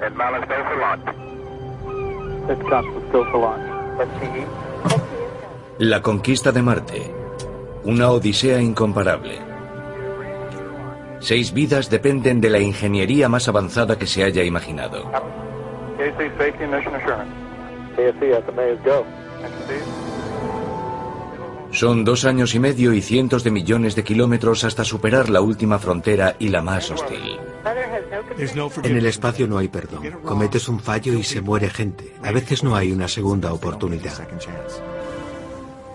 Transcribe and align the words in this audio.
And 0.00 0.16
Malus 0.16 0.48
go 0.48 0.64
for 0.64 0.76
launch. 0.78 1.04
It's 2.50 2.68
Constance, 2.68 3.12
go 3.12 3.24
for 3.30 3.40
launch. 3.40 3.66
STE. 4.18 4.46
La 5.78 6.00
conquista 6.00 6.52
de 6.52 6.62
Marte. 6.62 7.14
Una 7.84 8.10
odisea 8.10 8.60
incomparable. 8.60 9.38
Seis 11.20 11.52
vidas 11.52 11.88
dependen 11.88 12.40
de 12.40 12.50
la 12.50 12.58
ingeniería 12.58 13.28
más 13.28 13.48
avanzada 13.48 13.98
que 13.98 14.06
se 14.06 14.24
haya 14.24 14.42
imaginado. 14.42 15.04
KC 15.98 16.36
Safety 16.36 16.66
Mission 16.66 16.94
Assurance. 16.96 17.42
Go. 18.84 19.04
Son 21.72 22.04
dos 22.04 22.26
años 22.26 22.54
y 22.54 22.58
medio 22.58 22.92
y 22.92 23.00
cientos 23.00 23.44
de 23.44 23.50
millones 23.50 23.96
de 23.96 24.04
kilómetros 24.04 24.62
hasta 24.64 24.84
superar 24.84 25.30
la 25.30 25.40
última 25.40 25.78
frontera 25.78 26.36
y 26.38 26.48
la 26.48 26.60
más 26.60 26.90
hostil. 26.90 27.38
En 28.82 28.96
el 28.96 29.06
espacio 29.06 29.46
no 29.46 29.56
hay 29.58 29.68
perdón. 29.68 30.20
Cometes 30.22 30.68
un 30.68 30.80
fallo 30.80 31.14
y 31.14 31.22
se 31.22 31.40
muere 31.40 31.70
gente. 31.70 32.14
A 32.22 32.30
veces 32.30 32.62
no 32.62 32.76
hay 32.76 32.92
una 32.92 33.08
segunda 33.08 33.52
oportunidad. 33.52 34.28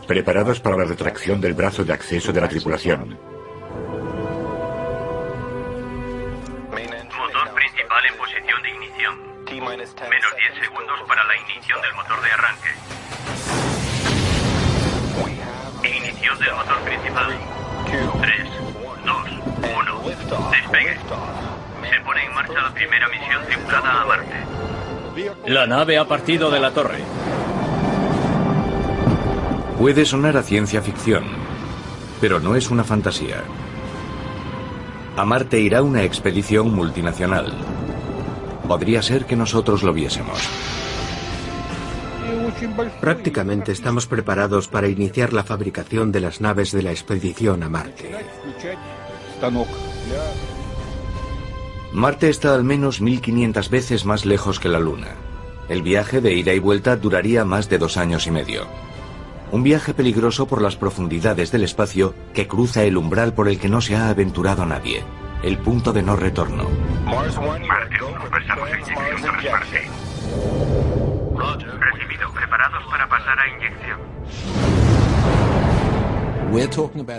Preparados 0.07 0.59
para 0.59 0.77
la 0.77 0.85
retracción 0.85 1.39
del 1.39 1.53
brazo 1.53 1.83
de 1.85 1.93
acceso 1.93 2.33
de 2.33 2.41
la 2.41 2.49
tripulación. 2.49 3.17
Motor 7.17 7.53
principal 7.53 8.05
en 8.05 8.17
posición 8.17 8.63
de 8.63 8.69
ignición. 8.69 9.15
Menos 9.45 9.95
10 9.95 10.65
segundos 10.65 10.99
para 11.07 11.23
la 11.23 11.35
ignición 11.37 11.81
del 11.81 11.93
motor 11.95 12.21
de 12.21 12.31
arranque. 12.31 13.36
Ignición 16.27 16.39
del 16.39 16.55
motor 16.55 16.79
principal. 16.81 17.27
3, 18.21 18.33
2, 19.05 19.15
1. 19.61 20.51
Despegue. 20.51 20.97
Se 21.89 21.99
pone 22.01 22.25
en 22.25 22.33
marcha 22.33 22.61
la 22.61 22.73
primera 22.73 23.07
misión 23.07 23.45
tripulada 23.45 24.01
a 24.01 24.05
Marte. 24.05 24.35
La 25.45 25.67
nave 25.67 25.97
ha 25.97 26.05
partido 26.05 26.51
de 26.51 26.59
la 26.59 26.71
torre. 26.71 26.99
Puede 29.79 30.05
sonar 30.05 30.35
a 30.35 30.43
ciencia 30.43 30.81
ficción, 30.81 31.25
pero 32.19 32.39
no 32.39 32.55
es 32.55 32.69
una 32.71 32.83
fantasía. 32.83 33.43
A 35.15 35.23
Marte 35.23 35.59
irá 35.59 35.81
una 35.81 36.03
expedición 36.03 36.73
multinacional. 36.73 37.53
Podría 38.67 39.01
ser 39.01 39.25
que 39.25 39.37
nosotros 39.37 39.81
lo 39.81 39.93
viésemos. 39.93 40.86
Prácticamente 43.01 43.71
estamos 43.71 44.07
preparados 44.07 44.67
para 44.67 44.87
iniciar 44.87 45.33
la 45.33 45.43
fabricación 45.43 46.11
de 46.11 46.21
las 46.21 46.41
naves 46.41 46.71
de 46.71 46.83
la 46.83 46.91
expedición 46.91 47.63
a 47.63 47.69
Marte. 47.69 48.15
Marte 51.93 52.29
está 52.29 52.53
al 52.53 52.63
menos 52.63 53.01
1500 53.01 53.69
veces 53.69 54.05
más 54.05 54.25
lejos 54.25 54.59
que 54.59 54.69
la 54.69 54.79
Luna. 54.79 55.15
El 55.69 55.81
viaje 55.81 56.21
de 56.21 56.33
ida 56.33 56.53
y 56.53 56.59
vuelta 56.59 56.95
duraría 56.95 57.43
más 57.45 57.69
de 57.69 57.77
dos 57.77 57.97
años 57.97 58.27
y 58.27 58.31
medio. 58.31 58.67
Un 59.51 59.63
viaje 59.63 59.93
peligroso 59.93 60.47
por 60.47 60.61
las 60.61 60.75
profundidades 60.75 61.51
del 61.51 61.63
espacio 61.63 62.13
que 62.33 62.47
cruza 62.47 62.83
el 62.83 62.97
umbral 62.97 63.33
por 63.33 63.47
el 63.47 63.59
que 63.59 63.69
no 63.69 63.81
se 63.81 63.95
ha 63.95 64.09
aventurado 64.09 64.65
nadie. 64.65 65.03
El 65.43 65.57
punto 65.57 65.93
de 65.93 66.03
no 66.03 66.15
retorno. 66.15 66.67
Marte 67.05 67.37
preparados 72.67 72.89
para 72.89 73.09
pasar 73.09 73.39
a 73.39 73.47
inyección. 73.47 73.99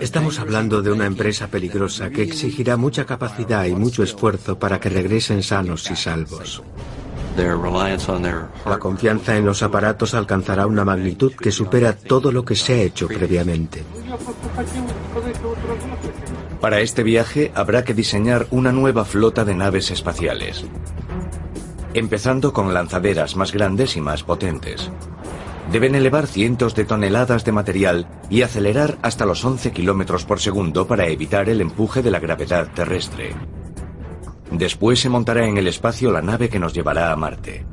Estamos 0.01 0.39
hablando 0.39 0.81
de 0.81 0.91
una 0.91 1.05
empresa 1.05 1.47
peligrosa 1.47 2.09
que 2.09 2.23
exigirá 2.23 2.77
mucha 2.77 3.05
capacidad 3.05 3.65
y 3.65 3.75
mucho 3.75 4.03
esfuerzo 4.03 4.57
para 4.57 4.79
que 4.79 4.89
regresen 4.89 5.43
sanos 5.43 5.89
y 5.91 5.95
salvos. 5.95 6.63
La 8.65 8.79
confianza 8.79 9.37
en 9.37 9.45
los 9.45 9.63
aparatos 9.63 10.13
alcanzará 10.13 10.65
una 10.67 10.83
magnitud 10.83 11.33
que 11.33 11.51
supera 11.51 11.95
todo 11.95 12.31
lo 12.31 12.43
que 12.43 12.55
se 12.55 12.73
ha 12.73 12.81
hecho 12.81 13.07
previamente. 13.07 13.83
Para 16.59 16.81
este 16.81 17.03
viaje 17.03 17.51
habrá 17.55 17.85
que 17.85 17.93
diseñar 17.93 18.47
una 18.49 18.73
nueva 18.73 19.05
flota 19.05 19.45
de 19.45 19.55
naves 19.55 19.91
espaciales. 19.91 20.65
Empezando 21.93 22.51
con 22.51 22.73
lanzaderas 22.73 23.35
más 23.35 23.51
grandes 23.51 23.95
y 23.95 24.01
más 24.01 24.23
potentes. 24.23 24.91
Deben 25.71 25.93
elevar 25.93 26.25
cientos 26.25 26.73
de 26.73 26.83
toneladas 26.83 27.45
de 27.45 27.51
material 27.51 28.07
y 28.29 28.41
acelerar 28.41 28.97
hasta 29.03 29.25
los 29.25 29.45
11 29.45 29.71
kilómetros 29.71 30.25
por 30.25 30.39
segundo 30.39 30.87
para 30.87 31.07
evitar 31.07 31.47
el 31.47 31.61
empuje 31.61 32.01
de 32.01 32.09
la 32.09 32.19
gravedad 32.19 32.71
terrestre. 32.73 33.35
Después 34.51 34.99
se 34.99 35.09
montará 35.09 35.45
en 35.45 35.57
el 35.57 35.67
espacio 35.67 36.11
la 36.11 36.23
nave 36.23 36.49
que 36.49 36.57
nos 36.57 36.73
llevará 36.73 37.11
a 37.11 37.15
Marte. 37.15 37.67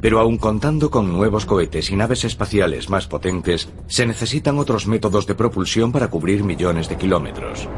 Pero 0.00 0.18
aun 0.18 0.38
contando 0.38 0.90
con 0.90 1.12
nuevos 1.12 1.44
cohetes 1.44 1.90
y 1.90 1.96
naves 1.96 2.24
espaciales 2.24 2.88
más 2.88 3.06
potentes, 3.06 3.68
se 3.86 4.06
necesitan 4.06 4.58
otros 4.58 4.86
métodos 4.86 5.26
de 5.26 5.34
propulsión 5.34 5.92
para 5.92 6.08
cubrir 6.08 6.42
millones 6.42 6.88
de 6.88 6.96
kilómetros. 6.96 7.68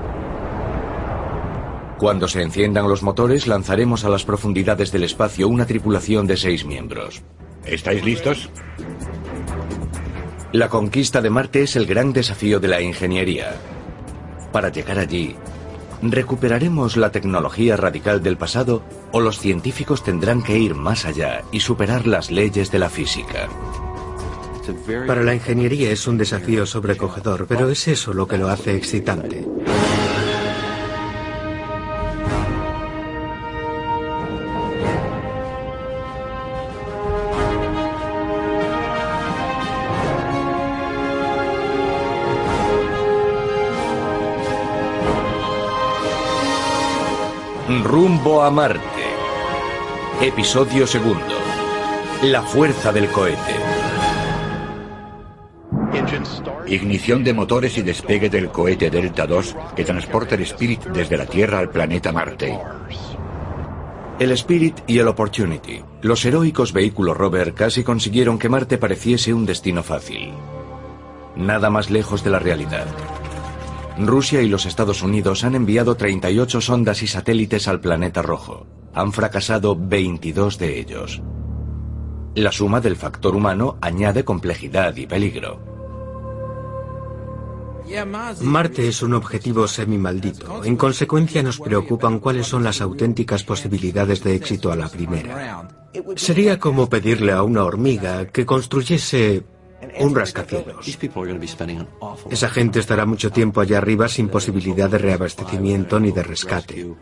Cuando 1.98 2.28
se 2.28 2.42
enciendan 2.42 2.88
los 2.88 3.02
motores, 3.02 3.48
lanzaremos 3.48 4.04
a 4.04 4.08
las 4.08 4.24
profundidades 4.24 4.92
del 4.92 5.02
espacio 5.02 5.48
una 5.48 5.66
tripulación 5.66 6.28
de 6.28 6.36
seis 6.36 6.64
miembros. 6.64 7.22
¿Estáis 7.66 8.04
listos? 8.04 8.48
La 10.52 10.68
conquista 10.68 11.20
de 11.20 11.30
Marte 11.30 11.62
es 11.62 11.76
el 11.76 11.86
gran 11.86 12.12
desafío 12.12 12.60
de 12.60 12.68
la 12.68 12.80
ingeniería. 12.80 13.56
Para 14.52 14.70
llegar 14.70 14.98
allí, 14.98 15.36
¿recuperaremos 16.00 16.96
la 16.96 17.10
tecnología 17.10 17.76
radical 17.76 18.22
del 18.22 18.36
pasado 18.36 18.82
o 19.12 19.20
los 19.20 19.38
científicos 19.38 20.04
tendrán 20.04 20.42
que 20.42 20.58
ir 20.58 20.74
más 20.74 21.04
allá 21.04 21.42
y 21.50 21.60
superar 21.60 22.06
las 22.06 22.30
leyes 22.30 22.70
de 22.70 22.78
la 22.78 22.88
física? 22.88 23.48
Para 25.06 25.22
la 25.22 25.34
ingeniería 25.34 25.90
es 25.90 26.06
un 26.06 26.18
desafío 26.18 26.66
sobrecogedor, 26.66 27.46
pero 27.46 27.68
es 27.68 27.86
eso 27.88 28.12
lo 28.12 28.26
que 28.26 28.38
lo 28.38 28.48
hace 28.48 28.76
excitante. 28.76 29.44
Rumbo 47.84 48.42
a 48.42 48.50
Marte. 48.50 48.80
Episodio 50.20 50.86
segundo. 50.86 51.34
La 52.22 52.42
fuerza 52.42 52.92
del 52.92 53.08
cohete. 53.08 53.54
Ignición 56.66 57.22
de 57.22 57.34
motores 57.34 57.76
y 57.78 57.82
despegue 57.82 58.28
del 58.30 58.48
cohete 58.48 58.90
Delta 58.90 59.26
II 59.28 59.40
que 59.74 59.84
transporta 59.84 60.34
el 60.34 60.42
Spirit 60.42 60.84
desde 60.86 61.16
la 61.16 61.26
Tierra 61.26 61.58
al 61.58 61.70
planeta 61.70 62.12
Marte. 62.12 62.58
El 64.18 64.30
Spirit 64.32 64.80
y 64.86 64.98
el 64.98 65.08
Opportunity, 65.08 65.82
los 66.02 66.24
heroicos 66.24 66.72
vehículos 66.72 67.16
rover 67.16 67.54
casi 67.54 67.84
consiguieron 67.84 68.38
que 68.38 68.48
Marte 68.48 68.78
pareciese 68.78 69.34
un 69.34 69.44
destino 69.44 69.82
fácil. 69.82 70.32
Nada 71.36 71.68
más 71.70 71.90
lejos 71.90 72.24
de 72.24 72.30
la 72.30 72.38
realidad. 72.38 72.86
Rusia 73.98 74.42
y 74.42 74.48
los 74.48 74.66
Estados 74.66 75.02
Unidos 75.02 75.44
han 75.44 75.54
enviado 75.54 75.96
38 75.96 76.60
sondas 76.60 77.02
y 77.02 77.06
satélites 77.06 77.66
al 77.68 77.80
planeta 77.80 78.22
rojo. 78.22 78.66
Han 78.94 79.12
fracasado 79.12 79.76
22 79.76 80.58
de 80.58 80.78
ellos. 80.78 81.22
La 82.34 82.52
suma 82.52 82.80
del 82.80 82.96
factor 82.96 83.34
humano 83.34 83.78
añade 83.80 84.24
complejidad 84.24 84.94
y 84.96 85.06
peligro. 85.06 85.76
Marte 88.40 88.88
es 88.88 89.02
un 89.02 89.14
objetivo 89.14 89.66
semi-maldito. 89.68 90.64
En 90.64 90.76
consecuencia 90.76 91.42
nos 91.42 91.60
preocupan 91.60 92.18
cuáles 92.18 92.46
son 92.46 92.64
las 92.64 92.80
auténticas 92.80 93.44
posibilidades 93.44 94.22
de 94.22 94.34
éxito 94.34 94.72
a 94.72 94.76
la 94.76 94.88
primera. 94.88 95.68
Sería 96.16 96.58
como 96.58 96.88
pedirle 96.88 97.32
a 97.32 97.42
una 97.42 97.64
hormiga 97.64 98.26
que 98.26 98.44
construyese 98.44 99.44
un 99.98 100.14
rascacielos. 100.14 100.86
Esa 102.30 102.48
gente 102.48 102.80
estará 102.80 103.06
mucho 103.06 103.30
tiempo 103.30 103.60
allá 103.60 103.78
arriba 103.78 104.08
sin 104.08 104.28
posibilidad 104.28 104.90
de 104.90 104.98
reabastecimiento 104.98 106.00
ni 106.00 106.12
de 106.12 106.22
rescate. 106.22 106.94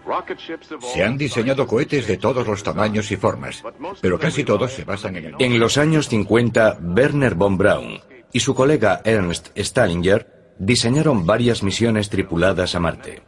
Se 0.92 1.04
han 1.04 1.16
diseñado 1.16 1.66
cohetes 1.66 2.06
de 2.06 2.16
todos 2.16 2.46
los 2.46 2.62
tamaños 2.62 3.10
y 3.10 3.16
formas, 3.16 3.62
pero 4.00 4.18
casi 4.18 4.44
todos 4.44 4.72
se 4.72 4.84
basan 4.84 5.16
en 5.16 5.24
el... 5.26 5.34
En 5.38 5.58
los 5.58 5.78
años 5.78 6.08
50, 6.08 6.78
Werner 6.82 7.34
von 7.34 7.56
Braun 7.56 8.00
y 8.32 8.40
su 8.40 8.54
colega 8.54 9.00
Ernst 9.04 9.56
Stallinger 9.56 10.54
diseñaron 10.58 11.26
varias 11.26 11.62
misiones 11.62 12.10
tripuladas 12.10 12.74
a 12.74 12.80
Marte. 12.80 13.22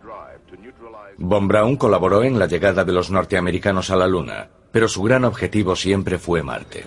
Von 1.18 1.48
Braun 1.48 1.76
colaboró 1.76 2.22
en 2.24 2.38
la 2.38 2.46
llegada 2.46 2.84
de 2.84 2.92
los 2.92 3.10
norteamericanos 3.10 3.90
a 3.90 3.96
la 3.96 4.06
Luna, 4.06 4.50
pero 4.70 4.88
su 4.88 5.02
gran 5.02 5.24
objetivo 5.24 5.74
siempre 5.76 6.18
fue 6.18 6.42
Marte. 6.42 6.84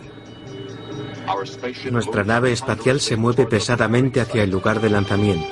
Nuestra 1.91 2.23
nave 2.23 2.51
espacial 2.51 2.99
se 2.99 3.15
mueve 3.15 3.45
pesadamente 3.45 4.21
hacia 4.21 4.43
el 4.43 4.49
lugar 4.49 4.81
de 4.81 4.89
lanzamiento. 4.89 5.47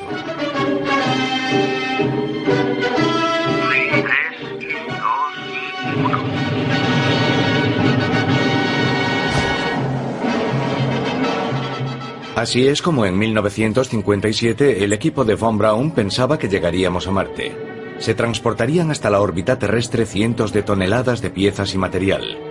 Así 12.36 12.68
es 12.68 12.84
como 12.84 13.06
en 13.06 13.18
1957 13.18 14.84
el 14.84 14.94
equipo 14.94 15.26
de 15.26 15.34
Von 15.34 15.58
Braun 15.58 15.90
pensaba 15.90 16.38
que 16.38 16.48
llegaríamos 16.48 17.08
a 17.08 17.12
Marte. 17.12 17.56
Se 17.98 18.14
transportarían 18.14 18.92
hasta 18.92 19.10
la 19.10 19.22
órbita 19.22 19.58
terrestre 19.58 20.06
cientos 20.06 20.54
de 20.54 20.62
toneladas 20.62 21.22
de 21.22 21.32
piezas 21.32 21.74
y 21.74 21.80
material. 21.80 22.47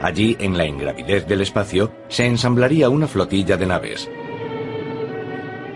Allí, 0.00 0.36
en 0.40 0.58
la 0.58 0.66
ingravidez 0.66 1.26
del 1.26 1.40
espacio, 1.40 1.92
se 2.08 2.26
ensamblaría 2.26 2.88
una 2.88 3.06
flotilla 3.06 3.56
de 3.56 3.66
naves. 3.66 4.10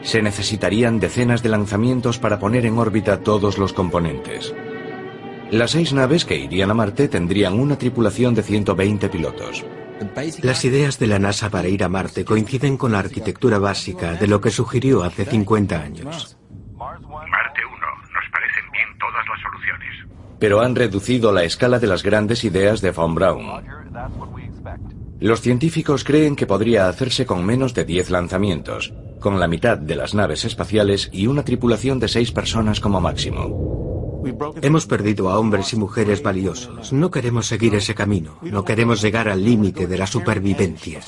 Se 0.03 0.23
necesitarían 0.23 1.01
decenas 1.01 1.43
de 1.43 1.49
lanzamientos 1.49 2.19
para 2.19 2.39
poner 2.39 2.67
en 2.67 2.79
órbita 2.79 3.21
todos 3.21 3.59
los 3.59 3.73
componentes. 3.73 4.55
Las 5.51 5.73
seis 5.73 5.93
naves 5.93 6.25
que 6.25 6.37
irían 6.37 6.71
a 6.71 6.75
Marte 6.75 7.09
tendrían 7.09 7.59
una 7.59 7.77
tripulación 7.77 8.35
de 8.35 8.43
120 8.43 9.09
pilotos. 9.09 9.65
Las 10.43 10.65
ideas 10.65 10.99
de 10.99 11.07
la 11.07 11.19
NASA 11.19 11.51
para 11.51 11.69
ir 11.69 11.85
a 11.85 11.89
Marte 11.89 12.25
coinciden 12.25 12.77
con 12.77 12.93
la 12.93 13.01
arquitectura 13.01 13.59
básica 13.59 14.15
de 14.15 14.27
lo 14.27 14.41
que 14.41 14.51
sugirió 14.51 15.03
hace 15.03 15.25
50 15.25 15.81
años. 15.81 16.39
Marte 16.77 17.61
1, 17.67 17.77
nos 18.15 18.31
parecen 18.33 18.71
bien 18.73 18.89
todas 18.99 19.27
las 19.29 19.41
soluciones. 19.43 20.11
Pero 20.41 20.61
han 20.61 20.75
reducido 20.75 21.31
la 21.33 21.45
escala 21.45 21.79
de 21.79 21.87
las 21.87 22.03
grandes 22.03 22.43
ideas 22.45 22.81
de 22.81 22.91
Von 22.91 23.15
Braun. 23.15 23.47
Los 25.21 25.43
científicos 25.43 26.03
creen 26.03 26.35
que 26.35 26.47
podría 26.47 26.89
hacerse 26.89 27.27
con 27.27 27.45
menos 27.45 27.75
de 27.75 27.85
10 27.85 28.11
lanzamientos, 28.11 28.95
con 29.21 29.39
la 29.39 29.47
mitad 29.47 29.77
de 29.77 29.95
las 29.95 30.15
naves 30.15 30.47
espaciales 30.47 31.11
y 31.13 31.27
una 31.27 31.45
tripulación 31.45 32.01
de 32.01 32.09
6 32.09 32.33
personas 32.33 32.81
como 32.81 33.03
máximo. 33.03 33.71
Hemos 34.63 34.87
perdido 34.87 35.29
a 35.29 35.39
hombres 35.39 35.73
y 35.75 35.77
mujeres 35.77 36.23
valiosos. 36.23 36.93
No 36.93 37.11
queremos 37.11 37.47
seguir 37.47 37.75
ese 37.75 37.95
camino. 37.95 38.39
No 38.43 38.65
queremos 38.65 39.03
llegar 39.03 39.29
al 39.29 39.45
límite 39.45 39.87
de 39.87 39.99
la 39.99 40.07
supervivencia. 40.07 41.01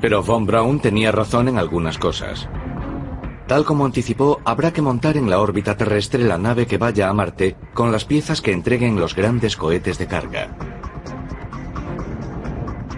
Pero 0.00 0.22
Von 0.24 0.46
Braun 0.46 0.80
tenía 0.80 1.12
razón 1.12 1.46
en 1.46 1.58
algunas 1.58 1.96
cosas. 1.96 2.48
Tal 3.52 3.66
como 3.66 3.84
anticipó, 3.84 4.40
habrá 4.46 4.72
que 4.72 4.80
montar 4.80 5.18
en 5.18 5.28
la 5.28 5.38
órbita 5.38 5.76
terrestre 5.76 6.24
la 6.24 6.38
nave 6.38 6.66
que 6.66 6.78
vaya 6.78 7.10
a 7.10 7.12
Marte 7.12 7.54
con 7.74 7.92
las 7.92 8.06
piezas 8.06 8.40
que 8.40 8.50
entreguen 8.50 8.98
los 8.98 9.14
grandes 9.14 9.58
cohetes 9.58 9.98
de 9.98 10.06
carga. 10.06 10.56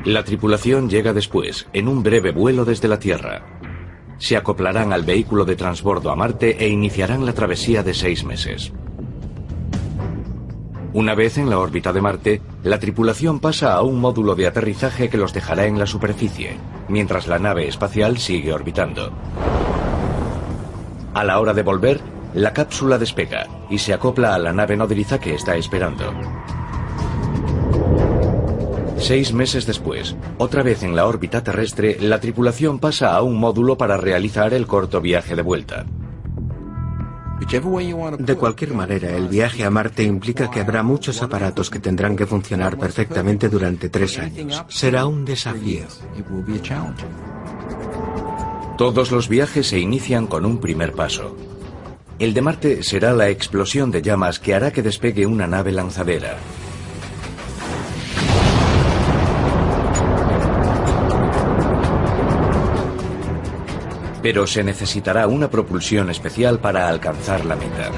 La 0.04 0.22
tripulación 0.22 0.88
llega 0.88 1.12
después, 1.12 1.66
en 1.72 1.88
un 1.88 2.04
breve 2.04 2.30
vuelo 2.30 2.64
desde 2.64 2.86
la 2.86 3.00
Tierra 3.00 3.42
se 4.18 4.36
acoplarán 4.36 4.92
al 4.92 5.02
vehículo 5.02 5.44
de 5.44 5.56
transbordo 5.56 6.12
a 6.12 6.14
Marte 6.14 6.64
e 6.64 6.68
iniciarán 6.68 7.26
la 7.26 7.32
travesía 7.32 7.82
de 7.82 7.92
seis 7.92 8.24
meses. 8.24 8.72
Una 10.92 11.16
vez 11.16 11.36
en 11.36 11.50
la 11.50 11.58
órbita 11.58 11.92
de 11.92 12.00
Marte, 12.00 12.42
la 12.62 12.78
tripulación 12.78 13.40
pasa 13.40 13.74
a 13.74 13.82
un 13.82 13.98
módulo 13.98 14.36
de 14.36 14.46
aterrizaje 14.46 15.08
que 15.08 15.18
los 15.18 15.34
dejará 15.34 15.66
en 15.66 15.80
la 15.80 15.86
superficie, 15.86 16.58
mientras 16.88 17.26
la 17.26 17.40
nave 17.40 17.66
espacial 17.66 18.18
sigue 18.18 18.52
orbitando. 18.52 19.10
A 21.14 21.22
la 21.22 21.38
hora 21.38 21.54
de 21.54 21.62
volver, 21.62 22.00
la 22.34 22.52
cápsula 22.52 22.98
despega 22.98 23.46
y 23.70 23.78
se 23.78 23.94
acopla 23.94 24.34
a 24.34 24.38
la 24.38 24.52
nave 24.52 24.76
nodriza 24.76 25.20
que 25.20 25.34
está 25.34 25.56
esperando. 25.56 26.12
Seis 28.98 29.32
meses 29.32 29.66
después, 29.66 30.16
otra 30.38 30.62
vez 30.62 30.82
en 30.82 30.96
la 30.96 31.06
órbita 31.06 31.44
terrestre, 31.44 31.98
la 32.00 32.18
tripulación 32.20 32.80
pasa 32.80 33.14
a 33.14 33.22
un 33.22 33.38
módulo 33.38 33.76
para 33.76 33.96
realizar 33.96 34.54
el 34.54 34.66
corto 34.66 35.00
viaje 35.00 35.36
de 35.36 35.42
vuelta. 35.42 35.86
De 38.18 38.36
cualquier 38.36 38.74
manera, 38.74 39.10
el 39.10 39.28
viaje 39.28 39.64
a 39.64 39.70
Marte 39.70 40.02
implica 40.02 40.50
que 40.50 40.60
habrá 40.60 40.82
muchos 40.82 41.22
aparatos 41.22 41.68
que 41.68 41.78
tendrán 41.78 42.16
que 42.16 42.26
funcionar 42.26 42.78
perfectamente 42.78 43.48
durante 43.48 43.88
tres 43.88 44.18
años. 44.18 44.64
Será 44.68 45.06
un 45.06 45.24
desafío. 45.24 45.84
Todos 48.76 49.12
los 49.12 49.28
viajes 49.28 49.68
se 49.68 49.78
inician 49.78 50.26
con 50.26 50.44
un 50.44 50.58
primer 50.58 50.92
paso. 50.92 51.36
El 52.18 52.34
de 52.34 52.40
Marte 52.40 52.82
será 52.82 53.12
la 53.12 53.28
explosión 53.28 53.90
de 53.90 54.02
llamas 54.02 54.40
que 54.40 54.54
hará 54.54 54.72
que 54.72 54.82
despegue 54.82 55.26
una 55.26 55.46
nave 55.46 55.72
lanzadera. 55.72 56.36
pero 64.24 64.46
se 64.46 64.64
necesitará 64.64 65.26
una 65.26 65.50
propulsión 65.50 66.08
especial 66.08 66.58
para 66.58 66.88
alcanzar 66.88 67.44
la 67.44 67.56
meta. 67.56 67.90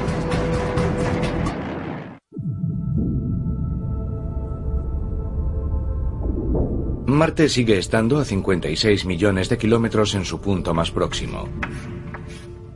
Marte 7.26 7.48
sigue 7.48 7.76
estando 7.76 8.18
a 8.18 8.24
56 8.24 9.04
millones 9.04 9.48
de 9.48 9.58
kilómetros 9.58 10.14
en 10.14 10.24
su 10.24 10.40
punto 10.40 10.72
más 10.74 10.92
próximo. 10.92 11.48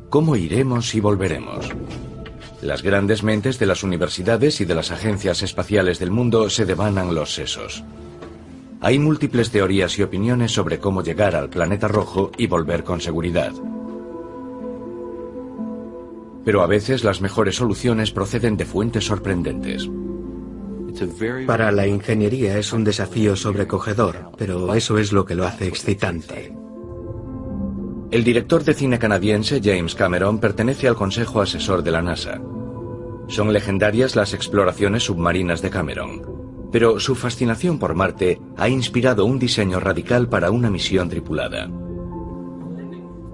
¿Cómo 0.08 0.34
iremos 0.34 0.92
y 0.96 0.98
volveremos? 0.98 1.68
Las 2.60 2.82
grandes 2.82 3.22
mentes 3.22 3.60
de 3.60 3.66
las 3.66 3.84
universidades 3.84 4.60
y 4.60 4.64
de 4.64 4.74
las 4.74 4.90
agencias 4.90 5.44
espaciales 5.44 6.00
del 6.00 6.10
mundo 6.10 6.50
se 6.50 6.66
devanan 6.66 7.14
los 7.14 7.32
sesos. 7.32 7.84
Hay 8.80 8.98
múltiples 8.98 9.52
teorías 9.52 9.96
y 10.00 10.02
opiniones 10.02 10.50
sobre 10.50 10.80
cómo 10.80 11.04
llegar 11.04 11.36
al 11.36 11.48
planeta 11.48 11.86
rojo 11.86 12.32
y 12.36 12.48
volver 12.48 12.82
con 12.82 13.00
seguridad. 13.00 13.52
Pero 16.44 16.62
a 16.62 16.66
veces 16.66 17.04
las 17.04 17.20
mejores 17.20 17.54
soluciones 17.54 18.10
proceden 18.10 18.56
de 18.56 18.64
fuentes 18.64 19.04
sorprendentes. 19.04 19.88
Para 21.46 21.72
la 21.72 21.86
ingeniería 21.86 22.58
es 22.58 22.72
un 22.72 22.84
desafío 22.84 23.36
sobrecogedor, 23.36 24.30
pero 24.36 24.74
eso 24.74 24.98
es 24.98 25.12
lo 25.12 25.24
que 25.24 25.34
lo 25.34 25.46
hace 25.46 25.66
excitante. 25.66 26.54
El 28.10 28.24
director 28.24 28.64
de 28.64 28.74
cine 28.74 28.98
canadiense 28.98 29.60
James 29.62 29.94
Cameron 29.94 30.38
pertenece 30.38 30.88
al 30.88 30.96
Consejo 30.96 31.40
Asesor 31.40 31.82
de 31.82 31.90
la 31.92 32.02
NASA. 32.02 32.40
Son 33.28 33.52
legendarias 33.52 34.16
las 34.16 34.34
exploraciones 34.34 35.04
submarinas 35.04 35.62
de 35.62 35.70
Cameron 35.70 36.40
pero 36.70 37.00
su 37.00 37.14
fascinación 37.14 37.78
por 37.78 37.94
Marte 37.94 38.40
ha 38.56 38.68
inspirado 38.68 39.24
un 39.24 39.38
diseño 39.38 39.80
radical 39.80 40.28
para 40.28 40.50
una 40.50 40.70
misión 40.70 41.08
tripulada. 41.08 41.68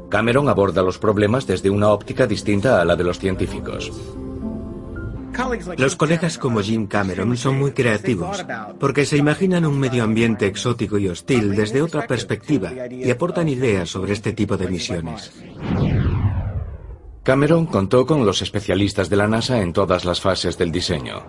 Cameron 0.09 0.49
aborda 0.49 0.83
los 0.83 0.99
problemas 0.99 1.47
desde 1.47 1.71
una 1.71 1.91
óptica 1.91 2.27
distinta 2.27 2.81
a 2.81 2.85
la 2.85 2.97
de 2.97 3.05
los 3.05 3.19
científicos. 3.19 3.93
Los 5.77 5.97
colegas 5.97 6.39
como 6.39 6.61
Jim 6.61 6.87
Cameron 6.87 7.37
son 7.37 7.59
muy 7.59 7.73
creativos, 7.73 8.45
porque 8.79 9.05
se 9.05 9.17
imaginan 9.17 9.67
un 9.67 9.79
medio 9.79 10.05
ambiente 10.05 10.47
exótico 10.47 10.99
y 10.99 11.09
hostil 11.09 11.55
desde 11.55 11.83
otra 11.83 12.07
perspectiva 12.07 12.73
y 12.91 13.11
aportan 13.11 13.49
ideas 13.49 13.91
sobre 13.91 14.13
este 14.13 14.33
tipo 14.33 14.57
de 14.57 14.69
misiones. 14.69 15.33
Cameron 17.23 17.67
contó 17.67 18.07
con 18.07 18.25
los 18.25 18.41
especialistas 18.41 19.11
de 19.11 19.17
la 19.17 19.27
NASA 19.27 19.61
en 19.61 19.73
todas 19.73 20.05
las 20.05 20.21
fases 20.21 20.57
del 20.57 20.71
diseño. 20.71 21.25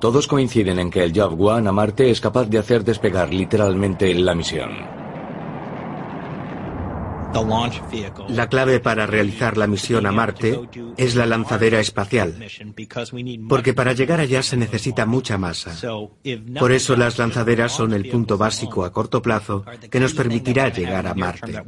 Todos 0.00 0.26
coinciden 0.26 0.78
en 0.78 0.90
que 0.90 1.02
el 1.02 1.12
Job 1.18 1.40
One 1.40 1.68
a 1.68 1.72
Marte 1.72 2.10
es 2.10 2.20
capaz 2.20 2.46
de 2.46 2.58
hacer 2.58 2.84
despegar 2.84 3.32
literalmente 3.32 4.12
la 4.14 4.34
misión. 4.34 4.97
La 8.28 8.48
clave 8.48 8.80
para 8.80 9.06
realizar 9.06 9.56
la 9.56 9.66
misión 9.66 10.06
a 10.06 10.12
Marte 10.12 10.60
es 10.96 11.14
la 11.14 11.26
lanzadera 11.26 11.80
espacial, 11.80 12.36
porque 13.48 13.74
para 13.74 13.92
llegar 13.92 14.20
allá 14.20 14.42
se 14.42 14.56
necesita 14.56 15.06
mucha 15.06 15.38
masa. 15.38 15.74
Por 16.58 16.72
eso 16.72 16.96
las 16.96 17.18
lanzaderas 17.18 17.72
son 17.72 17.92
el 17.92 18.08
punto 18.08 18.38
básico 18.38 18.84
a 18.84 18.92
corto 18.92 19.20
plazo 19.22 19.64
que 19.90 20.00
nos 20.00 20.14
permitirá 20.14 20.68
llegar 20.68 21.06
a 21.06 21.14
Marte. 21.14 21.62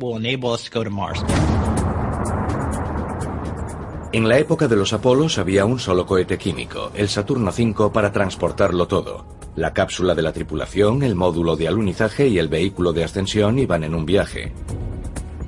En 4.12 4.28
la 4.28 4.38
época 4.38 4.66
de 4.66 4.74
los 4.74 4.92
Apolos 4.92 5.38
había 5.38 5.64
un 5.64 5.78
solo 5.78 6.04
cohete 6.04 6.36
químico, 6.36 6.90
el 6.94 7.08
Saturno 7.08 7.52
V, 7.52 7.90
para 7.92 8.10
transportarlo 8.10 8.88
todo. 8.88 9.24
La 9.54 9.72
cápsula 9.72 10.16
de 10.16 10.22
la 10.22 10.32
tripulación, 10.32 11.02
el 11.04 11.14
módulo 11.14 11.54
de 11.54 11.68
alunizaje 11.68 12.26
y 12.26 12.38
el 12.38 12.48
vehículo 12.48 12.92
de 12.92 13.04
ascensión 13.04 13.58
iban 13.58 13.84
en 13.84 13.94
un 13.94 14.06
viaje. 14.06 14.52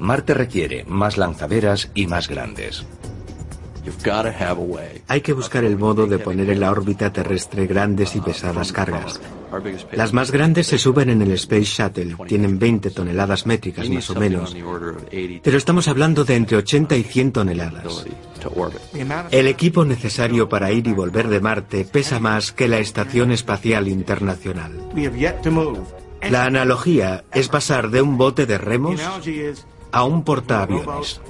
Marte 0.03 0.35
requiere 0.35 0.85
más 0.89 1.17
lanzaderas 1.17 1.89
y 1.95 2.09
más 2.09 2.29
grandes. 2.29 2.85
Hay 5.07 5.21
que 5.21 5.33
buscar 5.33 5.63
el 5.63 5.79
modo 5.79 6.09
de 6.09 6.19
poner 6.19 6.51
en 6.51 6.59
la 6.59 6.73
órbita 6.73 7.13
terrestre 7.13 7.69
grandes 7.69 8.17
y 8.17 8.21
pesadas 8.21 8.73
cargas. 8.73 9.21
Las 9.93 10.13
más 10.13 10.33
grandes 10.33 10.67
se 10.67 10.79
suben 10.79 11.09
en 11.09 11.23
el 11.23 11.31
Space 11.33 11.65
Shuttle, 11.65 12.17
tienen 12.27 12.59
20 12.59 12.91
toneladas 12.91 13.47
métricas 13.47 13.89
más 13.89 14.11
o 14.11 14.17
menos, 14.17 14.57
pero 15.41 15.57
estamos 15.57 15.87
hablando 15.87 16.25
de 16.25 16.35
entre 16.35 16.57
80 16.57 16.97
y 16.97 17.05
100 17.05 17.33
toneladas. 17.33 18.05
El 19.31 19.47
equipo 19.47 19.85
necesario 19.85 20.49
para 20.49 20.73
ir 20.73 20.89
y 20.89 20.93
volver 20.93 21.29
de 21.29 21.41
Marte 21.41 21.85
pesa 21.85 22.19
más 22.19 22.51
que 22.51 22.67
la 22.67 22.81
Estación 22.81 23.31
Espacial 23.31 23.87
Internacional. 23.87 24.73
La 26.29 26.45
analogía 26.45 27.25
es 27.33 27.49
pasar 27.49 27.91
de 27.91 28.03
un 28.03 28.17
bote 28.17 28.47
de 28.47 28.59
remos 28.59 29.01
a 29.93 30.05
un 30.05 30.25
portaaviones. 30.25 31.21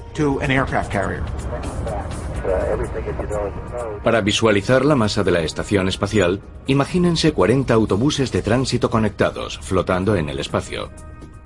Para 4.03 4.21
visualizar 4.21 4.85
la 4.85 4.95
masa 4.95 5.23
de 5.23 5.31
la 5.31 5.41
estación 5.41 5.87
espacial, 5.87 6.41
imagínense 6.67 7.33
40 7.33 7.73
autobuses 7.73 8.31
de 8.31 8.41
tránsito 8.41 8.89
conectados, 8.89 9.59
flotando 9.59 10.15
en 10.15 10.29
el 10.29 10.39
espacio. 10.39 10.89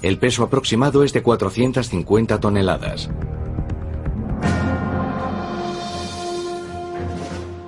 El 0.01 0.19
peso 0.19 0.43
aproximado 0.43 1.03
es 1.03 1.11
de 1.13 1.23
450 1.23 2.39
toneladas. 2.39 3.09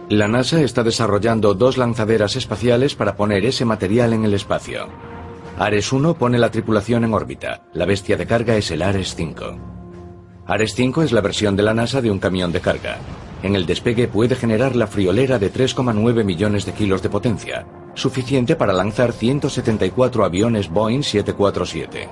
La 0.09 0.27
NASA 0.27 0.61
está 0.61 0.83
desarrollando 0.83 1.53
dos 1.53 1.77
lanzaderas 1.77 2.35
espaciales 2.35 2.95
para 2.95 3.15
poner 3.15 3.45
ese 3.45 3.63
material 3.63 4.13
en 4.13 4.25
el 4.25 4.33
espacio. 4.33 4.87
Ares 5.59 5.91
1 5.91 6.13
pone 6.13 6.37
la 6.39 6.51
tripulación 6.51 7.03
en 7.03 7.13
órbita. 7.13 7.65
La 7.73 7.85
bestia 7.85 8.15
de 8.15 8.25
carga 8.25 8.55
es 8.55 8.71
el 8.71 8.81
Ares 8.81 9.13
5. 9.13 9.59
Ares 10.47 10.73
5 10.73 11.03
es 11.03 11.11
la 11.11 11.19
versión 11.19 11.57
de 11.57 11.63
la 11.63 11.73
NASA 11.73 12.01
de 12.01 12.09
un 12.09 12.17
camión 12.17 12.53
de 12.53 12.61
carga. 12.61 12.97
En 13.43 13.55
el 13.57 13.65
despegue 13.65 14.07
puede 14.07 14.37
generar 14.37 14.77
la 14.77 14.87
friolera 14.87 15.37
de 15.37 15.51
3,9 15.51 16.23
millones 16.23 16.65
de 16.65 16.71
kilos 16.71 17.03
de 17.03 17.09
potencia, 17.09 17.65
suficiente 17.93 18.55
para 18.55 18.71
lanzar 18.71 19.11
174 19.11 20.23
aviones 20.23 20.69
Boeing 20.69 21.03
747. 21.03 22.07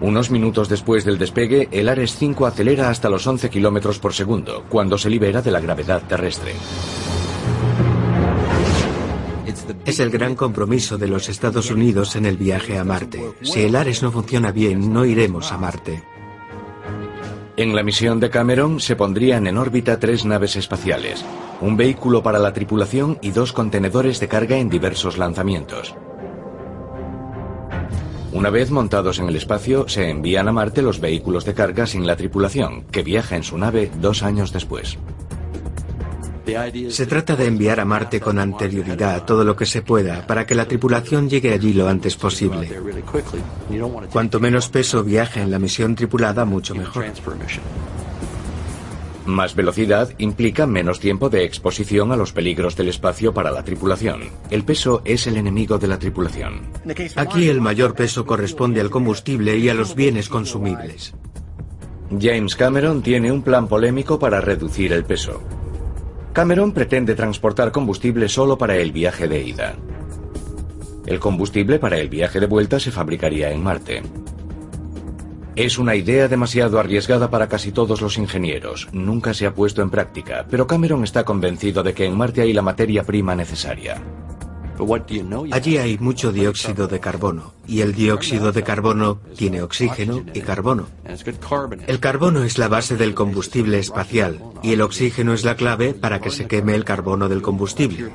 Unos 0.00 0.30
minutos 0.30 0.70
después 0.70 1.04
del 1.04 1.18
despegue, 1.18 1.68
el 1.70 1.90
Ares 1.90 2.16
5 2.16 2.46
acelera 2.46 2.88
hasta 2.88 3.10
los 3.10 3.26
11 3.26 3.50
kilómetros 3.50 3.98
por 3.98 4.14
segundo, 4.14 4.64
cuando 4.70 4.96
se 4.96 5.10
libera 5.10 5.42
de 5.42 5.50
la 5.50 5.60
gravedad 5.60 6.00
terrestre. 6.08 6.54
Es 9.84 10.00
el 10.00 10.10
gran 10.10 10.34
compromiso 10.34 10.98
de 10.98 11.08
los 11.08 11.28
Estados 11.28 11.70
Unidos 11.70 12.16
en 12.16 12.26
el 12.26 12.36
viaje 12.36 12.78
a 12.78 12.84
Marte. 12.84 13.32
Si 13.42 13.62
el 13.62 13.76
Ares 13.76 14.02
no 14.02 14.12
funciona 14.12 14.52
bien, 14.52 14.92
no 14.92 15.04
iremos 15.04 15.52
a 15.52 15.58
Marte. 15.58 16.02
En 17.56 17.74
la 17.74 17.82
misión 17.82 18.20
de 18.20 18.28
Cameron 18.28 18.80
se 18.80 18.96
pondrían 18.96 19.46
en 19.46 19.56
órbita 19.56 19.98
tres 19.98 20.26
naves 20.26 20.56
espaciales, 20.56 21.24
un 21.60 21.76
vehículo 21.76 22.22
para 22.22 22.38
la 22.38 22.52
tripulación 22.52 23.18
y 23.22 23.30
dos 23.30 23.52
contenedores 23.52 24.20
de 24.20 24.28
carga 24.28 24.58
en 24.58 24.68
diversos 24.68 25.16
lanzamientos. 25.16 25.94
Una 28.32 28.50
vez 28.50 28.70
montados 28.70 29.18
en 29.18 29.28
el 29.28 29.36
espacio, 29.36 29.88
se 29.88 30.10
envían 30.10 30.48
a 30.48 30.52
Marte 30.52 30.82
los 30.82 31.00
vehículos 31.00 31.46
de 31.46 31.54
carga 31.54 31.86
sin 31.86 32.06
la 32.06 32.16
tripulación, 32.16 32.84
que 32.92 33.02
viaja 33.02 33.34
en 33.36 33.42
su 33.42 33.56
nave 33.56 33.90
dos 33.98 34.22
años 34.22 34.52
después. 34.52 34.98
Se 36.88 37.06
trata 37.06 37.34
de 37.34 37.46
enviar 37.46 37.80
a 37.80 37.84
Marte 37.84 38.20
con 38.20 38.38
anterioridad 38.38 39.24
todo 39.24 39.44
lo 39.44 39.56
que 39.56 39.66
se 39.66 39.82
pueda 39.82 40.26
para 40.26 40.46
que 40.46 40.54
la 40.54 40.66
tripulación 40.66 41.28
llegue 41.28 41.52
allí 41.52 41.72
lo 41.72 41.88
antes 41.88 42.16
posible. 42.16 42.68
Cuanto 44.10 44.40
menos 44.40 44.68
peso 44.68 45.02
viaje 45.02 45.40
en 45.40 45.50
la 45.50 45.58
misión 45.58 45.94
tripulada, 45.94 46.44
mucho 46.44 46.74
mejor. 46.74 47.04
Más 49.26 49.56
velocidad 49.56 50.12
implica 50.18 50.68
menos 50.68 51.00
tiempo 51.00 51.28
de 51.28 51.44
exposición 51.44 52.12
a 52.12 52.16
los 52.16 52.32
peligros 52.32 52.76
del 52.76 52.88
espacio 52.88 53.34
para 53.34 53.50
la 53.50 53.64
tripulación. 53.64 54.20
El 54.50 54.64
peso 54.64 55.02
es 55.04 55.26
el 55.26 55.36
enemigo 55.36 55.78
de 55.78 55.88
la 55.88 55.98
tripulación. 55.98 56.60
Aquí 57.16 57.48
el 57.48 57.60
mayor 57.60 57.94
peso 57.94 58.24
corresponde 58.24 58.80
al 58.80 58.90
combustible 58.90 59.58
y 59.58 59.68
a 59.68 59.74
los 59.74 59.96
bienes 59.96 60.28
consumibles. 60.28 61.12
James 62.20 62.54
Cameron 62.54 63.02
tiene 63.02 63.32
un 63.32 63.42
plan 63.42 63.66
polémico 63.66 64.16
para 64.16 64.40
reducir 64.40 64.92
el 64.92 65.04
peso. 65.04 65.42
Cameron 66.36 66.72
pretende 66.72 67.14
transportar 67.14 67.72
combustible 67.72 68.28
solo 68.28 68.58
para 68.58 68.76
el 68.76 68.92
viaje 68.92 69.26
de 69.26 69.42
ida. 69.42 69.74
El 71.06 71.18
combustible 71.18 71.78
para 71.78 71.96
el 71.96 72.10
viaje 72.10 72.40
de 72.40 72.46
vuelta 72.46 72.78
se 72.78 72.90
fabricaría 72.90 73.50
en 73.52 73.62
Marte. 73.62 74.02
Es 75.54 75.78
una 75.78 75.94
idea 75.94 76.28
demasiado 76.28 76.78
arriesgada 76.78 77.30
para 77.30 77.48
casi 77.48 77.72
todos 77.72 78.02
los 78.02 78.18
ingenieros. 78.18 78.86
Nunca 78.92 79.32
se 79.32 79.46
ha 79.46 79.54
puesto 79.54 79.80
en 79.80 79.88
práctica, 79.88 80.44
pero 80.50 80.66
Cameron 80.66 81.04
está 81.04 81.24
convencido 81.24 81.82
de 81.82 81.94
que 81.94 82.04
en 82.04 82.14
Marte 82.14 82.42
hay 82.42 82.52
la 82.52 82.60
materia 82.60 83.02
prima 83.02 83.34
necesaria. 83.34 84.02
Allí 85.52 85.78
hay 85.78 85.98
mucho 85.98 86.32
dióxido 86.32 86.86
de 86.88 87.00
carbono, 87.00 87.54
y 87.66 87.80
el 87.80 87.94
dióxido 87.94 88.52
de 88.52 88.62
carbono 88.62 89.18
tiene 89.36 89.62
oxígeno 89.62 90.24
y 90.34 90.40
carbono. 90.40 90.86
El 91.86 92.00
carbono 92.00 92.42
es 92.42 92.58
la 92.58 92.68
base 92.68 92.96
del 92.96 93.14
combustible 93.14 93.78
espacial, 93.78 94.40
y 94.62 94.72
el 94.72 94.82
oxígeno 94.82 95.32
es 95.34 95.44
la 95.44 95.56
clave 95.56 95.94
para 95.94 96.20
que 96.20 96.30
se 96.30 96.46
queme 96.46 96.74
el 96.74 96.84
carbono 96.84 97.28
del 97.28 97.42
combustible. 97.42 98.10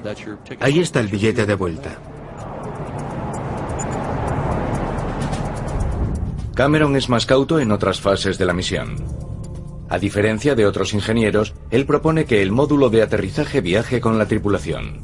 Ahí 0.59 0.79
está 0.79 0.99
el 0.99 1.07
billete 1.07 1.45
de 1.45 1.55
vuelta. 1.55 1.97
Cameron 6.53 6.95
es 6.95 7.09
más 7.09 7.25
cauto 7.25 7.59
en 7.59 7.71
otras 7.71 8.01
fases 8.01 8.37
de 8.37 8.45
la 8.45 8.53
misión. 8.53 8.95
A 9.89 9.99
diferencia 9.99 10.55
de 10.55 10.65
otros 10.65 10.93
ingenieros, 10.93 11.53
él 11.69 11.85
propone 11.85 12.25
que 12.25 12.41
el 12.41 12.51
módulo 12.51 12.89
de 12.89 13.01
aterrizaje 13.01 13.61
viaje 13.61 13.99
con 13.99 14.17
la 14.17 14.25
tripulación. 14.25 15.01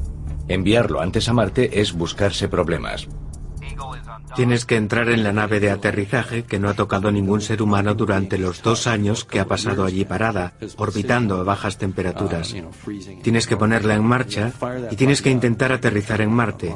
Enviarlo 0.48 1.00
antes 1.00 1.28
a 1.28 1.32
Marte 1.32 1.80
es 1.80 1.92
buscarse 1.92 2.48
problemas. 2.48 3.06
Tienes 4.34 4.64
que 4.64 4.76
entrar 4.76 5.08
en 5.08 5.22
la 5.24 5.32
nave 5.32 5.60
de 5.60 5.70
aterrizaje 5.70 6.44
que 6.44 6.58
no 6.58 6.68
ha 6.68 6.74
tocado 6.74 7.10
ningún 7.10 7.40
ser 7.40 7.62
humano 7.62 7.94
durante 7.94 8.38
los 8.38 8.62
dos 8.62 8.86
años 8.86 9.24
que 9.24 9.40
ha 9.40 9.46
pasado 9.46 9.84
allí 9.84 10.04
parada, 10.04 10.54
orbitando 10.76 11.36
a 11.36 11.44
bajas 11.44 11.78
temperaturas. 11.78 12.54
Tienes 13.22 13.46
que 13.46 13.56
ponerla 13.56 13.94
en 13.94 14.04
marcha 14.04 14.52
y 14.90 14.96
tienes 14.96 15.22
que 15.22 15.30
intentar 15.30 15.72
aterrizar 15.72 16.20
en 16.20 16.30
Marte. 16.30 16.74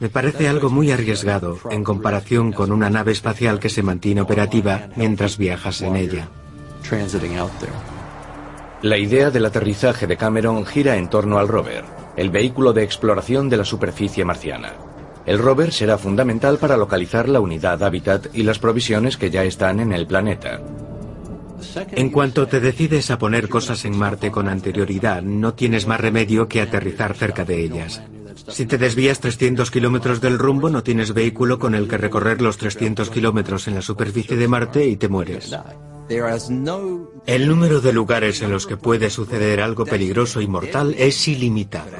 Me 0.00 0.08
parece 0.08 0.48
algo 0.48 0.70
muy 0.70 0.90
arriesgado 0.90 1.58
en 1.70 1.82
comparación 1.82 2.52
con 2.52 2.70
una 2.70 2.90
nave 2.90 3.12
espacial 3.12 3.58
que 3.58 3.68
se 3.68 3.82
mantiene 3.82 4.20
operativa 4.20 4.88
mientras 4.96 5.38
viajas 5.38 5.82
en 5.82 5.96
ella. 5.96 6.28
La 8.82 8.96
idea 8.96 9.30
del 9.30 9.46
aterrizaje 9.46 10.06
de 10.06 10.16
Cameron 10.16 10.64
gira 10.64 10.96
en 10.96 11.10
torno 11.10 11.38
al 11.38 11.48
rover, 11.48 11.84
el 12.18 12.30
vehículo 12.30 12.72
de 12.72 12.82
exploración 12.82 13.48
de 13.48 13.56
la 13.56 13.64
superficie 13.64 14.24
marciana. 14.24 14.72
El 15.24 15.38
rover 15.38 15.72
será 15.72 15.98
fundamental 15.98 16.58
para 16.58 16.76
localizar 16.76 17.28
la 17.28 17.38
unidad 17.38 17.80
hábitat 17.84 18.26
y 18.34 18.42
las 18.42 18.58
provisiones 18.58 19.16
que 19.16 19.30
ya 19.30 19.44
están 19.44 19.78
en 19.78 19.92
el 19.92 20.06
planeta. 20.06 20.60
En 21.92 22.10
cuanto 22.10 22.48
te 22.48 22.58
decides 22.58 23.12
a 23.12 23.18
poner 23.18 23.48
cosas 23.48 23.84
en 23.84 23.96
Marte 23.96 24.32
con 24.32 24.48
anterioridad, 24.48 25.22
no 25.22 25.54
tienes 25.54 25.86
más 25.86 26.00
remedio 26.00 26.48
que 26.48 26.60
aterrizar 26.60 27.14
cerca 27.14 27.44
de 27.44 27.62
ellas. 27.62 28.02
Si 28.48 28.66
te 28.66 28.78
desvías 28.78 29.20
300 29.20 29.70
kilómetros 29.70 30.20
del 30.20 30.38
rumbo, 30.38 30.70
no 30.70 30.82
tienes 30.82 31.14
vehículo 31.14 31.60
con 31.60 31.76
el 31.76 31.86
que 31.86 31.98
recorrer 31.98 32.42
los 32.42 32.56
300 32.56 33.10
kilómetros 33.10 33.68
en 33.68 33.76
la 33.76 33.82
superficie 33.82 34.36
de 34.36 34.48
Marte 34.48 34.86
y 34.86 34.96
te 34.96 35.08
mueres. 35.08 35.54
El 37.26 37.48
número 37.48 37.80
de 37.80 37.92
lugares 37.92 38.40
en 38.40 38.50
los 38.50 38.66
que 38.66 38.76
puede 38.76 39.10
suceder 39.10 39.60
algo 39.60 39.84
peligroso 39.84 40.40
y 40.40 40.46
mortal 40.46 40.94
es 40.96 41.28
ilimitado. 41.28 41.90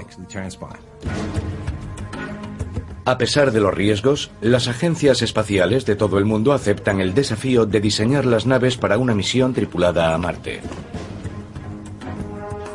A 3.04 3.16
pesar 3.16 3.52
de 3.52 3.60
los 3.60 3.72
riesgos, 3.72 4.30
las 4.40 4.68
agencias 4.68 5.22
espaciales 5.22 5.86
de 5.86 5.96
todo 5.96 6.18
el 6.18 6.24
mundo 6.24 6.52
aceptan 6.52 7.00
el 7.00 7.14
desafío 7.14 7.64
de 7.64 7.80
diseñar 7.80 8.26
las 8.26 8.44
naves 8.44 8.76
para 8.76 8.98
una 8.98 9.14
misión 9.14 9.54
tripulada 9.54 10.14
a 10.14 10.18
Marte. 10.18 10.60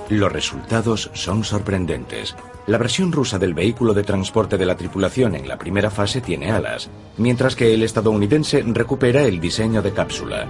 Los 0.09 0.31
resultados 0.31 1.11
son 1.13 1.43
sorprendentes. 1.43 2.35
La 2.65 2.77
versión 2.77 3.11
rusa 3.11 3.39
del 3.39 3.53
vehículo 3.53 3.93
de 3.93 4.03
transporte 4.03 4.57
de 4.57 4.65
la 4.65 4.77
tripulación 4.77 5.35
en 5.35 5.47
la 5.47 5.57
primera 5.57 5.89
fase 5.89 6.21
tiene 6.21 6.51
alas, 6.51 6.89
mientras 7.17 7.55
que 7.55 7.73
el 7.73 7.83
estadounidense 7.83 8.63
recupera 8.65 9.23
el 9.23 9.39
diseño 9.39 9.81
de 9.81 9.93
cápsula. 9.93 10.47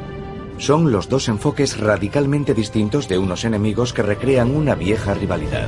Son 0.64 0.94
los 0.94 1.10
dos 1.10 1.28
enfoques 1.28 1.78
radicalmente 1.78 2.54
distintos 2.54 3.10
de 3.10 3.18
unos 3.18 3.44
enemigos 3.44 3.92
que 3.92 4.02
recrean 4.02 4.56
una 4.56 4.76
vieja 4.76 5.14
rivalidad. 5.14 5.68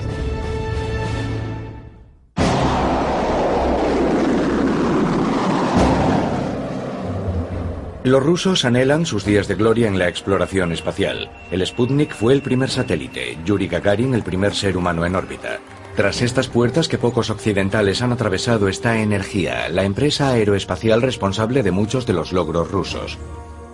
Los 8.05 8.23
rusos 8.23 8.63
anhelan 8.63 9.05
sus 9.05 9.25
días 9.25 9.49
de 9.49 9.55
gloria 9.55 9.89
en 9.89 9.99
la 9.99 10.07
exploración 10.07 10.71
espacial. 10.71 11.29
El 11.51 11.67
Sputnik 11.67 12.13
fue 12.13 12.31
el 12.31 12.41
primer 12.41 12.69
satélite, 12.69 13.37
Yuri 13.43 13.67
Gagarin 13.67 14.13
el 14.13 14.23
primer 14.23 14.55
ser 14.55 14.77
humano 14.77 15.05
en 15.05 15.17
órbita. 15.17 15.59
Tras 15.97 16.21
estas 16.21 16.47
puertas 16.47 16.87
que 16.87 16.97
pocos 16.97 17.29
occidentales 17.29 18.01
han 18.01 18.13
atravesado 18.13 18.69
está 18.69 19.01
Energía, 19.01 19.67
la 19.67 19.83
empresa 19.83 20.29
aeroespacial 20.29 21.01
responsable 21.01 21.63
de 21.63 21.71
muchos 21.71 22.05
de 22.05 22.13
los 22.13 22.31
logros 22.31 22.71
rusos. 22.71 23.17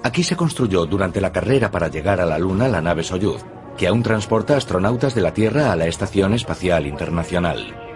Aquí 0.03 0.24
se 0.24 0.36
construyó 0.36 0.86
durante 0.86 1.22
la 1.22 1.31
carrera 1.31 1.70
para 1.70 1.88
llegar 1.88 2.20
a 2.22 2.25
la 2.25 2.39
Luna 2.39 2.67
la 2.67 2.81
nave 2.81 3.03
Soyuz, 3.03 3.43
que 3.77 3.88
aún 3.88 4.01
transporta 4.01 4.58
astronautas 4.58 5.13
de 5.13 5.22
la 5.22 5.34
Tierra 5.34 5.72
a 5.72 5.75
la 5.75 5.88
Estación 5.88 6.34
Espacial 6.34 6.88
Internacional. 6.88 7.90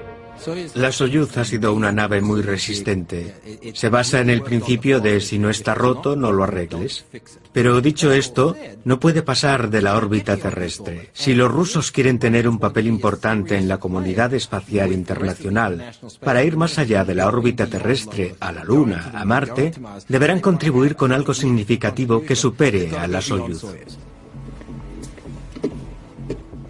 La 0.76 0.92
Soyuz 0.92 1.38
ha 1.38 1.46
sido 1.46 1.74
una 1.74 1.92
nave 1.92 2.22
muy 2.22 2.42
resistente. 2.42 3.36
Se 3.74 3.90
basa 3.90 4.20
en 4.20 4.30
el 4.30 4.42
principio 4.42 5.00
de 5.00 5.20
si 5.22 5.40
no 5.40 5.50
está 5.50 5.74
roto, 5.74 6.16
no 6.16 6.32
lo 6.32 6.44
arregles. 6.44 7.06
Pero 7.52 7.82
dicho 7.82 8.12
esto, 8.12 8.56
no 8.84 9.00
puede 9.00 9.24
pasar 9.24 9.70
de 9.70 9.82
la 9.82 9.96
órbita 9.96 10.38
terrestre. 10.38 11.10
Si 11.14 11.34
los 11.34 11.52
rusos 11.52 11.92
quieren 11.92 12.20
tener 12.20 12.48
un 12.48 12.60
papel 12.60 12.88
importante 12.88 13.58
en 13.58 13.68
la 13.68 13.80
comunidad 13.80 14.34
espacial 14.34 14.92
internacional, 14.92 15.92
para 16.24 16.44
ir 16.44 16.58
más 16.58 16.78
allá 16.78 17.06
de 17.06 17.16
la 17.16 17.28
órbita 17.28 17.68
terrestre, 17.68 18.36
a 18.40 18.52
la 18.52 18.64
Luna, 18.64 19.12
a 19.16 19.26
Marte, 19.26 19.74
deberán 20.08 20.42
contribuir 20.42 20.96
con 20.96 21.12
algo 21.12 21.34
significativo 21.34 22.24
que 22.24 22.36
supere 22.36 22.96
a 22.98 23.08
la 23.08 23.22
Soyuz. 23.22 23.66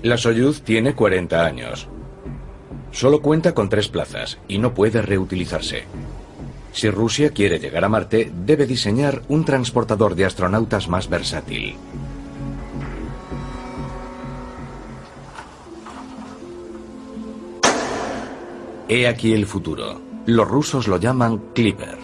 La 0.03 0.17
Soyuz 0.17 0.62
tiene 0.62 0.93
40 0.93 1.45
años. 1.45 1.89
Solo 2.96 3.22
cuenta 3.22 3.54
con 3.54 3.68
tres 3.68 3.90
plazas 3.90 4.38
y 4.48 4.58
no 4.58 4.74
puede 4.74 5.02
reutilizarse. 5.02 5.84
Si 6.72 6.90
Rusia 6.90 7.32
quiere 7.32 7.60
llegar 7.60 7.84
a 7.84 7.90
Marte, 7.90 8.32
debe 8.46 8.66
diseñar 8.66 9.22
un 9.28 9.44
transportador 9.44 10.16
de 10.16 10.24
astronautas 10.24 10.88
más 10.88 11.10
versátil. 11.10 11.75
He 18.88 19.08
aquí 19.10 19.34
el 19.34 19.46
futuro. 19.46 20.00
Los 20.25 20.48
rusos 20.48 20.88
lo 20.88 20.96
llaman 20.96 21.52
Clipper. 21.54 21.98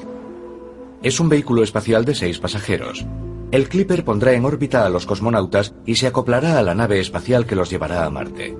Es 1.03 1.21
un 1.21 1.29
vehículo 1.29 1.63
espacial 1.63 2.03
de 2.03 2.15
seis 2.15 2.37
pasajeros. 2.37 3.05
El 3.51 3.69
Clipper 3.69 4.03
pondrá 4.03 4.33
en 4.33 4.43
órbita 4.43 4.85
a 4.85 4.89
los 4.89 5.05
cosmonautas 5.05 5.73
y 5.85 5.95
se 5.95 6.07
acoplará 6.07 6.59
a 6.59 6.63
la 6.63 6.75
nave 6.75 6.99
espacial 6.99 7.45
que 7.45 7.55
los 7.55 7.69
llevará 7.69 8.03
a 8.03 8.09
Marte. 8.09 8.57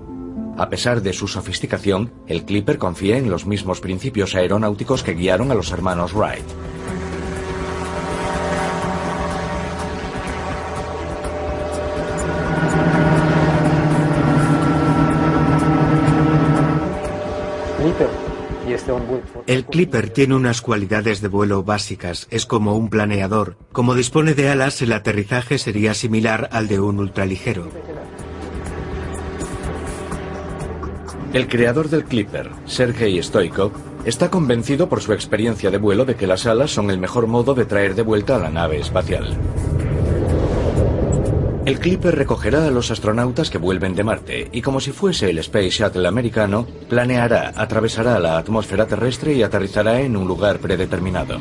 A 0.58 0.70
pesar 0.70 1.02
de 1.02 1.14
su 1.14 1.28
sofisticación, 1.28 2.12
el 2.28 2.44
Clipper 2.46 2.78
confía 2.78 3.18
en 3.18 3.30
los 3.30 3.46
mismos 3.46 3.80
principios 3.82 4.36
aeronáuticos 4.36 5.04
que 5.04 5.14
guiaron 5.14 5.52
a 5.52 5.56
los 5.56 5.72
hermanos 5.72 6.14
Wright. 6.14 6.46
El 19.48 19.66
Clipper 19.66 20.10
tiene 20.12 20.36
unas 20.36 20.62
cualidades 20.62 21.22
de 21.22 21.28
vuelo 21.28 21.64
básicas, 21.64 22.28
es 22.30 22.46
como 22.46 22.76
un 22.76 22.90
planeador. 22.90 23.58
Como 23.72 23.96
dispone 23.96 24.34
de 24.34 24.50
alas, 24.50 24.82
el 24.82 24.94
aterrizaje 24.94 25.58
sería 25.58 25.94
similar 25.94 26.48
al 26.52 26.68
de 26.68 26.80
un 26.80 27.00
ultraligero. 27.00 27.70
El 31.34 31.48
creador 31.48 31.90
del 31.90 32.04
Clipper, 32.04 32.50
Sergei 32.66 33.24
Stoikov, 33.24 33.72
está 34.04 34.30
convencido 34.30 34.90
por 34.90 35.02
su 35.02 35.14
experiencia 35.14 35.72
de 35.72 35.78
vuelo 35.78 36.04
de 36.04 36.16
que 36.16 36.28
las 36.28 36.46
alas 36.46 36.72
son 36.72 36.92
el 36.92 36.98
mejor 36.98 37.28
modo 37.28 37.54
de 37.54 37.64
traer 37.64 37.96
de 37.96 38.02
vuelta 38.02 38.36
a 38.36 38.40
la 38.40 38.50
nave 38.50 38.80
espacial. 38.80 39.38
El 41.66 41.80
Clipper 41.80 42.16
recogerá 42.16 42.68
a 42.68 42.72
los 42.72 42.92
astronautas 42.92 43.50
que 43.50 43.60
vuelven 43.60 43.96
de 43.96 44.04
Marte 44.04 44.50
y 44.52 44.62
como 44.62 44.82
si 44.82 44.92
fuese 44.92 45.30
el 45.30 45.38
Space 45.38 45.70
Shuttle 45.70 46.06
americano, 46.06 46.68
planeará, 46.90 47.54
atravesará 47.56 48.20
la 48.20 48.38
atmósfera 48.38 48.86
terrestre 48.86 49.34
y 49.34 49.42
aterrizará 49.42 50.02
en 50.02 50.18
un 50.18 50.28
lugar 50.28 50.60
predeterminado. 50.60 51.38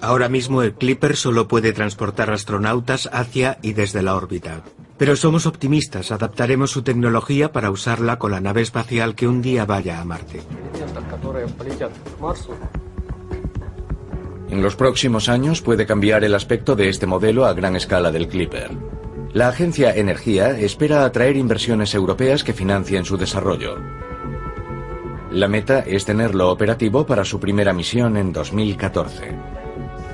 Ahora 0.00 0.28
mismo 0.28 0.62
el 0.62 0.74
Clipper 0.74 1.16
solo 1.16 1.48
puede 1.48 1.72
transportar 1.72 2.30
astronautas 2.30 3.08
hacia 3.12 3.58
y 3.62 3.72
desde 3.72 4.02
la 4.02 4.16
órbita. 4.16 4.62
Pero 4.98 5.16
somos 5.16 5.46
optimistas, 5.46 6.12
adaptaremos 6.12 6.70
su 6.70 6.82
tecnología 6.82 7.52
para 7.52 7.70
usarla 7.70 8.18
con 8.18 8.30
la 8.30 8.40
nave 8.40 8.62
espacial 8.62 9.14
que 9.14 9.26
un 9.26 9.42
día 9.42 9.64
vaya 9.64 10.00
a 10.00 10.04
Marte. 10.04 10.42
En 14.50 14.62
los 14.62 14.76
próximos 14.76 15.28
años 15.28 15.62
puede 15.62 15.86
cambiar 15.86 16.24
el 16.24 16.34
aspecto 16.34 16.76
de 16.76 16.88
este 16.88 17.06
modelo 17.06 17.46
a 17.46 17.54
gran 17.54 17.74
escala 17.74 18.12
del 18.12 18.28
Clipper. 18.28 18.70
La 19.32 19.48
agencia 19.48 19.96
Energía 19.96 20.50
espera 20.58 21.06
atraer 21.06 21.36
inversiones 21.36 21.94
europeas 21.94 22.44
que 22.44 22.52
financien 22.52 23.06
su 23.06 23.16
desarrollo. 23.16 23.76
La 25.32 25.48
meta 25.48 25.78
es 25.78 26.04
tenerlo 26.04 26.50
operativo 26.50 27.06
para 27.06 27.24
su 27.24 27.40
primera 27.40 27.72
misión 27.72 28.18
en 28.18 28.34
2014. 28.34 29.34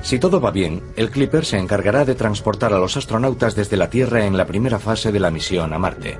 Si 0.01 0.17
todo 0.17 0.39
va 0.39 0.49
bien, 0.49 0.81
el 0.95 1.09
Clipper 1.09 1.43
se 1.43 1.57
encargará 1.57 2.05
de 2.05 2.15
transportar 2.15 2.73
a 2.73 2.79
los 2.79 2.95
astronautas 2.95 3.53
desde 3.53 3.75
la 3.75 3.89
Tierra 3.89 4.25
en 4.25 4.37
la 4.37 4.47
primera 4.47 4.79
fase 4.79 5.11
de 5.11 5.19
la 5.19 5.29
misión 5.29 5.73
a 5.73 5.77
Marte. 5.77 6.17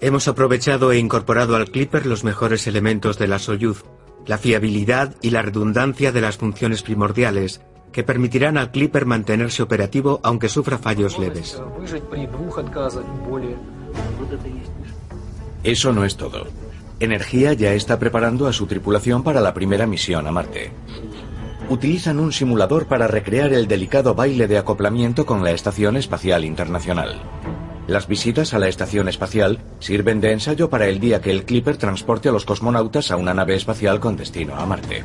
Hemos 0.00 0.26
aprovechado 0.26 0.90
e 0.90 0.98
incorporado 0.98 1.54
al 1.54 1.70
Clipper 1.70 2.04
los 2.04 2.24
mejores 2.24 2.66
elementos 2.66 3.16
de 3.16 3.28
la 3.28 3.38
Soyuz, 3.38 3.84
la 4.26 4.38
fiabilidad 4.38 5.14
y 5.22 5.30
la 5.30 5.42
redundancia 5.42 6.10
de 6.10 6.20
las 6.20 6.36
funciones 6.36 6.82
primordiales, 6.82 7.60
que 7.94 8.02
permitirán 8.02 8.58
al 8.58 8.72
Clipper 8.72 9.06
mantenerse 9.06 9.62
operativo 9.62 10.18
aunque 10.24 10.48
sufra 10.48 10.78
fallos 10.78 11.16
leves. 11.16 11.62
Eso 15.62 15.92
no 15.92 16.04
es 16.04 16.16
todo. 16.16 16.46
Energía 16.98 17.52
ya 17.52 17.72
está 17.72 18.00
preparando 18.00 18.48
a 18.48 18.52
su 18.52 18.66
tripulación 18.66 19.22
para 19.22 19.40
la 19.40 19.54
primera 19.54 19.86
misión 19.86 20.26
a 20.26 20.32
Marte. 20.32 20.72
Utilizan 21.70 22.18
un 22.18 22.32
simulador 22.32 22.86
para 22.86 23.06
recrear 23.06 23.52
el 23.52 23.68
delicado 23.68 24.14
baile 24.14 24.48
de 24.48 24.58
acoplamiento 24.58 25.24
con 25.24 25.44
la 25.44 25.52
Estación 25.52 25.96
Espacial 25.96 26.44
Internacional. 26.44 27.22
Las 27.86 28.08
visitas 28.08 28.54
a 28.54 28.58
la 28.58 28.66
estación 28.66 29.08
espacial 29.08 29.60
sirven 29.78 30.20
de 30.20 30.32
ensayo 30.32 30.68
para 30.68 30.88
el 30.88 30.98
día 30.98 31.20
que 31.20 31.30
el 31.30 31.44
Clipper 31.44 31.76
transporte 31.76 32.28
a 32.28 32.32
los 32.32 32.44
cosmonautas 32.44 33.12
a 33.12 33.16
una 33.16 33.34
nave 33.34 33.54
espacial 33.54 34.00
con 34.00 34.16
destino 34.16 34.56
a 34.56 34.66
Marte. 34.66 35.04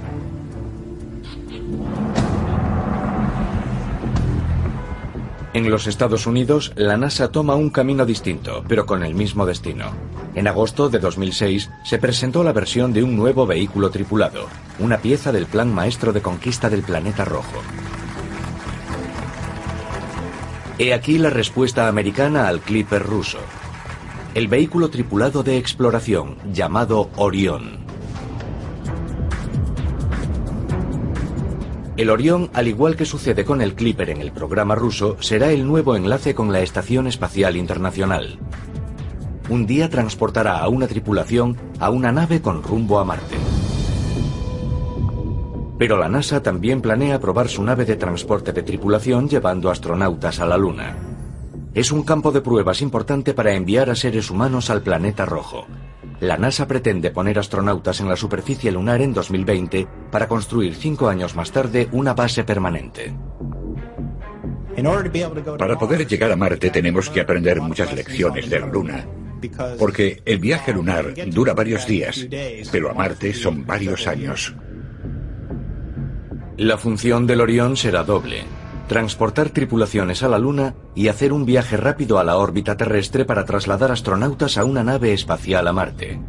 En 5.52 5.72
los 5.72 5.88
Estados 5.88 6.28
Unidos, 6.28 6.74
la 6.76 6.96
NASA 6.96 7.32
toma 7.32 7.56
un 7.56 7.72
camino 7.72 8.06
distinto, 8.06 8.64
pero 8.68 8.86
con 8.86 9.04
el 9.04 9.16
mismo 9.16 9.48
destino. 9.48 9.88
En 10.36 10.48
agosto 10.48 10.90
de 10.90 11.00
2006 11.00 11.72
se 11.84 11.98
presentó 11.98 12.44
la 12.44 12.54
versión 12.54 12.94
de 12.94 13.02
un 13.02 13.16
nuevo 13.16 13.48
vehículo 13.48 13.90
tripulado, 13.90 14.48
una 14.78 15.00
pieza 15.00 15.32
del 15.32 15.48
plan 15.48 15.74
maestro 15.74 16.14
de 16.14 16.22
conquista 16.22 16.70
del 16.70 16.84
planeta 16.84 17.26
rojo. 17.26 17.64
He 20.78 20.94
aquí 20.94 21.18
la 21.18 21.32
respuesta 21.32 21.88
americana 21.88 22.48
al 22.48 22.62
Clipper 22.62 23.02
ruso. 23.02 23.40
El 24.36 24.48
vehículo 24.48 24.92
tripulado 24.92 25.42
de 25.42 25.58
exploración, 25.58 26.38
llamado 26.54 27.10
Orión. 27.16 27.88
El 32.00 32.10
Orión, 32.10 32.50
al 32.54 32.70
igual 32.70 32.96
que 32.96 33.04
sucede 33.04 33.44
con 33.44 33.62
el 33.62 33.76
Clipper 33.76 34.10
en 34.10 34.22
el 34.22 34.32
programa 34.32 34.74
ruso, 34.74 35.18
será 35.20 35.52
el 35.52 35.68
nuevo 35.68 35.98
enlace 35.98 36.34
con 36.34 36.50
la 36.50 36.62
Estación 36.62 37.08
Espacial 37.08 37.58
Internacional. 37.58 38.40
Un 39.50 39.66
día 39.66 39.90
transportará 39.90 40.60
a 40.60 40.70
una 40.70 40.88
tripulación 40.88 41.58
a 41.78 41.90
una 41.90 42.14
nave 42.14 42.42
con 42.42 42.64
rumbo 42.64 43.00
a 43.00 43.04
Marte. 43.04 43.36
Pero 45.78 45.98
la 45.98 46.08
NASA 46.08 46.42
también 46.42 46.80
planea 46.80 47.20
probar 47.20 47.50
su 47.50 47.64
nave 47.64 47.84
de 47.84 47.98
transporte 47.98 48.54
de 48.54 48.64
tripulación 48.64 49.28
llevando 49.28 49.70
astronautas 49.70 50.40
a 50.40 50.46
la 50.46 50.58
Luna. 50.58 50.96
Es 51.74 51.92
un 51.92 52.04
campo 52.04 52.32
de 52.32 52.40
pruebas 52.40 52.82
importante 52.82 53.34
para 53.34 53.52
enviar 53.56 53.90
a 53.90 53.96
seres 53.96 54.32
humanos 54.32 54.70
al 54.70 54.84
planeta 54.84 55.26
rojo, 55.26 55.68
la 56.19 56.38
NASA 56.38 56.67
pretende 56.67 57.12
poner 57.12 57.39
astronautas 57.39 57.99
en 58.01 58.10
la 58.10 58.15
superficie 58.15 58.71
lunar 58.71 59.01
en 59.01 59.13
2020 59.13 59.88
para 60.12 60.27
construir 60.27 60.75
cinco 60.75 61.08
años 61.08 61.36
más 61.36 61.51
tarde 61.51 61.88
una 61.91 62.13
base 62.13 62.43
permanente. 62.43 63.13
Para 65.58 65.77
poder 65.77 66.08
llegar 66.08 66.32
a 66.32 66.36
Marte 66.36 66.69
tenemos 66.69 67.10
que 67.10 67.21
aprender 67.21 67.62
muchas 67.62 67.93
lecciones 67.93 68.49
de 68.49 68.60
la 68.60 68.67
Luna. 68.67 69.05
Porque 69.77 70.21
el 70.25 70.39
viaje 70.39 70.73
lunar 70.73 71.13
dura 71.27 71.53
varios 71.53 71.88
días, 71.88 72.27
pero 72.71 72.91
a 72.91 72.93
Marte 72.93 73.34
son 73.34 73.65
varios 73.65 74.08
años. 74.08 74.53
La 76.58 76.77
función 76.77 77.25
del 77.25 77.39
Orión 77.41 77.77
será 77.77 78.03
doble 78.03 78.43
transportar 78.89 79.52
tripulaciones 79.52 80.23
a 80.23 80.28
la 80.28 80.39
Luna 80.39 80.73
y 80.95 81.08
hacer 81.08 81.32
un 81.32 81.45
viaje 81.45 81.78
rápido 81.78 82.17
a 82.17 82.23
la 82.23 82.38
órbita 82.38 82.75
terrestre 82.75 83.23
para 83.23 83.45
trasladar 83.45 83.91
astronautas 83.91 84.58
a 84.58 84.65
una 84.65 84.84
nave 84.84 85.13
espacial 85.13 85.67
a 85.67 85.73
Marte. 85.73 86.19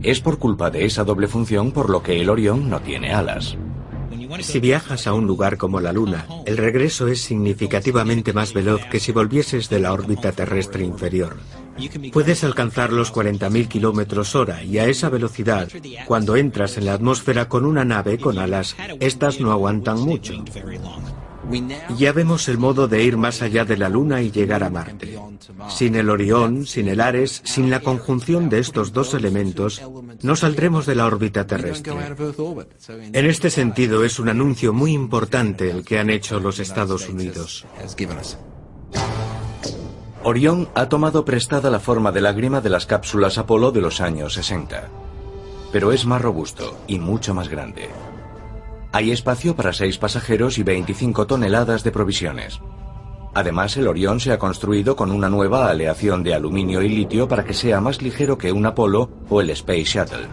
Es 0.00 0.20
por 0.20 0.38
culpa 0.38 0.70
de 0.70 0.84
esa 0.84 1.02
doble 1.02 1.26
función 1.26 1.72
por 1.72 1.90
lo 1.90 2.04
que 2.04 2.20
el 2.20 2.30
Orión 2.30 2.70
no 2.70 2.80
tiene 2.80 3.12
alas. 3.12 3.58
Si 4.40 4.60
viajas 4.60 5.08
a 5.08 5.12
un 5.12 5.26
lugar 5.26 5.56
como 5.56 5.80
la 5.80 5.92
Luna, 5.92 6.26
el 6.46 6.56
regreso 6.56 7.08
es 7.08 7.20
significativamente 7.20 8.32
más 8.32 8.54
veloz 8.54 8.84
que 8.84 9.00
si 9.00 9.10
volvieses 9.10 9.68
de 9.68 9.80
la 9.80 9.92
órbita 9.92 10.30
terrestre 10.30 10.84
inferior. 10.84 11.36
Puedes 12.12 12.44
alcanzar 12.44 12.92
los 12.92 13.12
40.000 13.12 13.68
kilómetros 13.68 14.34
hora 14.34 14.62
y 14.62 14.78
a 14.78 14.86
esa 14.86 15.08
velocidad, 15.08 15.68
cuando 16.06 16.36
entras 16.36 16.76
en 16.76 16.86
la 16.86 16.94
atmósfera 16.94 17.48
con 17.48 17.64
una 17.64 17.84
nave 17.84 18.18
con 18.18 18.38
alas, 18.38 18.76
estas 19.00 19.40
no 19.40 19.52
aguantan 19.52 20.00
mucho. 20.00 20.34
Ya 21.96 22.12
vemos 22.12 22.48
el 22.48 22.58
modo 22.58 22.88
de 22.88 23.02
ir 23.02 23.16
más 23.16 23.42
allá 23.42 23.64
de 23.64 23.76
la 23.76 23.88
Luna 23.88 24.20
y 24.22 24.30
llegar 24.30 24.62
a 24.62 24.70
Marte. 24.70 25.18
Sin 25.68 25.94
el 25.94 26.10
Orión, 26.10 26.66
sin 26.66 26.88
el 26.88 27.00
Ares, 27.00 27.40
sin 27.44 27.70
la 27.70 27.80
conjunción 27.80 28.48
de 28.48 28.58
estos 28.58 28.92
dos 28.92 29.14
elementos, 29.14 29.82
no 30.22 30.36
saldremos 30.36 30.84
de 30.84 30.94
la 30.94 31.06
órbita 31.06 31.46
terrestre. 31.46 31.94
En 33.12 33.26
este 33.26 33.50
sentido, 33.50 34.04
es 34.04 34.18
un 34.18 34.28
anuncio 34.28 34.72
muy 34.72 34.92
importante 34.92 35.70
el 35.70 35.84
que 35.84 35.98
han 35.98 36.10
hecho 36.10 36.40
los 36.40 36.58
Estados 36.58 37.08
Unidos. 37.08 37.66
Orión 40.28 40.68
ha 40.74 40.90
tomado 40.90 41.24
prestada 41.24 41.70
la 41.70 41.80
forma 41.80 42.12
de 42.12 42.20
lágrima 42.20 42.60
de 42.60 42.68
las 42.68 42.84
cápsulas 42.84 43.38
Apolo 43.38 43.72
de 43.72 43.80
los 43.80 44.02
años 44.02 44.34
60, 44.34 44.90
pero 45.72 45.90
es 45.90 46.04
más 46.04 46.20
robusto 46.20 46.76
y 46.86 46.98
mucho 46.98 47.32
más 47.32 47.48
grande. 47.48 47.88
Hay 48.92 49.10
espacio 49.10 49.56
para 49.56 49.72
seis 49.72 49.96
pasajeros 49.96 50.58
y 50.58 50.64
25 50.64 51.26
toneladas 51.26 51.82
de 51.82 51.92
provisiones. 51.92 52.60
Además, 53.32 53.74
el 53.78 53.88
Orión 53.88 54.20
se 54.20 54.30
ha 54.30 54.38
construido 54.38 54.96
con 54.96 55.12
una 55.12 55.30
nueva 55.30 55.70
aleación 55.70 56.22
de 56.22 56.34
aluminio 56.34 56.82
y 56.82 56.90
litio 56.90 57.26
para 57.26 57.46
que 57.46 57.54
sea 57.54 57.80
más 57.80 58.02
ligero 58.02 58.36
que 58.36 58.52
un 58.52 58.66
Apolo 58.66 59.08
o 59.30 59.40
el 59.40 59.48
Space 59.48 59.84
Shuttle. 59.84 60.26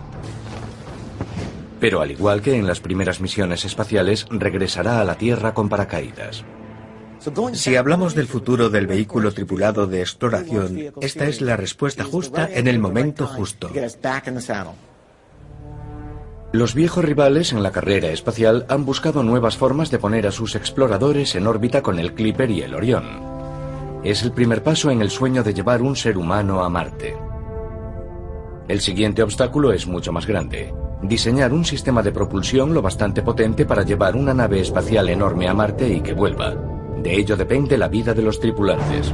Pero 1.79 2.01
al 2.01 2.11
igual 2.11 2.41
que 2.41 2.57
en 2.57 2.67
las 2.67 2.81
primeras 2.81 3.21
misiones 3.21 3.63
espaciales, 3.63 4.27
regresará 4.29 4.99
a 4.99 5.05
la 5.05 5.15
Tierra 5.15 5.53
con 5.53 5.69
paracaídas. 5.69 6.43
Si 7.53 7.75
hablamos 7.75 8.15
del 8.15 8.27
futuro 8.27 8.69
del 8.69 8.87
vehículo 8.87 9.31
tripulado 9.31 9.87
de 9.87 10.01
exploración, 10.01 10.93
esta 11.01 11.25
es 11.25 11.41
la 11.41 11.57
respuesta 11.57 12.03
justa 12.03 12.49
en 12.51 12.67
el 12.67 12.79
momento 12.79 13.25
justo. 13.25 13.69
Los 16.51 16.73
viejos 16.73 17.03
rivales 17.03 17.51
en 17.51 17.63
la 17.63 17.71
carrera 17.71 18.09
espacial 18.09 18.65
han 18.69 18.85
buscado 18.85 19.23
nuevas 19.23 19.57
formas 19.57 19.91
de 19.91 19.99
poner 19.99 20.27
a 20.27 20.31
sus 20.31 20.55
exploradores 20.55 21.35
en 21.35 21.47
órbita 21.47 21.81
con 21.81 21.99
el 21.99 22.13
Clipper 22.13 22.49
y 22.51 22.61
el 22.61 22.75
Orión. 22.75 23.05
Es 24.03 24.23
el 24.23 24.31
primer 24.31 24.63
paso 24.63 24.91
en 24.91 25.01
el 25.01 25.09
sueño 25.09 25.43
de 25.43 25.53
llevar 25.53 25.81
un 25.81 25.95
ser 25.95 26.17
humano 26.17 26.63
a 26.63 26.69
Marte. 26.69 27.17
El 28.67 28.79
siguiente 28.81 29.23
obstáculo 29.23 29.73
es 29.73 29.85
mucho 29.87 30.11
más 30.11 30.25
grande. 30.25 30.73
Diseñar 31.01 31.51
un 31.53 31.65
sistema 31.65 32.01
de 32.01 32.11
propulsión 32.11 32.73
lo 32.73 32.81
bastante 32.81 33.21
potente 33.21 33.65
para 33.65 33.83
llevar 33.83 34.15
una 34.15 34.33
nave 34.33 34.61
espacial 34.61 35.09
enorme 35.09 35.47
a 35.47 35.53
Marte 35.53 35.89
y 35.89 36.01
que 36.01 36.13
vuelva. 36.13 36.74
De 37.05 37.15
ello 37.15 37.37
depende 37.37 37.77
la 37.77 37.87
vida 37.87 38.15
de 38.15 38.23
los 38.23 38.39
tripulantes. 38.39 39.13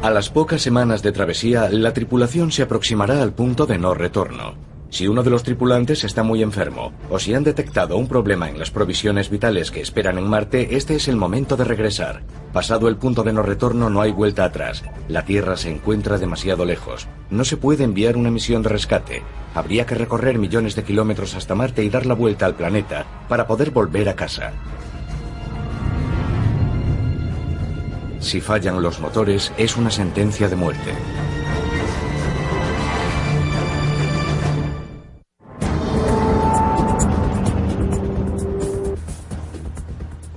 A 0.00 0.10
las 0.10 0.30
pocas 0.30 0.62
semanas 0.62 1.02
de 1.02 1.12
travesía, 1.12 1.68
la 1.68 1.92
tripulación 1.92 2.50
se 2.50 2.62
aproximará 2.62 3.20
al 3.20 3.34
punto 3.34 3.66
de 3.66 3.76
no 3.76 3.92
retorno. 3.92 4.73
Si 4.94 5.08
uno 5.08 5.24
de 5.24 5.30
los 5.30 5.42
tripulantes 5.42 6.04
está 6.04 6.22
muy 6.22 6.40
enfermo 6.40 6.92
o 7.10 7.18
si 7.18 7.34
han 7.34 7.42
detectado 7.42 7.96
un 7.96 8.06
problema 8.06 8.48
en 8.48 8.60
las 8.60 8.70
provisiones 8.70 9.28
vitales 9.28 9.72
que 9.72 9.80
esperan 9.80 10.18
en 10.18 10.28
Marte, 10.28 10.76
este 10.76 10.94
es 10.94 11.08
el 11.08 11.16
momento 11.16 11.56
de 11.56 11.64
regresar. 11.64 12.22
Pasado 12.52 12.86
el 12.86 12.96
punto 12.96 13.24
de 13.24 13.32
no 13.32 13.42
retorno 13.42 13.90
no 13.90 14.02
hay 14.02 14.12
vuelta 14.12 14.44
atrás. 14.44 14.84
La 15.08 15.24
Tierra 15.24 15.56
se 15.56 15.72
encuentra 15.72 16.16
demasiado 16.16 16.64
lejos. 16.64 17.08
No 17.28 17.44
se 17.44 17.56
puede 17.56 17.82
enviar 17.82 18.16
una 18.16 18.30
misión 18.30 18.62
de 18.62 18.68
rescate. 18.68 19.24
Habría 19.56 19.84
que 19.84 19.96
recorrer 19.96 20.38
millones 20.38 20.76
de 20.76 20.84
kilómetros 20.84 21.34
hasta 21.34 21.56
Marte 21.56 21.82
y 21.82 21.90
dar 21.90 22.06
la 22.06 22.14
vuelta 22.14 22.46
al 22.46 22.54
planeta 22.54 23.04
para 23.28 23.48
poder 23.48 23.72
volver 23.72 24.08
a 24.08 24.14
casa. 24.14 24.52
Si 28.20 28.40
fallan 28.40 28.80
los 28.80 29.00
motores, 29.00 29.52
es 29.58 29.76
una 29.76 29.90
sentencia 29.90 30.48
de 30.48 30.54
muerte. 30.54 30.92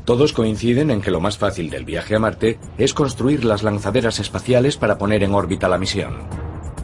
Todos 0.08 0.32
coinciden 0.32 0.90
en 0.90 1.02
que 1.02 1.12
lo 1.12 1.20
más 1.20 1.38
fácil 1.38 1.70
del 1.70 1.84
viaje 1.84 2.16
a 2.16 2.20
Marte 2.20 2.60
es 2.78 2.94
construir 2.94 3.44
las 3.44 3.62
lanzaderas 3.62 4.22
espaciales 4.22 4.78
para 4.78 4.98
poner 4.98 5.22
en 5.22 5.34
órbita 5.34 5.68
la 5.68 5.78
misión. 5.78 6.20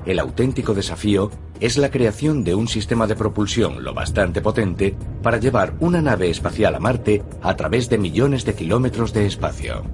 El 0.05 0.19
auténtico 0.19 0.73
desafío 0.73 1.31
es 1.61 1.77
la 1.77 1.89
creación 1.89 2.43
de 2.43 2.53
un 2.53 2.67
sistema 2.67 3.07
de 3.07 3.15
propulsión 3.15 3.81
lo 3.81 3.93
bastante 3.93 4.41
potente 4.41 4.97
para 5.21 5.37
llevar 5.37 5.73
una 5.79 6.01
nave 6.01 6.29
espacial 6.29 6.75
a 6.75 6.81
Marte 6.81 7.23
a 7.41 7.55
través 7.55 7.87
de 7.87 7.97
millones 7.97 8.43
de 8.43 8.55
kilómetros 8.55 9.13
de 9.13 9.25
espacio. 9.25 9.85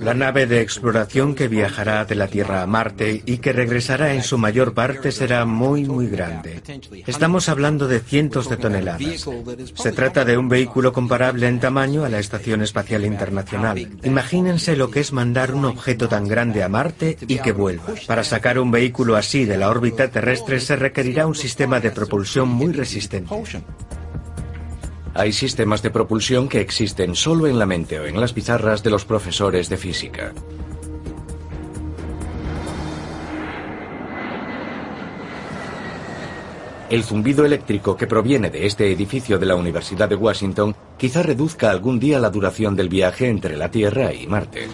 La 0.00 0.14
nave 0.14 0.46
de 0.46 0.60
exploración 0.60 1.34
que 1.34 1.48
viajará 1.48 2.04
de 2.04 2.14
la 2.14 2.28
Tierra 2.28 2.62
a 2.62 2.66
Marte 2.66 3.22
y 3.26 3.38
que 3.38 3.52
regresará 3.52 4.14
en 4.14 4.22
su 4.22 4.38
mayor 4.38 4.74
parte 4.74 5.12
será 5.12 5.44
muy, 5.44 5.84
muy 5.84 6.08
grande. 6.08 6.62
Estamos 7.06 7.48
hablando 7.48 7.88
de 7.88 8.00
cientos 8.00 8.48
de 8.48 8.56
toneladas. 8.56 9.28
Se 9.74 9.92
trata 9.92 10.24
de 10.24 10.36
un 10.36 10.48
vehículo 10.48 10.92
comparable 10.92 11.48
en 11.48 11.60
tamaño 11.60 12.04
a 12.04 12.08
la 12.08 12.18
Estación 12.18 12.62
Espacial 12.62 13.04
Internacional. 13.04 13.90
Imagínense 14.02 14.76
lo 14.76 14.90
que 14.90 15.00
es 15.00 15.12
mandar 15.12 15.54
un 15.54 15.64
objeto 15.64 16.08
tan 16.08 16.28
grande 16.28 16.62
a 16.62 16.68
Marte 16.68 17.16
y 17.26 17.38
que 17.38 17.52
vuelva. 17.52 17.94
Para 18.06 18.24
sacar 18.24 18.58
un 18.58 18.70
vehículo 18.70 19.16
así 19.16 19.44
de 19.44 19.56
la 19.56 19.70
órbita 19.70 20.08
terrestre 20.08 20.60
se 20.60 20.76
requerirá 20.76 21.26
un 21.26 21.34
sistema 21.34 21.80
de 21.80 21.90
propulsión 21.90 22.48
muy 22.48 22.72
resistente. 22.72 23.34
Hay 25.14 25.32
sistemas 25.32 25.82
de 25.82 25.90
propulsión 25.90 26.48
que 26.48 26.60
existen 26.60 27.14
solo 27.16 27.46
en 27.46 27.58
la 27.58 27.66
mente 27.66 27.98
o 27.98 28.06
en 28.06 28.20
las 28.20 28.32
pizarras 28.32 28.82
de 28.82 28.90
los 28.90 29.04
profesores 29.04 29.68
de 29.68 29.76
física. 29.76 30.32
El 36.90 37.04
zumbido 37.04 37.44
eléctrico 37.44 37.96
que 37.96 38.06
proviene 38.06 38.50
de 38.50 38.66
este 38.66 38.90
edificio 38.90 39.38
de 39.38 39.46
la 39.46 39.54
Universidad 39.54 40.08
de 40.08 40.16
Washington 40.16 40.74
quizá 40.98 41.22
reduzca 41.22 41.70
algún 41.70 42.00
día 42.00 42.18
la 42.18 42.30
duración 42.30 42.74
del 42.74 42.88
viaje 42.88 43.28
entre 43.28 43.56
la 43.56 43.70
Tierra 43.70 44.12
y 44.12 44.26
Marte. 44.26 44.66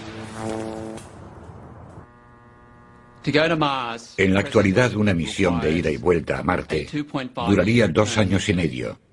En 4.17 4.35
la 4.35 4.41
actualidad, 4.41 4.95
una 4.95 5.13
misión 5.13 5.61
de 5.61 5.73
ida 5.73 5.91
y 5.91 5.97
vuelta 5.97 6.39
a 6.39 6.43
Marte 6.43 6.89
duraría 7.49 7.89
dos 7.89 8.17
años 8.19 8.49
y 8.49 8.55
medio. 8.55 9.06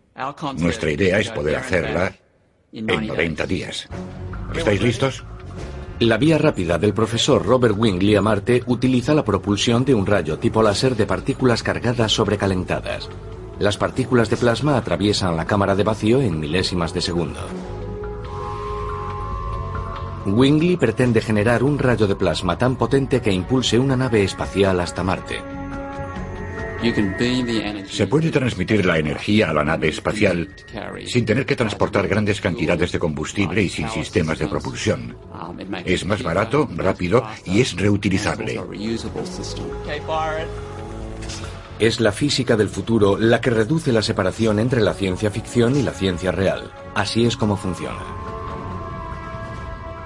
Nuestra 0.58 0.92
idea 0.92 1.20
es 1.20 1.30
poder 1.30 1.56
hacerla 1.56 2.14
en 2.72 2.86
90 2.86 3.46
días. 3.48 3.88
¿Estáis 4.54 4.82
listos? 4.82 5.24
La 6.00 6.18
vía 6.18 6.38
rápida 6.38 6.78
del 6.78 6.94
profesor 6.94 7.46
Robert 7.46 7.76
Wingley 7.78 8.16
a 8.16 8.22
Marte 8.22 8.64
utiliza 8.68 9.14
la 9.14 9.24
propulsión 9.24 9.86
de 9.86 9.96
un 9.96 10.06
rayo 10.06 10.38
tipo 10.38 10.62
láser 10.62 10.96
de 10.96 11.06
partículas 11.06 11.64
cargadas 11.64 12.12
sobrecalentadas. 12.12 13.10
Las 13.60 13.78
partículas 13.78 14.30
de 14.30 14.38
plasma 14.38 14.78
atraviesan 14.78 15.38
la 15.38 15.46
cámara 15.46 15.76
de 15.76 15.84
vacío 15.84 16.22
en 16.22 16.40
milésimas 16.40 16.94
de 16.94 17.02
segundo. 17.02 17.40
Wingley 20.26 20.78
pretende 20.78 21.22
generar 21.22 21.64
un 21.64 21.80
rayo 21.80 22.08
de 22.08 22.16
plasma 22.16 22.58
tan 22.58 22.76
potente 22.76 23.22
que 23.22 23.32
impulse 23.32 23.78
una 23.80 23.96
nave 23.96 24.24
espacial 24.24 24.80
hasta 24.80 25.04
Marte. 25.04 25.63
Se 27.90 28.08
puede 28.08 28.30
transmitir 28.30 28.86
la 28.86 28.98
energía 28.98 29.50
a 29.50 29.54
la 29.54 29.64
nave 29.64 29.90
espacial 29.90 30.50
sin 31.06 31.26
tener 31.26 31.46
que 31.46 31.56
transportar 31.56 32.08
grandes 32.08 32.42
cantidades 32.42 32.92
de 32.92 33.00
combustible 33.00 33.64
y 33.64 33.70
sin 33.70 33.90
sistemas 33.90 34.40
de 34.40 34.48
propulsión. 34.48 35.16
Es 35.86 36.06
más 36.06 36.22
barato, 36.22 36.68
rápido 36.76 37.26
y 37.46 37.62
es 37.62 37.76
reutilizable. 37.76 38.60
Es 41.80 42.00
la 42.00 42.12
física 42.12 42.56
del 42.56 42.70
futuro 42.70 43.18
la 43.18 43.42
que 43.42 43.50
reduce 43.50 43.92
la 43.92 44.02
separación 44.02 44.60
entre 44.60 44.82
la 44.82 44.94
ciencia 44.94 45.32
ficción 45.32 45.76
y 45.76 45.84
la 45.84 45.92
ciencia 45.92 46.32
real. 46.32 46.72
Así 46.96 47.26
es 47.26 47.38
como 47.38 47.58
funciona. 47.58 48.04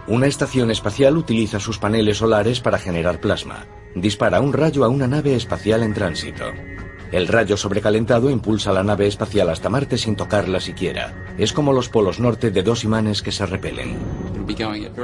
Una 0.08 0.28
estación 0.28 0.72
espacial 0.72 1.18
utiliza 1.18 1.60
sus 1.60 1.80
paneles 1.80 2.18
solares 2.18 2.62
para 2.62 2.78
generar 2.78 3.20
plasma. 3.20 3.66
Dispara 4.02 4.42
un 4.42 4.54
rayo 4.54 4.86
a 4.86 4.90
una 4.90 5.08
nave 5.08 5.36
espacial 5.36 5.82
en 5.82 5.94
tránsito. 5.94 6.46
El 7.12 7.28
rayo 7.28 7.58
sobrecalentado 7.58 8.30
impulsa 8.30 8.72
la 8.72 8.84
nave 8.84 9.08
espacial 9.08 9.50
hasta 9.50 9.70
Marte 9.70 9.98
sin 9.98 10.16
tocarla 10.16 10.60
siquiera. 10.60 11.14
Es 11.38 11.52
como 11.52 11.74
los 11.74 11.90
polos 11.90 12.20
norte 12.20 12.52
de 12.52 12.62
dos 12.62 12.84
imanes 12.84 13.24
que 13.24 13.32
se 13.32 13.46
repelen. 13.46 13.98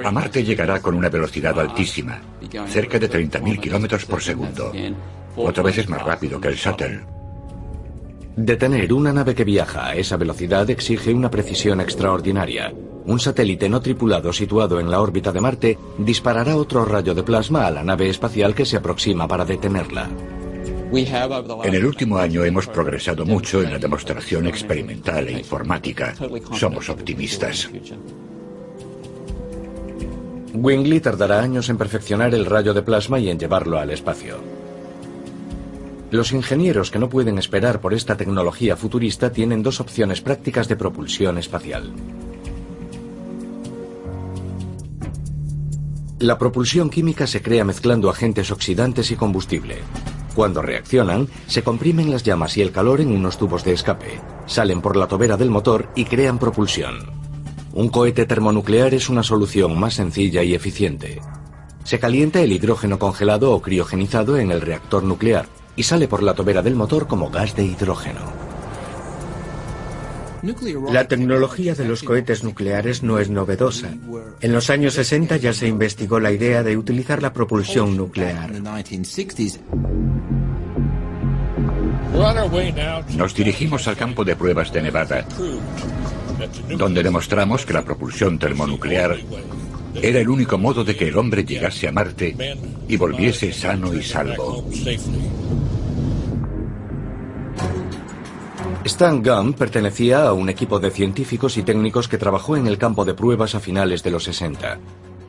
A 0.03 0.11
Marte 0.11 0.43
llegará 0.43 0.79
con 0.79 0.95
una 0.95 1.09
velocidad 1.09 1.59
altísima, 1.59 2.21
cerca 2.67 2.99
de 2.99 3.09
30.000 3.09 3.59
kilómetros 3.59 4.05
por 4.05 4.21
segundo. 4.21 4.71
Otra 5.35 5.63
vez 5.63 5.79
es 5.79 5.89
más 5.89 6.03
rápido 6.03 6.39
que 6.39 6.49
el 6.49 6.55
shuttle. 6.55 7.01
Detener 8.35 8.91
una 8.93 9.13
nave 9.13 9.35
que 9.35 9.43
viaja 9.43 9.87
a 9.87 9.95
esa 9.95 10.17
velocidad 10.17 10.67
exige 10.69 11.13
una 11.13 11.29
precisión 11.29 11.79
extraordinaria. 11.81 12.73
Un 13.05 13.19
satélite 13.19 13.69
no 13.69 13.79
tripulado 13.79 14.33
situado 14.33 14.79
en 14.79 14.89
la 14.89 15.01
órbita 15.01 15.31
de 15.31 15.41
Marte 15.41 15.77
disparará 15.99 16.55
otro 16.55 16.83
rayo 16.83 17.13
de 17.13 17.21
plasma 17.21 17.67
a 17.67 17.71
la 17.71 17.83
nave 17.83 18.09
espacial 18.09 18.55
que 18.55 18.65
se 18.65 18.77
aproxima 18.77 19.27
para 19.27 19.45
detenerla. 19.45 20.09
En 20.93 21.73
el 21.73 21.85
último 21.85 22.17
año 22.17 22.43
hemos 22.43 22.67
progresado 22.67 23.25
mucho 23.25 23.61
en 23.61 23.71
la 23.71 23.79
demostración 23.79 24.47
experimental 24.47 25.27
e 25.27 25.33
informática. 25.33 26.15
Somos 26.53 26.89
optimistas. 26.89 27.69
Wingley 30.53 30.99
tardará 30.99 31.41
años 31.41 31.69
en 31.69 31.77
perfeccionar 31.77 32.33
el 32.33 32.45
rayo 32.45 32.73
de 32.73 32.83
plasma 32.83 33.19
y 33.19 33.29
en 33.29 33.39
llevarlo 33.39 33.79
al 33.79 33.89
espacio. 33.89 34.37
Los 36.13 36.31
ingenieros 36.31 36.91
que 36.91 36.99
no 36.99 37.09
pueden 37.09 37.39
esperar 37.39 37.81
por 37.81 37.91
esta 37.91 38.15
tecnología 38.15 38.77
futurista 38.77 39.31
tienen 39.31 39.63
dos 39.63 39.79
opciones 39.79 40.21
prácticas 40.21 40.67
de 40.67 40.75
propulsión 40.75 41.39
espacial. 41.39 41.91
La 46.19 46.37
propulsión 46.37 46.91
química 46.91 47.25
se 47.25 47.41
crea 47.41 47.65
mezclando 47.65 48.11
agentes 48.11 48.51
oxidantes 48.51 49.09
y 49.09 49.15
combustible. 49.15 49.77
Cuando 50.35 50.61
reaccionan, 50.61 51.29
se 51.47 51.63
comprimen 51.63 52.11
las 52.11 52.21
llamas 52.21 52.57
y 52.57 52.61
el 52.61 52.71
calor 52.71 53.01
en 53.01 53.11
unos 53.11 53.39
tubos 53.39 53.63
de 53.63 53.73
escape, 53.73 54.21
salen 54.45 54.81
por 54.81 54.95
la 54.95 55.07
tobera 55.07 55.35
del 55.35 55.49
motor 55.49 55.89
y 55.95 56.05
crean 56.05 56.37
propulsión. 56.37 57.07
Un 57.73 57.89
cohete 57.89 58.27
termonuclear 58.27 58.93
es 58.93 59.09
una 59.09 59.23
solución 59.23 59.79
más 59.79 59.95
sencilla 59.95 60.43
y 60.43 60.53
eficiente. 60.53 61.21
Se 61.83 61.97
calienta 61.97 62.39
el 62.43 62.51
hidrógeno 62.51 62.99
congelado 62.99 63.51
o 63.51 63.63
criogenizado 63.63 64.37
en 64.37 64.51
el 64.51 64.61
reactor 64.61 65.03
nuclear, 65.03 65.47
y 65.75 65.83
sale 65.83 66.07
por 66.07 66.23
la 66.23 66.33
tobera 66.33 66.61
del 66.61 66.75
motor 66.75 67.07
como 67.07 67.29
gas 67.29 67.55
de 67.55 67.65
hidrógeno. 67.65 68.43
La 70.91 71.07
tecnología 71.07 71.73
de 71.73 71.85
los 71.85 72.03
cohetes 72.03 72.43
nucleares 72.43 73.01
no 73.01 73.17
es 73.17 73.29
novedosa. 73.29 73.93
En 74.41 74.51
los 74.51 74.69
años 74.69 74.93
60 74.95 75.37
ya 75.37 75.53
se 75.53 75.67
investigó 75.67 76.19
la 76.19 76.33
idea 76.33 76.63
de 76.63 76.75
utilizar 76.75 77.21
la 77.21 77.31
propulsión 77.31 77.95
nuclear. 77.95 78.51
Nos 83.15 83.33
dirigimos 83.33 83.87
al 83.87 83.95
campo 83.95 84.25
de 84.25 84.35
pruebas 84.35 84.73
de 84.73 84.81
Nevada, 84.81 85.25
donde 86.77 87.03
demostramos 87.03 87.65
que 87.65 87.73
la 87.73 87.83
propulsión 87.83 88.37
termonuclear 88.37 89.17
era 90.01 90.19
el 90.19 90.29
único 90.29 90.57
modo 90.57 90.83
de 90.83 90.95
que 90.95 91.07
el 91.07 91.17
hombre 91.17 91.43
llegase 91.43 91.87
a 91.87 91.91
Marte 91.91 92.35
y 92.87 92.97
volviese 92.97 93.51
sano 93.53 93.93
y 93.93 94.01
salvo. 94.01 94.65
Stan 98.85 99.23
Gunn 99.23 99.53
pertenecía 99.53 100.27
a 100.27 100.33
un 100.33 100.49
equipo 100.49 100.79
de 100.79 100.91
científicos 100.91 101.57
y 101.57 101.63
técnicos 101.63 102.07
que 102.09 102.17
trabajó 102.17 102.57
en 102.57 102.67
el 102.67 102.77
campo 102.77 103.05
de 103.05 103.13
pruebas 103.13 103.55
a 103.55 103.61
finales 103.61 104.03
de 104.03 104.11
los 104.11 104.25
60. 104.25 104.77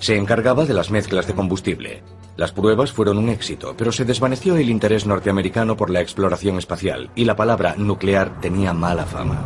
Se 0.00 0.16
encargaba 0.16 0.64
de 0.64 0.74
las 0.74 0.90
mezclas 0.90 1.26
de 1.26 1.34
combustible. 1.34 2.02
Las 2.36 2.50
pruebas 2.50 2.90
fueron 2.90 3.16
un 3.16 3.28
éxito, 3.28 3.74
pero 3.78 3.92
se 3.92 4.04
desvaneció 4.04 4.56
el 4.56 4.68
interés 4.68 5.06
norteamericano 5.06 5.76
por 5.76 5.90
la 5.90 6.00
exploración 6.00 6.58
espacial 6.58 7.10
y 7.14 7.24
la 7.24 7.36
palabra 7.36 7.76
nuclear 7.76 8.40
tenía 8.40 8.72
mala 8.72 9.06
fama. 9.06 9.44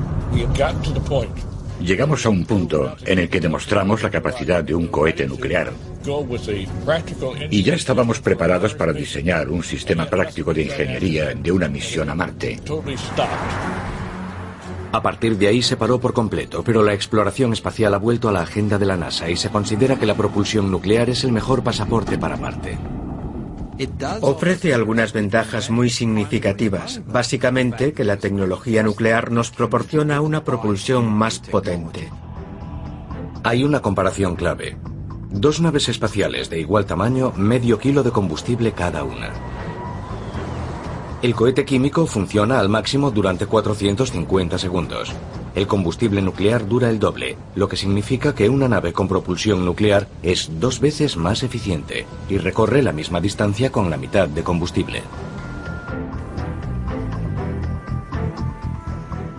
Llegamos 1.80 2.26
a 2.26 2.28
un 2.28 2.44
punto 2.44 2.96
en 3.06 3.18
el 3.20 3.28
que 3.28 3.40
demostramos 3.40 4.02
la 4.02 4.10
capacidad 4.10 4.64
de 4.64 4.74
un 4.74 4.88
cohete 4.88 5.26
nuclear. 5.26 5.72
Y 7.50 7.62
ya 7.62 7.74
estábamos 7.74 8.20
preparados 8.20 8.74
para 8.74 8.92
diseñar 8.92 9.48
un 9.48 9.62
sistema 9.62 10.06
práctico 10.06 10.52
de 10.52 10.62
ingeniería 10.62 11.34
de 11.34 11.52
una 11.52 11.68
misión 11.68 12.10
a 12.10 12.14
Marte. 12.14 12.60
A 14.90 15.02
partir 15.02 15.36
de 15.36 15.48
ahí 15.48 15.62
se 15.62 15.76
paró 15.76 16.00
por 16.00 16.14
completo, 16.14 16.64
pero 16.64 16.82
la 16.82 16.94
exploración 16.94 17.52
espacial 17.52 17.94
ha 17.94 17.98
vuelto 17.98 18.28
a 18.28 18.32
la 18.32 18.40
agenda 18.40 18.78
de 18.78 18.86
la 18.86 18.96
NASA 18.96 19.28
y 19.28 19.36
se 19.36 19.50
considera 19.50 19.96
que 19.96 20.06
la 20.06 20.14
propulsión 20.14 20.70
nuclear 20.70 21.10
es 21.10 21.24
el 21.24 21.32
mejor 21.32 21.62
pasaporte 21.62 22.16
para 22.16 22.38
Marte. 22.38 22.78
Ofrece 24.22 24.74
algunas 24.74 25.12
ventajas 25.12 25.70
muy 25.70 25.90
significativas, 25.90 27.00
básicamente 27.06 27.92
que 27.92 28.04
la 28.04 28.16
tecnología 28.16 28.82
nuclear 28.82 29.30
nos 29.30 29.50
proporciona 29.50 30.20
una 30.20 30.44
propulsión 30.44 31.06
más 31.10 31.38
potente. 31.38 32.10
Hay 33.44 33.62
una 33.62 33.80
comparación 33.80 34.34
clave. 34.34 34.76
Dos 35.30 35.60
naves 35.60 35.88
espaciales 35.88 36.50
de 36.50 36.58
igual 36.58 36.86
tamaño, 36.86 37.32
medio 37.36 37.78
kilo 37.78 38.02
de 38.02 38.10
combustible 38.10 38.72
cada 38.72 39.04
una. 39.04 39.30
El 41.22 41.34
cohete 41.34 41.64
químico 41.64 42.06
funciona 42.06 42.60
al 42.60 42.68
máximo 42.68 43.10
durante 43.10 43.46
450 43.46 44.58
segundos. 44.58 45.12
El 45.54 45.66
combustible 45.66 46.22
nuclear 46.22 46.68
dura 46.68 46.90
el 46.90 46.98
doble, 46.98 47.36
lo 47.54 47.68
que 47.68 47.76
significa 47.76 48.34
que 48.34 48.48
una 48.48 48.68
nave 48.68 48.92
con 48.92 49.08
propulsión 49.08 49.64
nuclear 49.64 50.06
es 50.22 50.50
dos 50.60 50.80
veces 50.80 51.16
más 51.16 51.42
eficiente 51.42 52.06
y 52.28 52.38
recorre 52.38 52.82
la 52.82 52.92
misma 52.92 53.20
distancia 53.20 53.72
con 53.72 53.90
la 53.90 53.96
mitad 53.96 54.28
de 54.28 54.42
combustible. 54.42 55.02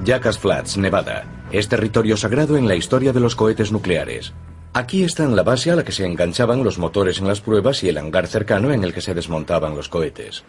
Jackass 0.03 0.39
Flats, 0.39 0.77
Nevada, 0.77 1.25
es 1.51 1.67
territorio 1.67 2.17
sagrado 2.17 2.57
en 2.57 2.67
la 2.67 2.75
historia 2.75 3.13
de 3.13 3.19
los 3.19 3.35
cohetes 3.35 3.71
nucleares. 3.71 4.33
Aquí 4.73 5.03
están 5.03 5.35
la 5.35 5.43
base 5.43 5.71
a 5.71 5.75
la 5.75 5.83
que 5.83 5.91
se 5.91 6.05
enganchaban 6.05 6.63
los 6.63 6.77
motores 6.77 7.19
en 7.19 7.27
las 7.27 7.41
pruebas 7.41 7.83
y 7.83 7.89
el 7.89 7.97
hangar 7.97 8.27
cercano 8.27 8.71
en 8.71 8.83
el 8.83 8.93
que 8.93 9.01
se 9.01 9.13
desmontaban 9.13 9.75
los 9.75 9.89
cohetes. 9.89 10.43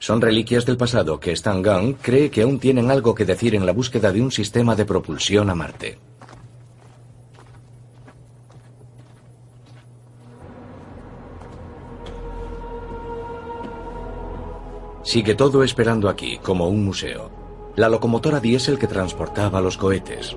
Son 0.00 0.22
reliquias 0.22 0.64
del 0.64 0.78
pasado 0.78 1.20
que 1.20 1.32
Stan 1.32 1.62
Gunn 1.62 1.98
cree 2.00 2.30
que 2.30 2.40
aún 2.40 2.58
tienen 2.58 2.90
algo 2.90 3.14
que 3.14 3.26
decir 3.26 3.54
en 3.54 3.66
la 3.66 3.72
búsqueda 3.72 4.10
de 4.10 4.22
un 4.22 4.32
sistema 4.32 4.74
de 4.74 4.86
propulsión 4.86 5.50
a 5.50 5.54
Marte. 5.54 5.98
Sigue 15.02 15.34
todo 15.34 15.62
esperando 15.62 16.08
aquí, 16.08 16.38
como 16.38 16.68
un 16.68 16.82
museo. 16.82 17.30
La 17.76 17.90
locomotora 17.90 18.40
diésel 18.40 18.78
que 18.78 18.86
transportaba 18.86 19.60
los 19.60 19.76
cohetes. 19.76 20.34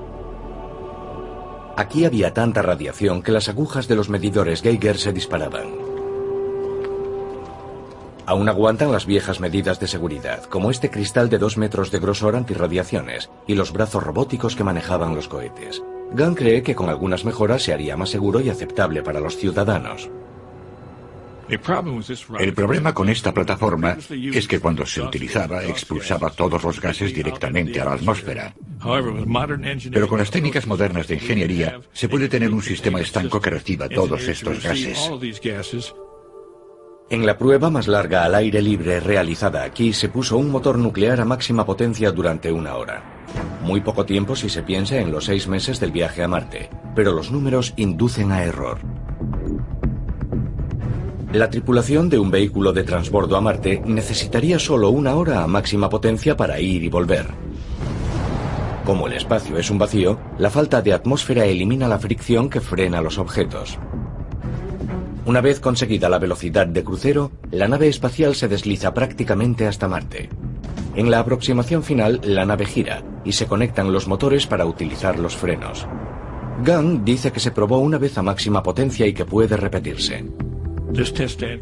Aquí 1.78 2.04
había 2.04 2.34
tanta 2.34 2.62
radiación 2.62 3.22
que 3.22 3.32
las 3.32 3.48
agujas 3.48 3.88
de 3.88 3.96
los 3.96 4.10
medidores 4.10 4.62
Geiger 4.62 4.98
se 4.98 5.14
disparaban. 5.14 5.93
Aún 8.26 8.48
aguantan 8.48 8.92
las 8.92 9.06
viejas 9.06 9.40
medidas 9.40 9.80
de 9.80 9.88
seguridad, 9.88 10.44
como 10.46 10.72
este 10.72 10.90
cristal 10.90 11.30
de 11.30 11.38
dos 11.38 11.58
metros 11.58 11.92
de 11.92 12.00
grosor 12.00 12.36
antirradiaciones 12.36 13.30
y 13.48 13.56
los 13.56 13.74
brazos 13.74 14.04
robóticos 14.04 14.56
que 14.56 14.64
manejaban 14.64 15.14
los 15.14 15.28
cohetes. 15.28 15.84
Gunn 16.14 16.36
cree 16.36 16.64
que 16.64 16.76
con 16.76 16.90
algunas 16.90 17.26
mejoras 17.26 17.64
se 17.64 17.74
haría 17.74 17.98
más 17.98 18.10
seguro 18.10 18.40
y 18.40 18.50
aceptable 18.50 19.02
para 19.02 19.20
los 19.20 19.36
ciudadanos. 19.36 20.10
El 21.50 22.54
problema 22.54 22.94
con 22.94 23.10
esta 23.10 23.34
plataforma 23.34 23.98
es 24.10 24.48
que 24.48 24.60
cuando 24.60 24.86
se 24.86 25.02
utilizaba 25.02 25.64
expulsaba 25.66 26.30
todos 26.30 26.64
los 26.64 26.80
gases 26.80 27.14
directamente 27.14 27.82
a 27.82 27.86
la 27.86 27.94
atmósfera. 27.94 28.56
Pero 29.92 30.08
con 30.08 30.20
las 30.20 30.32
técnicas 30.32 30.66
modernas 30.66 31.08
de 31.08 31.16
ingeniería 31.16 31.82
se 31.92 32.08
puede 32.08 32.30
tener 32.30 32.54
un 32.54 32.62
sistema 32.62 33.02
estanco 33.02 33.42
que 33.42 33.50
reciba 33.50 33.90
todos 33.90 34.28
estos 34.28 34.64
gases. 34.64 35.12
En 37.10 37.26
la 37.26 37.38
prueba 37.38 37.70
más 37.70 37.88
larga 37.88 38.24
al 38.24 38.34
aire 38.34 38.62
libre 38.62 39.00
realizada 39.00 39.64
aquí 39.64 39.94
se 39.94 40.10
puso 40.10 40.38
un 40.38 40.50
motor 40.50 40.78
nuclear 40.78 41.20
a 41.20 41.26
máxima 41.26 41.66
potencia 41.66 42.12
durante 42.12 42.52
una 42.52 42.76
hora. 42.76 43.04
Muy 43.62 43.82
poco 43.82 44.06
tiempo 44.06 44.36
si 44.36 44.50
se 44.50 44.64
piensa 44.64 44.98
en 44.98 45.12
los 45.12 45.26
seis 45.26 45.48
meses 45.48 45.80
del 45.80 45.92
viaje 45.92 46.24
a 46.24 46.28
Marte, 46.28 46.70
pero 46.96 47.12
los 47.12 47.32
números 47.32 47.74
inducen 47.76 48.32
a 48.32 48.44
error. 48.44 48.80
La 51.34 51.50
tripulación 51.50 52.10
de 52.10 52.20
un 52.20 52.32
vehículo 52.32 52.74
de 52.74 52.84
transbordo 52.84 53.36
a 53.36 53.42
Marte 53.42 53.82
necesitaría 53.86 54.58
solo 54.58 54.90
una 54.90 55.16
hora 55.16 55.44
a 55.44 55.48
máxima 55.48 55.90
potencia 55.90 56.38
para 56.38 56.60
ir 56.60 56.84
y 56.84 56.90
volver. 56.90 57.28
Como 58.86 59.08
el 59.08 59.14
espacio 59.14 59.58
es 59.58 59.70
un 59.70 59.78
vacío, 59.78 60.20
la 60.38 60.50
falta 60.50 60.82
de 60.82 60.94
atmósfera 60.94 61.46
elimina 61.46 61.88
la 61.88 62.00
fricción 62.00 62.50
que 62.50 62.60
frena 62.60 63.02
los 63.02 63.18
objetos. 63.18 63.80
Una 65.26 65.40
vez 65.40 65.62
conseguida 65.62 66.10
la 66.10 66.20
velocidad 66.20 66.68
de 66.68 66.84
crucero, 66.84 67.32
la 67.50 67.70
nave 67.70 67.88
espacial 67.88 68.36
se 68.36 68.50
desliza 68.50 68.94
prácticamente 68.94 69.68
hasta 69.68 69.88
Marte. 69.88 70.30
En 70.96 71.10
la 71.10 71.20
aproximación 71.20 71.82
final, 71.84 72.20
la 72.24 72.46
nave 72.46 72.66
gira 72.66 73.04
y 73.24 73.32
se 73.32 73.48
conectan 73.48 73.94
los 73.94 74.08
motores 74.08 74.48
para 74.48 74.66
utilizar 74.66 75.18
los 75.18 75.36
frenos. 75.36 75.88
Gunn 76.66 77.06
dice 77.06 77.32
que 77.32 77.40
se 77.40 77.52
probó 77.52 77.80
una 77.80 77.98
vez 77.98 78.18
a 78.18 78.22
máxima 78.22 78.62
potencia 78.62 79.08
y 79.08 79.14
que 79.14 79.26
puede 79.26 79.56
repetirse. 79.56 80.26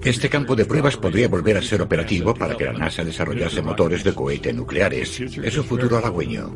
Este 0.04 0.30
campo 0.30 0.56
de 0.56 0.66
pruebas 0.66 0.98
podría 0.98 1.30
volver 1.30 1.58
a 1.58 1.62
ser 1.62 1.82
operativo 1.82 2.34
para 2.34 2.58
que 2.58 2.66
la 2.66 2.74
NASA 2.74 3.04
desarrollase 3.04 3.62
motores 3.62 4.04
de 4.04 4.14
cohete 4.14 4.52
nucleares. 4.52 5.22
Es 5.22 5.58
un 5.58 5.64
futuro 5.64 5.98
halagüeño. 5.98 6.52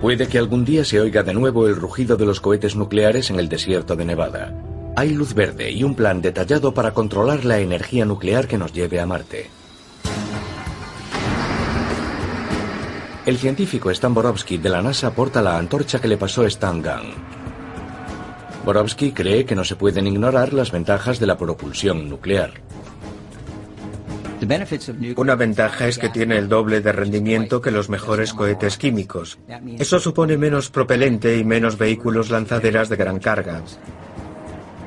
Puede 0.00 0.26
que 0.26 0.38
algún 0.38 0.64
día 0.64 0.84
se 0.84 1.00
oiga 1.00 1.22
de 1.22 1.34
nuevo 1.34 1.68
el 1.68 1.76
rugido 1.76 2.16
de 2.16 2.26
los 2.26 2.40
cohetes 2.40 2.74
nucleares 2.74 3.30
en 3.30 3.38
el 3.38 3.48
desierto 3.48 3.94
de 3.94 4.04
Nevada. 4.04 4.67
Hay 4.98 5.10
luz 5.10 5.32
verde 5.32 5.70
y 5.70 5.84
un 5.84 5.94
plan 5.94 6.20
detallado 6.20 6.74
para 6.74 6.92
controlar 6.92 7.44
la 7.44 7.60
energía 7.60 8.04
nuclear 8.04 8.48
que 8.48 8.58
nos 8.58 8.72
lleve 8.72 8.98
a 8.98 9.06
Marte. 9.06 9.48
El 13.24 13.38
científico 13.38 13.92
Stan 13.92 14.12
Borowski 14.12 14.58
de 14.58 14.68
la 14.68 14.82
NASA 14.82 15.14
porta 15.14 15.40
la 15.40 15.56
antorcha 15.56 16.00
que 16.00 16.08
le 16.08 16.16
pasó 16.16 16.44
Stan 16.46 16.82
Gunn. 16.82 17.14
Borowski 18.64 19.12
cree 19.12 19.44
que 19.44 19.54
no 19.54 19.62
se 19.62 19.76
pueden 19.76 20.08
ignorar 20.08 20.52
las 20.52 20.72
ventajas 20.72 21.20
de 21.20 21.28
la 21.28 21.38
propulsión 21.38 22.08
nuclear. 22.08 22.54
Una 25.14 25.36
ventaja 25.36 25.86
es 25.86 25.98
que 25.98 26.08
tiene 26.08 26.38
el 26.38 26.48
doble 26.48 26.80
de 26.80 26.90
rendimiento 26.90 27.60
que 27.60 27.70
los 27.70 27.88
mejores 27.88 28.34
cohetes 28.34 28.76
químicos. 28.76 29.38
Eso 29.78 30.00
supone 30.00 30.36
menos 30.36 30.70
propelente 30.70 31.38
y 31.38 31.44
menos 31.44 31.78
vehículos 31.78 32.30
lanzaderas 32.30 32.88
de 32.88 32.96
gran 32.96 33.20
carga. 33.20 33.62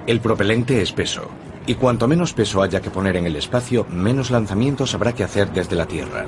El 0.07 0.19
propelente 0.19 0.81
es 0.81 0.91
peso, 0.91 1.29
y 1.67 1.75
cuanto 1.75 2.07
menos 2.07 2.33
peso 2.33 2.61
haya 2.61 2.81
que 2.81 2.89
poner 2.89 3.15
en 3.17 3.25
el 3.25 3.35
espacio, 3.35 3.85
menos 3.89 4.31
lanzamientos 4.31 4.93
habrá 4.95 5.13
que 5.13 5.23
hacer 5.23 5.51
desde 5.51 5.75
la 5.75 5.85
Tierra. 5.85 6.25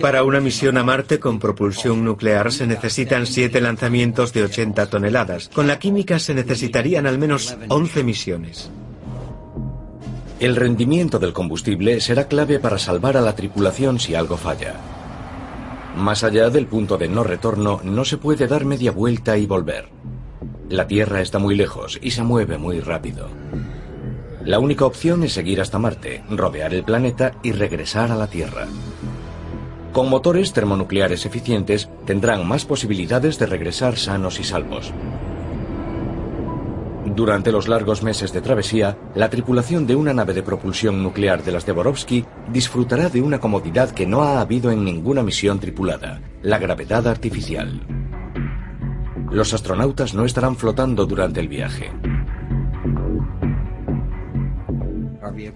Para 0.00 0.22
una 0.22 0.40
misión 0.40 0.78
a 0.78 0.84
Marte 0.84 1.18
con 1.18 1.40
propulsión 1.40 2.04
nuclear 2.04 2.52
se 2.52 2.66
necesitan 2.66 3.26
7 3.26 3.60
lanzamientos 3.60 4.32
de 4.32 4.44
80 4.44 4.86
toneladas. 4.86 5.48
Con 5.48 5.66
la 5.66 5.78
química 5.80 6.20
se 6.20 6.34
necesitarían 6.34 7.06
al 7.06 7.18
menos 7.18 7.56
11 7.68 8.04
misiones. 8.04 8.70
El 10.38 10.54
rendimiento 10.54 11.18
del 11.18 11.32
combustible 11.32 12.00
será 12.00 12.28
clave 12.28 12.60
para 12.60 12.78
salvar 12.78 13.16
a 13.16 13.20
la 13.20 13.34
tripulación 13.34 13.98
si 13.98 14.14
algo 14.14 14.36
falla. 14.36 14.74
Más 15.96 16.22
allá 16.22 16.48
del 16.48 16.66
punto 16.66 16.96
de 16.96 17.08
no 17.08 17.24
retorno, 17.24 17.80
no 17.82 18.04
se 18.04 18.18
puede 18.18 18.46
dar 18.46 18.64
media 18.64 18.92
vuelta 18.92 19.36
y 19.36 19.46
volver. 19.46 19.97
La 20.68 20.86
Tierra 20.86 21.22
está 21.22 21.38
muy 21.38 21.54
lejos 21.54 21.98
y 22.02 22.10
se 22.10 22.22
mueve 22.22 22.58
muy 22.58 22.80
rápido. 22.80 23.28
La 24.44 24.58
única 24.58 24.84
opción 24.84 25.24
es 25.24 25.32
seguir 25.32 25.62
hasta 25.62 25.78
Marte, 25.78 26.22
rodear 26.30 26.74
el 26.74 26.84
planeta 26.84 27.32
y 27.42 27.52
regresar 27.52 28.12
a 28.12 28.16
la 28.16 28.26
Tierra. 28.26 28.66
Con 29.94 30.10
motores 30.10 30.52
termonucleares 30.52 31.24
eficientes 31.24 31.88
tendrán 32.04 32.46
más 32.46 32.66
posibilidades 32.66 33.38
de 33.38 33.46
regresar 33.46 33.96
sanos 33.96 34.38
y 34.40 34.44
salvos. 34.44 34.92
Durante 37.16 37.50
los 37.50 37.66
largos 37.66 38.02
meses 38.02 38.34
de 38.34 38.42
travesía, 38.42 38.98
la 39.14 39.30
tripulación 39.30 39.86
de 39.86 39.96
una 39.96 40.12
nave 40.12 40.34
de 40.34 40.42
propulsión 40.42 41.02
nuclear 41.02 41.42
de 41.42 41.52
las 41.52 41.64
de 41.64 41.72
Borovsky 41.72 42.26
disfrutará 42.52 43.08
de 43.08 43.22
una 43.22 43.40
comodidad 43.40 43.90
que 43.90 44.06
no 44.06 44.22
ha 44.22 44.42
habido 44.42 44.70
en 44.70 44.84
ninguna 44.84 45.22
misión 45.22 45.58
tripulada, 45.58 46.20
la 46.42 46.58
gravedad 46.58 47.06
artificial. 47.06 47.97
Los 49.30 49.52
astronautas 49.54 50.14
no 50.14 50.24
estarán 50.24 50.56
flotando 50.56 51.06
durante 51.06 51.40
el 51.40 51.48
viaje. 51.48 51.92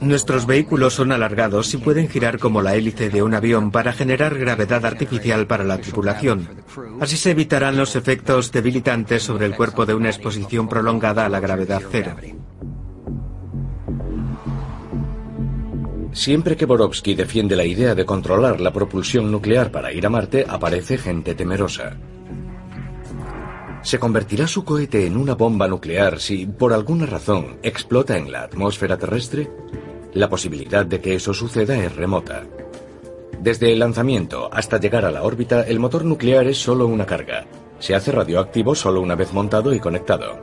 Nuestros 0.01 0.47
vehículos 0.47 0.95
son 0.95 1.13
alargados 1.13 1.73
y 1.75 1.79
pueden 1.79 2.09
girar 2.09 2.39
como 2.39 2.63
la 2.63 2.75
hélice 2.75 3.09
de 3.09 3.23
un 3.23 3.35
avión 3.35 3.71
para 3.71 3.93
generar 3.93 4.39
gravedad 4.39 4.85
artificial 4.85 5.47
para 5.47 5.65
la 5.65 5.79
tripulación. 5.79 6.49
Así 7.01 7.17
se 7.17 7.31
evitarán 7.31 7.77
los 7.77 7.97
efectos 7.97 8.53
debilitantes 8.53 9.23
sobre 9.23 9.47
el 9.47 9.57
cuerpo 9.57 9.87
de 9.87 9.95
una 9.95 10.09
exposición 10.09 10.69
prolongada 10.69 11.27
a 11.27 11.29
la 11.29 11.41
gravedad 11.41 11.83
cero. 11.91 12.17
Siempre 16.13 16.57
que 16.57 16.67
Borovsky 16.67 17.15
defiende 17.15 17.57
la 17.57 17.65
idea 17.65 17.95
de 17.95 18.05
controlar 18.05 18.61
la 18.61 18.73
propulsión 18.73 19.31
nuclear 19.33 19.71
para 19.71 19.93
ir 19.93 20.05
a 20.05 20.11
Marte, 20.11 20.45
aparece 20.47 20.99
gente 20.99 21.35
temerosa. 21.35 21.97
¿Se 23.83 23.99
convertirá 23.99 24.47
su 24.47 24.65
cohete 24.65 25.07
en 25.07 25.17
una 25.17 25.35
bomba 25.35 25.67
nuclear 25.67 26.21
si, 26.21 26.47
por 26.47 26.73
alguna 26.73 27.05
razón, 27.05 27.59
explota 27.63 28.17
en 28.17 28.31
la 28.31 28.43
atmósfera 28.43 28.97
terrestre? 28.97 29.51
La 30.15 30.29
posibilidad 30.29 30.87
de 30.87 31.01
que 31.01 31.15
eso 31.17 31.35
suceda 31.35 31.77
es 31.77 31.97
remota. 31.97 32.45
Desde 33.41 33.73
el 33.73 33.81
lanzamiento 33.81 34.49
hasta 34.53 34.79
llegar 34.79 35.05
a 35.05 35.11
la 35.11 35.25
órbita, 35.25 35.63
el 35.63 35.81
motor 35.81 36.05
nuclear 36.05 36.47
es 36.47 36.59
solo 36.59 36.87
una 36.87 37.07
carga. 37.07 37.45
Se 37.81 37.97
hace 37.97 38.13
radioactivo 38.13 38.77
solo 38.77 39.01
una 39.01 39.17
vez 39.17 39.33
montado 39.33 39.75
y 39.75 39.81
conectado. 39.81 40.39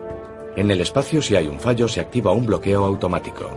En 0.58 0.70
el 0.70 0.82
espacio, 0.82 1.22
si 1.22 1.38
hay 1.38 1.48
un 1.48 1.62
fallo, 1.62 1.88
se 1.88 2.02
activa 2.02 2.34
un 2.34 2.46
bloqueo 2.46 2.84
automático. 2.84 3.50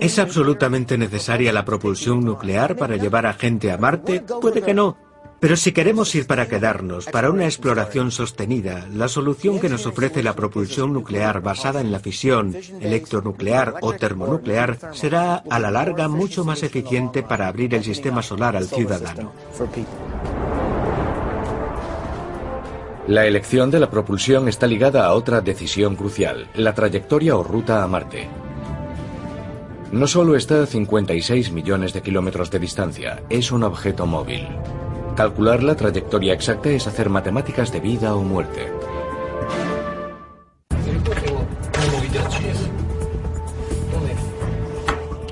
¿Es 0.00 0.18
absolutamente 0.20 0.96
necesaria 0.96 1.52
la 1.52 1.64
propulsión 1.64 2.24
nuclear 2.24 2.76
para 2.76 2.96
llevar 2.96 3.26
a 3.26 3.34
gente 3.34 3.72
a 3.72 3.76
Marte? 3.76 4.20
Puede 4.40 4.62
que 4.62 4.72
no. 4.72 5.03
Pero 5.44 5.56
si 5.56 5.72
queremos 5.72 6.14
ir 6.14 6.26
para 6.26 6.48
quedarnos, 6.48 7.04
para 7.04 7.28
una 7.28 7.44
exploración 7.44 8.10
sostenida, 8.10 8.88
la 8.94 9.08
solución 9.08 9.60
que 9.60 9.68
nos 9.68 9.84
ofrece 9.84 10.22
la 10.22 10.34
propulsión 10.34 10.94
nuclear 10.94 11.42
basada 11.42 11.82
en 11.82 11.92
la 11.92 11.98
fisión, 11.98 12.56
electronuclear 12.80 13.74
o 13.82 13.92
termonuclear 13.92 14.78
será 14.94 15.44
a 15.50 15.58
la 15.58 15.70
larga 15.70 16.08
mucho 16.08 16.46
más 16.46 16.62
eficiente 16.62 17.22
para 17.22 17.46
abrir 17.46 17.74
el 17.74 17.84
sistema 17.84 18.22
solar 18.22 18.56
al 18.56 18.68
ciudadano. 18.68 19.34
La 23.06 23.26
elección 23.26 23.70
de 23.70 23.80
la 23.80 23.90
propulsión 23.90 24.48
está 24.48 24.66
ligada 24.66 25.04
a 25.04 25.12
otra 25.12 25.42
decisión 25.42 25.94
crucial, 25.94 26.48
la 26.54 26.72
trayectoria 26.72 27.36
o 27.36 27.42
ruta 27.42 27.84
a 27.84 27.86
Marte. 27.86 28.28
No 29.92 30.06
solo 30.06 30.36
está 30.36 30.62
a 30.62 30.66
56 30.66 31.52
millones 31.52 31.92
de 31.92 32.00
kilómetros 32.00 32.50
de 32.50 32.60
distancia, 32.60 33.22
es 33.28 33.52
un 33.52 33.62
objeto 33.62 34.06
móvil. 34.06 34.48
Calcular 35.16 35.62
la 35.62 35.76
trayectoria 35.76 36.32
exacta 36.32 36.70
es 36.70 36.88
hacer 36.88 37.08
matemáticas 37.08 37.70
de 37.70 37.78
vida 37.78 38.16
o 38.16 38.22
muerte. 38.22 38.72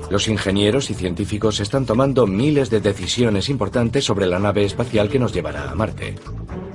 Los 0.09 0.29
ingenieros 0.29 0.89
y 0.89 0.93
científicos 0.93 1.59
están 1.59 1.85
tomando 1.85 2.27
miles 2.27 2.69
de 2.69 2.79
decisiones 2.79 3.49
importantes 3.49 4.05
sobre 4.05 4.25
la 4.25 4.39
nave 4.39 4.63
espacial 4.63 5.09
que 5.09 5.19
nos 5.19 5.33
llevará 5.33 5.69
a 5.69 5.75
Marte. 5.75 6.15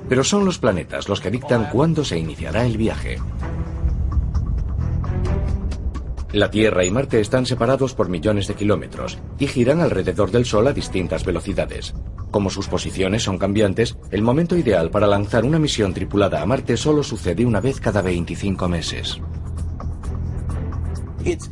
Pero 0.08 0.22
son 0.22 0.44
los 0.44 0.58
planetas 0.58 1.08
los 1.08 1.20
que 1.20 1.30
dictan 1.30 1.70
cuándo 1.70 2.04
se 2.04 2.18
iniciará 2.18 2.66
el 2.66 2.76
viaje. 2.76 3.18
La 6.32 6.50
Tierra 6.50 6.84
y 6.84 6.90
Marte 6.90 7.20
están 7.20 7.46
separados 7.46 7.94
por 7.94 8.10
millones 8.10 8.46
de 8.48 8.54
kilómetros 8.54 9.18
y 9.38 9.46
giran 9.46 9.80
alrededor 9.80 10.30
del 10.30 10.44
Sol 10.44 10.66
a 10.66 10.74
distintas 10.74 11.24
velocidades. 11.24 11.94
Como 12.30 12.50
sus 12.50 12.68
posiciones 12.68 13.22
son 13.22 13.38
cambiantes, 13.38 13.96
el 14.10 14.20
momento 14.20 14.54
ideal 14.54 14.90
para 14.90 15.06
lanzar 15.06 15.44
una 15.46 15.58
misión 15.58 15.94
tripulada 15.94 16.42
a 16.42 16.46
Marte 16.46 16.76
solo 16.76 17.02
sucede 17.02 17.46
una 17.46 17.60
vez 17.60 17.80
cada 17.80 18.02
25 18.02 18.68
meses. 18.68 19.18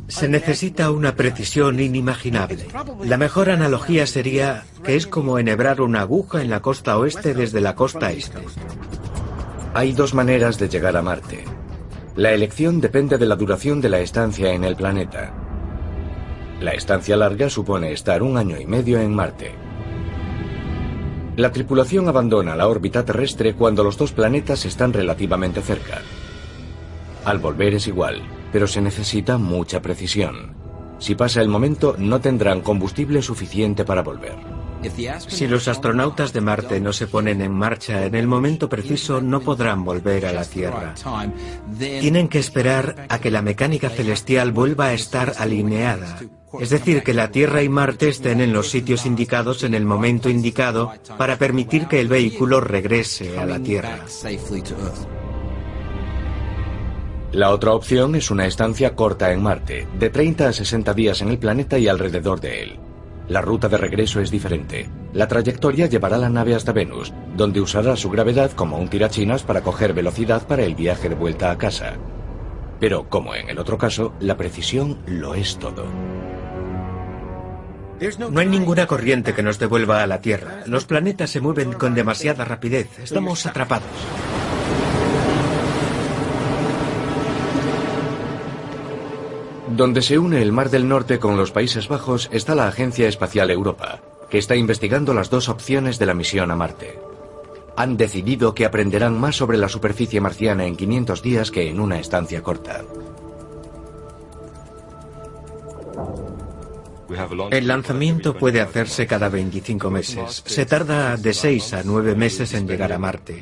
Se 0.07 0.27
necesita 0.27 0.91
una 0.91 1.15
precisión 1.15 1.79
inimaginable. 1.79 2.67
La 3.03 3.17
mejor 3.17 3.49
analogía 3.49 4.05
sería 4.05 4.63
que 4.83 4.95
es 4.95 5.07
como 5.07 5.39
enhebrar 5.39 5.81
una 5.81 6.01
aguja 6.01 6.41
en 6.41 6.49
la 6.49 6.61
costa 6.61 6.97
oeste 6.97 7.33
desde 7.33 7.61
la 7.61 7.75
costa 7.75 8.11
este. 8.11 8.41
Hay 9.73 9.91
dos 9.91 10.13
maneras 10.13 10.57
de 10.57 10.69
llegar 10.69 10.95
a 10.97 11.01
Marte. 11.01 11.43
La 12.17 12.33
elección 12.33 12.81
depende 12.81 13.19
de 13.19 13.27
la 13.27 13.35
duración 13.35 13.79
de 13.79 13.89
la 13.89 13.99
estancia 13.99 14.51
en 14.51 14.63
el 14.63 14.75
planeta. 14.75 15.35
La 16.59 16.71
estancia 16.71 17.15
larga 17.15 17.47
supone 17.47 17.91
estar 17.91 18.23
un 18.23 18.37
año 18.37 18.59
y 18.59 18.65
medio 18.65 18.99
en 18.99 19.13
Marte. 19.13 19.51
La 21.35 21.51
tripulación 21.51 22.07
abandona 22.07 22.55
la 22.55 22.67
órbita 22.67 23.05
terrestre 23.05 23.53
cuando 23.53 23.83
los 23.83 23.99
dos 23.99 24.13
planetas 24.13 24.65
están 24.65 24.93
relativamente 24.93 25.61
cerca. 25.61 26.01
Al 27.23 27.37
volver 27.37 27.75
es 27.75 27.85
igual, 27.85 28.23
pero 28.51 28.65
se 28.65 28.81
necesita 28.81 29.37
mucha 29.37 29.83
precisión. 29.83 30.55
Si 30.97 31.13
pasa 31.13 31.43
el 31.43 31.49
momento, 31.49 31.97
no 31.99 32.19
tendrán 32.19 32.61
combustible 32.61 33.21
suficiente 33.21 33.85
para 33.85 34.01
volver. 34.01 34.56
Si 35.27 35.47
los 35.47 35.67
astronautas 35.67 36.33
de 36.33 36.41
Marte 36.41 36.79
no 36.79 36.93
se 36.93 37.07
ponen 37.07 37.41
en 37.41 37.51
marcha 37.51 38.05
en 38.05 38.15
el 38.15 38.27
momento 38.27 38.69
preciso, 38.69 39.21
no 39.21 39.41
podrán 39.41 39.83
volver 39.83 40.25
a 40.25 40.31
la 40.31 40.45
Tierra. 40.45 40.93
Tienen 41.77 42.27
que 42.27 42.39
esperar 42.39 43.07
a 43.09 43.19
que 43.19 43.31
la 43.31 43.41
mecánica 43.41 43.89
celestial 43.89 44.51
vuelva 44.51 44.87
a 44.87 44.93
estar 44.93 45.33
alineada. 45.37 46.19
Es 46.59 46.69
decir, 46.69 47.03
que 47.03 47.13
la 47.13 47.31
Tierra 47.31 47.61
y 47.61 47.69
Marte 47.69 48.09
estén 48.09 48.41
en 48.41 48.53
los 48.53 48.69
sitios 48.69 49.05
indicados 49.05 49.63
en 49.63 49.73
el 49.73 49.85
momento 49.85 50.29
indicado 50.29 50.93
para 51.17 51.37
permitir 51.37 51.87
que 51.87 51.99
el 51.99 52.07
vehículo 52.07 52.61
regrese 52.61 53.37
a 53.37 53.45
la 53.45 53.59
Tierra. 53.59 53.99
La 57.33 57.49
otra 57.51 57.73
opción 57.73 58.15
es 58.15 58.31
una 58.31 58.45
estancia 58.45 58.95
corta 58.95 59.33
en 59.33 59.43
Marte, 59.43 59.87
de 59.99 60.09
30 60.09 60.47
a 60.47 60.53
60 60.53 60.93
días 60.93 61.21
en 61.21 61.27
el 61.27 61.37
planeta 61.37 61.77
y 61.77 61.87
alrededor 61.87 62.39
de 62.39 62.63
él. 62.63 62.86
La 63.29 63.41
ruta 63.41 63.67
de 63.67 63.77
regreso 63.77 64.21
es 64.21 64.31
diferente. 64.31 64.89
La 65.13 65.27
trayectoria 65.27 65.87
llevará 65.87 66.17
la 66.17 66.29
nave 66.29 66.55
hasta 66.55 66.71
Venus, 66.71 67.13
donde 67.35 67.59
usará 67.59 67.95
su 67.95 68.09
gravedad 68.09 68.51
como 68.51 68.77
un 68.77 68.87
tirachinas 68.87 69.43
para 69.43 69.61
coger 69.61 69.93
velocidad 69.93 70.47
para 70.47 70.63
el 70.63 70.75
viaje 70.75 71.09
de 71.09 71.15
vuelta 71.15 71.51
a 71.51 71.57
casa. 71.57 71.95
Pero, 72.79 73.09
como 73.09 73.35
en 73.35 73.49
el 73.49 73.59
otro 73.59 73.77
caso, 73.77 74.13
la 74.19 74.37
precisión 74.37 74.99
lo 75.07 75.35
es 75.35 75.57
todo. 75.57 75.85
No 78.29 78.39
hay 78.39 78.47
ninguna 78.47 78.85
corriente 78.85 79.33
que 79.33 79.41
nos 79.41 79.57
devuelva 79.57 80.03
a 80.03 80.07
la 80.07 80.21
Tierra. 80.21 80.61
Los 80.67 80.85
planetas 80.85 81.31
se 81.31 81.41
mueven 81.41 81.73
con 81.73 81.95
demasiada 81.95 82.45
rapidez. 82.45 82.99
Estamos 82.99 83.45
atrapados. 83.45 83.89
Donde 89.77 90.01
se 90.01 90.17
une 90.17 90.41
el 90.41 90.51
Mar 90.51 90.71
del 90.71 90.87
Norte 90.87 91.19
con 91.19 91.37
los 91.37 91.51
Países 91.51 91.87
Bajos 91.87 92.29
está 92.31 92.55
la 92.55 92.67
Agencia 92.67 93.07
Espacial 93.07 93.51
Europa, 93.51 94.01
que 94.27 94.39
está 94.39 94.55
investigando 94.55 95.13
las 95.13 95.29
dos 95.29 95.49
opciones 95.49 95.99
de 95.99 96.07
la 96.07 96.15
misión 96.15 96.49
a 96.49 96.55
Marte. 96.55 96.99
Han 97.75 97.95
decidido 97.95 98.55
que 98.55 98.65
aprenderán 98.65 99.19
más 99.19 99.35
sobre 99.35 99.59
la 99.59 99.69
superficie 99.69 100.19
marciana 100.19 100.65
en 100.65 100.75
500 100.75 101.21
días 101.21 101.51
que 101.51 101.69
en 101.69 101.79
una 101.79 101.99
estancia 101.99 102.41
corta. 102.41 102.85
El 107.51 107.67
lanzamiento 107.67 108.35
puede 108.35 108.61
hacerse 108.61 109.07
cada 109.07 109.29
25 109.29 109.89
meses. 109.89 110.43
Se 110.45 110.65
tarda 110.65 111.17
de 111.17 111.33
6 111.33 111.73
a 111.73 111.83
9 111.83 112.15
meses 112.15 112.53
en 112.53 112.67
llegar 112.67 112.93
a 112.93 112.99
Marte. 112.99 113.39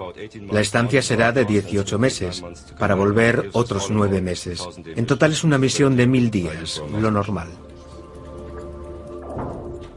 La 0.51 0.61
estancia 0.61 1.01
será 1.01 1.31
de 1.31 1.45
18 1.45 1.99
meses, 1.99 2.43
para 2.79 2.95
volver 2.95 3.49
otros 3.53 3.89
9 3.89 4.21
meses. 4.21 4.63
En 4.95 5.05
total 5.05 5.31
es 5.31 5.43
una 5.43 5.57
misión 5.57 5.95
de 5.95 6.07
mil 6.07 6.31
días, 6.31 6.81
lo 6.99 7.11
normal. 7.11 7.49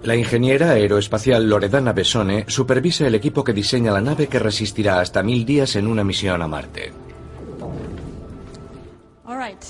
La 0.02 0.16
ingeniera 0.16 0.70
aeroespacial 0.70 1.48
Loredana 1.48 1.92
Besone 1.92 2.44
supervisa 2.48 3.06
el 3.06 3.14
equipo 3.14 3.42
que 3.42 3.52
diseña 3.52 3.92
la 3.92 4.00
nave 4.00 4.28
que 4.28 4.38
resistirá 4.38 5.00
hasta 5.00 5.22
mil 5.22 5.44
días 5.44 5.76
en 5.76 5.86
una 5.86 6.04
misión 6.04 6.40
a 6.40 6.48
Marte. 6.48 6.92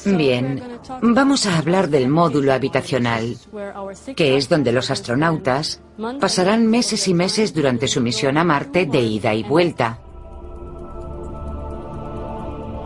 Bien, 0.05 0.63
vamos 1.03 1.47
a 1.47 1.59
hablar 1.59 1.89
del 1.89 2.09
módulo 2.09 2.53
habitacional, 2.53 3.37
que 4.15 4.37
es 4.37 4.49
donde 4.49 4.71
los 4.71 4.91
astronautas 4.91 5.83
pasarán 6.21 6.69
meses 6.69 7.09
y 7.09 7.15
meses 7.15 7.53
durante 7.53 7.89
su 7.89 8.01
misión 8.01 8.39
a 8.39 8.45
Marte 8.45 8.87
de 8.87 9.01
ida 9.01 9.35
y 9.35 9.43
vuelta. 9.43 9.99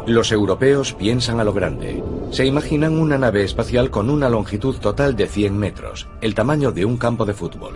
Los 0.06 0.32
europeos 0.32 0.94
piensan 0.94 1.40
a 1.40 1.44
lo 1.44 1.52
grande. 1.52 2.02
Se 2.30 2.46
imaginan 2.46 2.98
una 2.98 3.18
nave 3.18 3.44
espacial 3.44 3.90
con 3.90 4.08
una 4.08 4.30
longitud 4.30 4.76
total 4.78 5.14
de 5.14 5.28
100 5.28 5.56
metros, 5.56 6.08
el 6.22 6.34
tamaño 6.34 6.72
de 6.72 6.86
un 6.86 6.96
campo 6.96 7.26
de 7.26 7.34
fútbol. 7.34 7.74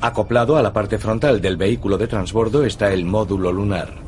Acoplado 0.00 0.56
a 0.56 0.62
la 0.62 0.72
parte 0.72 0.98
frontal 0.98 1.40
del 1.40 1.56
vehículo 1.58 1.98
de 1.98 2.08
transbordo 2.08 2.64
está 2.64 2.92
el 2.92 3.04
módulo 3.04 3.52
lunar. 3.52 4.07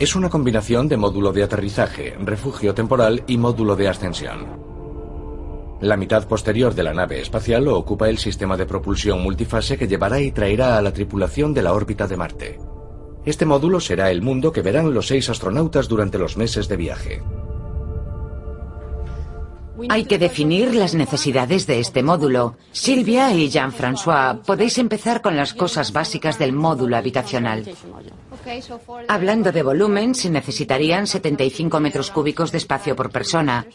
Es 0.00 0.16
una 0.16 0.30
combinación 0.30 0.88
de 0.88 0.96
módulo 0.96 1.30
de 1.30 1.42
aterrizaje, 1.42 2.16
refugio 2.18 2.72
temporal 2.72 3.22
y 3.26 3.36
módulo 3.36 3.76
de 3.76 3.86
ascensión. 3.86 4.46
La 5.82 5.98
mitad 5.98 6.26
posterior 6.26 6.74
de 6.74 6.82
la 6.82 6.94
nave 6.94 7.20
espacial 7.20 7.66
lo 7.66 7.76
ocupa 7.76 8.08
el 8.08 8.16
sistema 8.16 8.56
de 8.56 8.64
propulsión 8.64 9.22
multifase 9.22 9.76
que 9.76 9.86
llevará 9.86 10.18
y 10.18 10.32
traerá 10.32 10.78
a 10.78 10.80
la 10.80 10.94
tripulación 10.94 11.52
de 11.52 11.60
la 11.60 11.74
órbita 11.74 12.06
de 12.06 12.16
Marte. 12.16 12.58
Este 13.26 13.44
módulo 13.44 13.78
será 13.78 14.10
el 14.10 14.22
mundo 14.22 14.50
que 14.50 14.62
verán 14.62 14.94
los 14.94 15.06
seis 15.06 15.28
astronautas 15.28 15.86
durante 15.86 16.16
los 16.16 16.34
meses 16.38 16.66
de 16.66 16.76
viaje. 16.78 17.22
Hay 19.88 20.04
que 20.04 20.18
definir 20.18 20.74
las 20.74 20.94
necesidades 20.94 21.66
de 21.66 21.80
este 21.80 22.02
módulo. 22.02 22.56
Silvia 22.72 23.32
y 23.32 23.48
Jean-François, 23.48 24.42
podéis 24.42 24.78
empezar 24.78 25.22
con 25.22 25.36
las 25.36 25.54
cosas 25.54 25.92
básicas 25.92 26.38
del 26.38 26.52
módulo 26.52 26.96
habitacional. 26.96 27.64
Hablando 29.08 29.52
de 29.52 29.62
volumen, 29.62 30.14
se 30.14 30.30
necesitarían 30.30 31.06
75 31.06 31.80
metros 31.80 32.10
cúbicos 32.10 32.52
de 32.52 32.58
espacio 32.58 32.96
por 32.96 33.10
persona, 33.10 33.66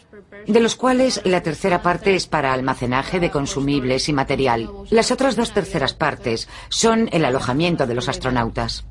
de 0.46 0.60
los 0.60 0.76
cuales 0.76 1.20
la 1.24 1.42
tercera 1.42 1.82
parte 1.82 2.14
es 2.14 2.26
para 2.26 2.52
almacenaje 2.52 3.20
de 3.20 3.30
consumibles 3.30 4.08
y 4.08 4.12
material. 4.12 4.70
Las 4.90 5.10
otras 5.10 5.36
dos 5.36 5.52
terceras 5.52 5.94
partes 5.94 6.48
son 6.68 7.08
el 7.12 7.24
alojamiento 7.24 7.86
de 7.86 7.94
los 7.94 8.08
astronautas. 8.08 8.86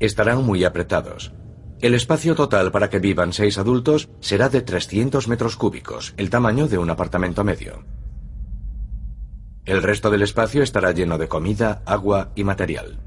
Estarán 0.00 0.44
muy 0.44 0.64
apretados. 0.64 1.32
El 1.80 1.94
espacio 1.94 2.34
total 2.34 2.70
para 2.70 2.88
que 2.88 2.98
vivan 2.98 3.32
seis 3.32 3.58
adultos 3.58 4.08
será 4.20 4.48
de 4.48 4.62
300 4.62 5.28
metros 5.28 5.56
cúbicos, 5.56 6.14
el 6.16 6.30
tamaño 6.30 6.68
de 6.68 6.78
un 6.78 6.90
apartamento 6.90 7.44
medio. 7.44 7.84
El 9.64 9.82
resto 9.82 10.10
del 10.10 10.22
espacio 10.22 10.62
estará 10.62 10.92
lleno 10.92 11.18
de 11.18 11.28
comida, 11.28 11.82
agua 11.86 12.32
y 12.34 12.44
material. 12.44 13.00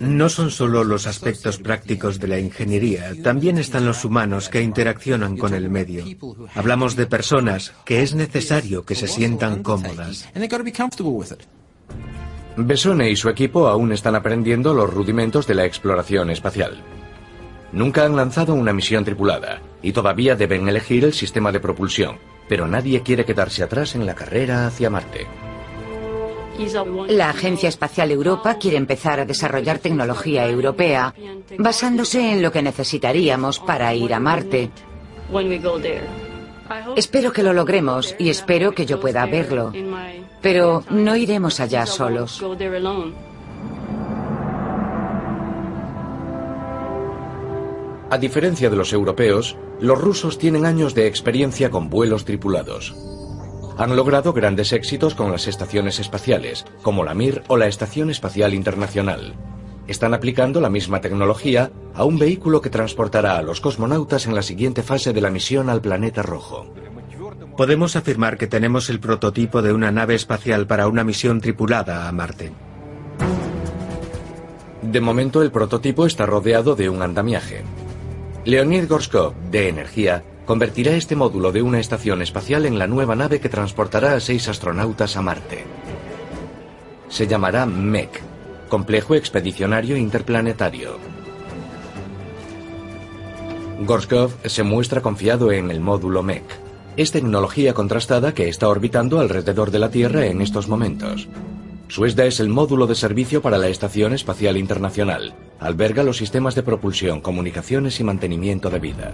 No 0.00 0.28
son 0.28 0.50
solo 0.50 0.84
los 0.84 1.06
aspectos 1.06 1.58
prácticos 1.58 2.20
de 2.20 2.28
la 2.28 2.38
ingeniería, 2.38 3.12
también 3.22 3.58
están 3.58 3.86
los 3.86 4.04
humanos 4.04 4.48
que 4.48 4.62
interaccionan 4.62 5.36
con 5.36 5.54
el 5.54 5.70
medio. 5.70 6.04
Hablamos 6.54 6.94
de 6.94 7.06
personas 7.06 7.72
que 7.84 8.02
es 8.02 8.14
necesario 8.14 8.84
que 8.84 8.94
se 8.94 9.08
sientan 9.08 9.62
cómodas. 9.62 10.28
Besone 12.56 13.10
y 13.10 13.16
su 13.16 13.28
equipo 13.28 13.68
aún 13.68 13.92
están 13.92 14.14
aprendiendo 14.14 14.74
los 14.74 14.92
rudimentos 14.92 15.46
de 15.46 15.54
la 15.54 15.64
exploración 15.64 16.30
espacial. 16.30 16.82
Nunca 17.72 18.04
han 18.04 18.16
lanzado 18.16 18.54
una 18.54 18.72
misión 18.72 19.04
tripulada 19.04 19.60
y 19.82 19.92
todavía 19.92 20.34
deben 20.34 20.68
elegir 20.68 21.04
el 21.04 21.12
sistema 21.12 21.52
de 21.52 21.60
propulsión, 21.60 22.18
pero 22.48 22.66
nadie 22.66 23.02
quiere 23.02 23.24
quedarse 23.24 23.62
atrás 23.62 23.94
en 23.94 24.06
la 24.06 24.14
carrera 24.14 24.66
hacia 24.66 24.90
Marte. 24.90 25.26
La 27.08 27.30
Agencia 27.30 27.68
Espacial 27.68 28.10
Europa 28.10 28.56
quiere 28.56 28.76
empezar 28.76 29.20
a 29.20 29.24
desarrollar 29.24 29.78
tecnología 29.78 30.46
europea 30.46 31.14
basándose 31.58 32.32
en 32.32 32.42
lo 32.42 32.52
que 32.52 32.62
necesitaríamos 32.62 33.60
para 33.60 33.94
ir 33.94 34.12
a 34.12 34.20
Marte. 34.20 34.70
Espero 36.96 37.32
que 37.32 37.42
lo 37.42 37.52
logremos 37.52 38.14
y 38.18 38.28
espero 38.28 38.72
que 38.72 38.84
yo 38.84 39.00
pueda 39.00 39.24
verlo. 39.26 39.72
Pero 40.42 40.84
no 40.90 41.16
iremos 41.16 41.60
allá 41.60 41.86
solos. 41.86 42.42
A 48.10 48.18
diferencia 48.18 48.68
de 48.68 48.74
los 48.76 48.92
europeos, 48.92 49.56
los 49.80 49.96
rusos 49.96 50.36
tienen 50.36 50.66
años 50.66 50.96
de 50.96 51.06
experiencia 51.06 51.70
con 51.70 51.88
vuelos 51.88 52.24
tripulados. 52.24 52.96
Han 53.78 53.94
logrado 53.94 54.32
grandes 54.32 54.72
éxitos 54.72 55.14
con 55.14 55.30
las 55.30 55.46
estaciones 55.46 56.00
espaciales, 56.00 56.66
como 56.82 57.04
la 57.04 57.14
Mir 57.14 57.44
o 57.46 57.56
la 57.56 57.68
Estación 57.68 58.10
Espacial 58.10 58.52
Internacional. 58.52 59.34
Están 59.86 60.12
aplicando 60.12 60.60
la 60.60 60.70
misma 60.70 61.00
tecnología 61.00 61.70
a 61.94 62.04
un 62.04 62.18
vehículo 62.18 62.60
que 62.60 62.68
transportará 62.68 63.38
a 63.38 63.42
los 63.42 63.60
cosmonautas 63.60 64.26
en 64.26 64.34
la 64.34 64.42
siguiente 64.42 64.82
fase 64.82 65.12
de 65.12 65.20
la 65.20 65.30
misión 65.30 65.70
al 65.70 65.80
planeta 65.80 66.22
rojo. 66.22 66.74
Podemos 67.56 67.94
afirmar 67.94 68.38
que 68.38 68.48
tenemos 68.48 68.90
el 68.90 68.98
prototipo 68.98 69.62
de 69.62 69.72
una 69.72 69.92
nave 69.92 70.16
espacial 70.16 70.66
para 70.66 70.88
una 70.88 71.04
misión 71.04 71.40
tripulada 71.40 72.08
a 72.08 72.12
Marte. 72.12 72.50
De 74.82 75.00
momento 75.00 75.42
el 75.42 75.52
prototipo 75.52 76.06
está 76.06 76.26
rodeado 76.26 76.74
de 76.74 76.88
un 76.88 77.02
andamiaje. 77.02 77.62
Leonid 78.46 78.88
Gorskov, 78.88 79.34
de 79.50 79.68
Energía, 79.68 80.24
convertirá 80.46 80.92
este 80.92 81.14
módulo 81.14 81.52
de 81.52 81.60
una 81.60 81.78
estación 81.78 82.22
espacial 82.22 82.64
en 82.64 82.78
la 82.78 82.86
nueva 82.86 83.14
nave 83.14 83.38
que 83.38 83.50
transportará 83.50 84.14
a 84.14 84.20
seis 84.20 84.48
astronautas 84.48 85.18
a 85.18 85.22
Marte. 85.22 85.64
Se 87.10 87.26
llamará 87.26 87.66
MEC, 87.66 88.08
Complejo 88.70 89.14
Expedicionario 89.14 89.94
Interplanetario. 89.98 90.96
Gorskov 93.80 94.32
se 94.46 94.62
muestra 94.62 95.02
confiado 95.02 95.52
en 95.52 95.70
el 95.70 95.80
módulo 95.80 96.22
MEC. 96.22 96.44
Es 96.96 97.12
tecnología 97.12 97.74
contrastada 97.74 98.32
que 98.32 98.48
está 98.48 98.68
orbitando 98.68 99.20
alrededor 99.20 99.70
de 99.70 99.78
la 99.78 99.90
Tierra 99.90 100.24
en 100.26 100.40
estos 100.40 100.66
momentos. 100.66 101.28
Suezda 101.90 102.24
es 102.24 102.38
el 102.38 102.48
módulo 102.48 102.86
de 102.86 102.94
servicio 102.94 103.42
para 103.42 103.58
la 103.58 103.66
Estación 103.66 104.12
Espacial 104.12 104.56
Internacional. 104.56 105.34
Alberga 105.58 106.04
los 106.04 106.18
sistemas 106.18 106.54
de 106.54 106.62
propulsión, 106.62 107.20
comunicaciones 107.20 107.98
y 107.98 108.04
mantenimiento 108.04 108.70
de 108.70 108.78
vida. 108.78 109.12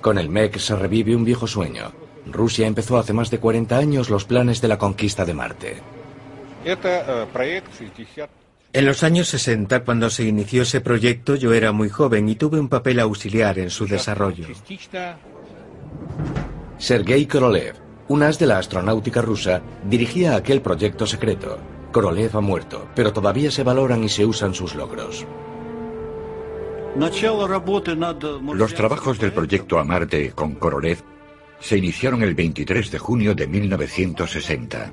Con 0.00 0.16
el 0.16 0.28
MEC 0.28 0.58
se 0.58 0.76
revive 0.76 1.16
un 1.16 1.24
viejo 1.24 1.48
sueño. 1.48 1.92
Rusia 2.26 2.68
empezó 2.68 2.98
hace 2.98 3.12
más 3.12 3.32
de 3.32 3.40
40 3.40 3.76
años 3.76 4.10
los 4.10 4.24
planes 4.24 4.60
de 4.60 4.68
la 4.68 4.78
conquista 4.78 5.24
de 5.24 5.34
Marte. 5.34 5.76
En 8.72 8.86
los 8.86 9.02
años 9.02 9.26
60, 9.26 9.82
cuando 9.82 10.08
se 10.08 10.22
inició 10.22 10.62
ese 10.62 10.80
proyecto, 10.80 11.34
yo 11.34 11.52
era 11.52 11.72
muy 11.72 11.88
joven 11.88 12.28
y 12.28 12.36
tuve 12.36 12.60
un 12.60 12.68
papel 12.68 13.00
auxiliar 13.00 13.58
en 13.58 13.70
su 13.70 13.88
desarrollo. 13.88 14.46
Sergei 16.78 17.26
Korolev, 17.26 17.74
un 18.12 18.22
as 18.22 18.38
de 18.38 18.44
la 18.44 18.58
astronáutica 18.58 19.22
rusa, 19.22 19.62
dirigía 19.88 20.36
aquel 20.36 20.60
proyecto 20.60 21.06
secreto. 21.06 21.56
Korolev 21.92 22.36
ha 22.36 22.42
muerto, 22.42 22.86
pero 22.94 23.10
todavía 23.10 23.50
se 23.50 23.62
valoran 23.62 24.04
y 24.04 24.10
se 24.10 24.26
usan 24.26 24.52
sus 24.52 24.74
logros. 24.74 25.24
Los 28.54 28.74
trabajos 28.74 29.18
del 29.18 29.32
proyecto 29.32 29.78
a 29.78 29.84
Marte 29.84 30.32
con 30.32 30.56
Korolev 30.56 30.98
se 31.58 31.78
iniciaron 31.78 32.22
el 32.22 32.34
23 32.34 32.90
de 32.90 32.98
junio 32.98 33.34
de 33.34 33.46
1960. 33.46 34.92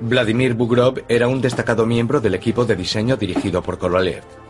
Vladimir 0.00 0.54
Bugrov 0.54 1.04
era 1.08 1.28
un 1.28 1.40
destacado 1.40 1.86
miembro 1.86 2.20
del 2.20 2.34
equipo 2.34 2.64
de 2.64 2.74
diseño 2.74 3.16
dirigido 3.16 3.62
por 3.62 3.78
Korolev. 3.78 4.41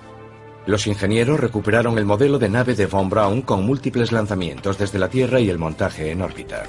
Los 0.65 0.87
ingenieros 0.87 1.41
recuperaron 1.41 1.99
el 1.99 2.05
modelo 2.05 2.39
de 2.39 2.49
nave 2.49 2.75
de 2.75 2.87
von 2.87 3.11
Braun 3.11 3.43
con 3.43 3.67
múltiples 3.67 4.13
lanzamientos 4.13 4.79
desde 4.79 4.99
la 4.99 5.09
Tierra 5.09 5.41
y 5.41 5.51
el 5.51 5.59
montaje 5.59 6.11
en 6.11 6.23
órbita. 6.23 6.65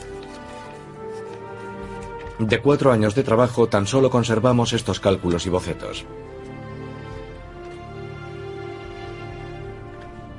De 2.39 2.59
cuatro 2.59 2.91
años 2.91 3.13
de 3.13 3.23
trabajo 3.23 3.67
tan 3.67 3.85
solo 3.85 4.09
conservamos 4.09 4.73
estos 4.73 4.99
cálculos 4.99 5.45
y 5.45 5.49
bocetos. 5.49 6.05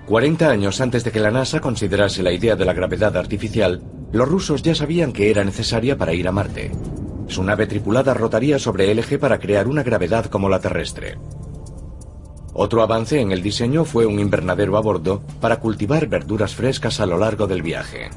40 0.07 0.50
años 0.50 0.80
antes 0.80 1.05
de 1.05 1.12
que 1.12 1.20
la 1.20 1.30
NASA 1.30 1.61
considerase 1.61 2.22
la 2.22 2.32
idea 2.32 2.57
de 2.57 2.64
la 2.64 2.74
gravedad 2.74 3.16
artificial, 3.16 3.82
los 4.12 4.28
rusos 4.28 4.62
ya 4.62 4.74
sabían 4.74 5.12
que 5.12 5.30
era 5.30 5.44
necesaria 5.44 5.96
para 5.96 6.12
ir 6.12 6.28
a 6.28 6.32
Marte. 6.32 6.72
Su 7.28 7.42
nave 7.42 7.66
tripulada 7.66 8.12
rotaría 8.12 8.59
sobre 8.59 8.90
el 8.90 8.98
eje 8.98 9.18
para 9.18 9.38
crear 9.38 9.66
una 9.66 9.82
gravedad 9.82 10.26
como 10.26 10.48
la 10.48 10.61
terrestre. 10.61 11.16
Otro 12.57 12.82
avance 12.82 13.20
en 13.20 13.32
el 13.32 13.42
diseño 13.42 13.84
fue 13.84 14.07
un 14.07 14.20
invernadero 14.20 14.76
a 14.76 14.80
bordo 14.80 15.22
para 15.40 15.59
cultivar 15.59 16.07
verduras 16.07 16.55
frescas 16.55 17.00
a 17.00 17.07
lo 17.07 17.18
largo 17.18 17.48
del 17.48 17.62
viaje. 17.62 18.11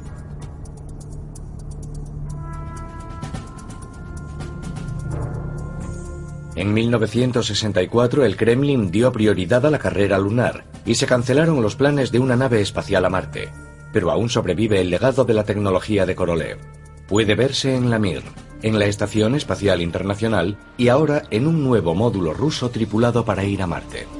En 6.56 6.74
1964 6.74 8.26
el 8.26 8.36
Kremlin 8.36 8.92
dio 8.92 9.12
prioridad 9.12 9.66
a 9.66 9.72
la 9.72 9.80
carrera 9.80 10.20
lunar 10.20 10.66
y 10.86 10.96
se 10.96 11.08
cancelaron 11.08 11.62
los 11.62 11.76
planes 11.76 12.12
de 12.12 12.20
una 12.20 12.36
nave 12.36 12.62
espacial 12.62 13.06
a 13.06 13.10
Marte, 13.10 13.50
pero 13.92 14.12
aún 14.12 14.30
sobrevive 14.30 14.82
el 14.82 14.92
legado 14.92 15.26
de 15.26 15.34
la 15.34 15.44
tecnología 15.44 16.06
de 16.06 16.16
Korolev. 16.16 16.58
Puede 17.08 17.36
verse 17.36 17.76
en 17.76 17.90
la 17.90 18.00
Mir, 18.00 18.24
en 18.62 18.78
la 18.78 18.86
Estación 18.86 19.36
Espacial 19.36 19.82
Internacional 19.82 20.58
y 20.78 20.90
ahora 20.90 21.24
en 21.32 21.48
un 21.48 21.64
nuevo 21.64 21.96
módulo 21.96 22.34
ruso 22.34 22.70
tripulado 22.70 23.24
para 23.26 23.44
ir 23.44 23.62
a 23.62 23.68
Marte. 23.68 24.17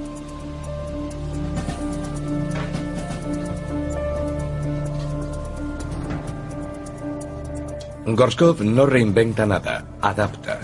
Gorskov 8.16 8.62
no 8.62 8.86
reinventa 8.86 9.46
nada, 9.46 9.84
adapta. 10.02 10.62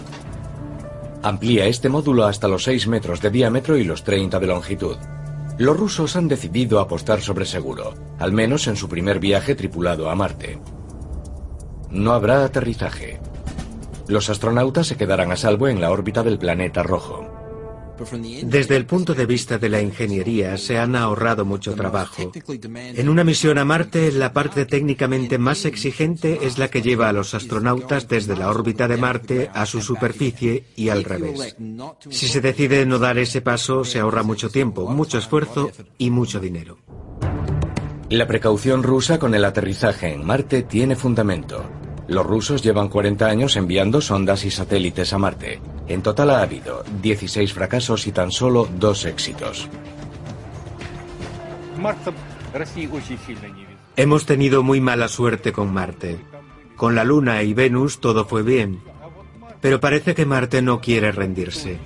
Amplía 1.23 1.65
este 1.65 1.89
módulo 1.89 2.23
hasta 2.23 2.47
los 2.47 2.63
6 2.63 2.87
metros 2.87 3.19
de 3.19 3.31
diámetro 3.31 3.75
y 3.75 3.83
los 3.83 4.05
30 4.05 4.39
de 4.39 4.47
longitud. 4.47 4.95
Los 5.57 5.77
rusos 5.77 6.15
han 6.15 6.29
decidido 6.29 6.79
apostar 6.79 7.21
sobre 7.21 7.45
seguro, 7.45 7.95
al 8.17 8.31
menos 8.31 8.67
en 8.67 8.77
su 8.77 8.87
primer 8.87 9.19
viaje 9.19 9.55
tripulado 9.55 10.09
a 10.09 10.15
Marte. 10.15 10.57
No 11.89 12.13
habrá 12.13 12.45
aterrizaje. 12.45 13.19
Los 14.07 14.29
astronautas 14.29 14.87
se 14.87 14.95
quedarán 14.95 15.33
a 15.33 15.35
salvo 15.35 15.67
en 15.67 15.81
la 15.81 15.91
órbita 15.91 16.23
del 16.23 16.39
planeta 16.39 16.81
rojo. 16.81 17.32
Desde 18.43 18.75
el 18.75 18.85
punto 18.85 19.13
de 19.13 19.25
vista 19.25 19.57
de 19.57 19.69
la 19.69 19.81
ingeniería, 19.81 20.57
se 20.57 20.77
han 20.77 20.95
ahorrado 20.95 21.45
mucho 21.45 21.73
trabajo. 21.73 22.31
En 22.73 23.09
una 23.09 23.23
misión 23.23 23.57
a 23.57 23.65
Marte, 23.65 24.11
la 24.11 24.33
parte 24.33 24.65
técnicamente 24.65 25.37
más 25.37 25.65
exigente 25.65 26.39
es 26.43 26.57
la 26.57 26.69
que 26.69 26.81
lleva 26.81 27.09
a 27.09 27.13
los 27.13 27.33
astronautas 27.33 28.07
desde 28.07 28.35
la 28.35 28.49
órbita 28.49 28.87
de 28.87 28.97
Marte 28.97 29.49
a 29.53 29.65
su 29.65 29.81
superficie 29.81 30.65
y 30.75 30.89
al 30.89 31.03
revés. 31.03 31.55
Si 32.09 32.27
se 32.27 32.41
decide 32.41 32.85
no 32.85 32.99
dar 32.99 33.17
ese 33.17 33.41
paso, 33.41 33.83
se 33.83 33.99
ahorra 33.99 34.23
mucho 34.23 34.49
tiempo, 34.49 34.89
mucho 34.89 35.17
esfuerzo 35.17 35.71
y 35.97 36.09
mucho 36.09 36.39
dinero. 36.39 36.77
La 38.09 38.27
precaución 38.27 38.83
rusa 38.83 39.17
con 39.17 39.33
el 39.33 39.43
aterrizaje 39.43 40.13
en 40.13 40.23
Marte 40.25 40.63
tiene 40.63 40.95
fundamento. 40.95 41.67
Los 42.13 42.27
rusos 42.27 42.61
llevan 42.61 42.89
40 42.89 43.25
años 43.25 43.55
enviando 43.55 43.99
sondas 43.99 44.45
y 44.45 44.51
satélites 44.51 45.13
a 45.13 45.17
Marte. 45.17 45.59
En 45.87 46.03
total 46.03 46.29
ha 46.29 46.43
habido 46.43 46.83
16 47.01 47.51
fracasos 47.51 48.05
y 48.05 48.11
tan 48.11 48.31
solo 48.31 48.69
dos 48.77 49.05
éxitos. 49.05 49.67
Hemos 53.95 54.25
tenido 54.27 54.61
muy 54.61 54.79
mala 54.79 55.07
suerte 55.07 55.51
con 55.51 55.73
Marte. 55.73 56.19
Con 56.75 56.93
la 56.93 57.03
Luna 57.03 57.41
y 57.41 57.55
Venus 57.55 57.99
todo 57.99 58.25
fue 58.25 58.43
bien. 58.43 58.83
Pero 59.59 59.79
parece 59.79 60.13
que 60.13 60.27
Marte 60.27 60.61
no 60.61 60.81
quiere 60.81 61.11
rendirse. 61.11 61.79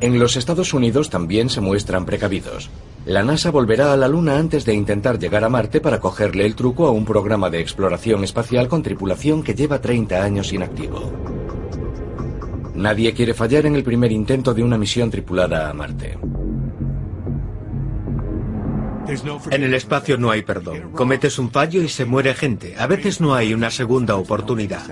En 0.00 0.18
los 0.18 0.36
Estados 0.36 0.74
Unidos 0.74 1.08
también 1.08 1.50
se 1.50 1.60
muestran 1.60 2.04
precavidos. 2.04 2.68
La 3.10 3.24
NASA 3.24 3.50
volverá 3.50 3.92
a 3.92 3.96
la 3.96 4.06
Luna 4.06 4.38
antes 4.38 4.64
de 4.64 4.72
intentar 4.72 5.18
llegar 5.18 5.42
a 5.42 5.48
Marte 5.48 5.80
para 5.80 5.98
cogerle 5.98 6.46
el 6.46 6.54
truco 6.54 6.86
a 6.86 6.92
un 6.92 7.04
programa 7.04 7.50
de 7.50 7.58
exploración 7.58 8.22
espacial 8.22 8.68
con 8.68 8.84
tripulación 8.84 9.42
que 9.42 9.52
lleva 9.52 9.80
30 9.80 10.22
años 10.22 10.52
inactivo. 10.52 11.10
Nadie 12.76 13.12
quiere 13.12 13.34
fallar 13.34 13.66
en 13.66 13.74
el 13.74 13.82
primer 13.82 14.12
intento 14.12 14.54
de 14.54 14.62
una 14.62 14.78
misión 14.78 15.10
tripulada 15.10 15.68
a 15.68 15.74
Marte. 15.74 16.18
En 19.50 19.64
el 19.64 19.74
espacio 19.74 20.16
no 20.16 20.30
hay 20.30 20.42
perdón. 20.42 20.92
Cometes 20.92 21.36
un 21.40 21.50
fallo 21.50 21.82
y 21.82 21.88
se 21.88 22.04
muere 22.04 22.32
gente. 22.32 22.76
A 22.78 22.86
veces 22.86 23.20
no 23.20 23.34
hay 23.34 23.52
una 23.52 23.72
segunda 23.72 24.14
oportunidad. 24.14 24.82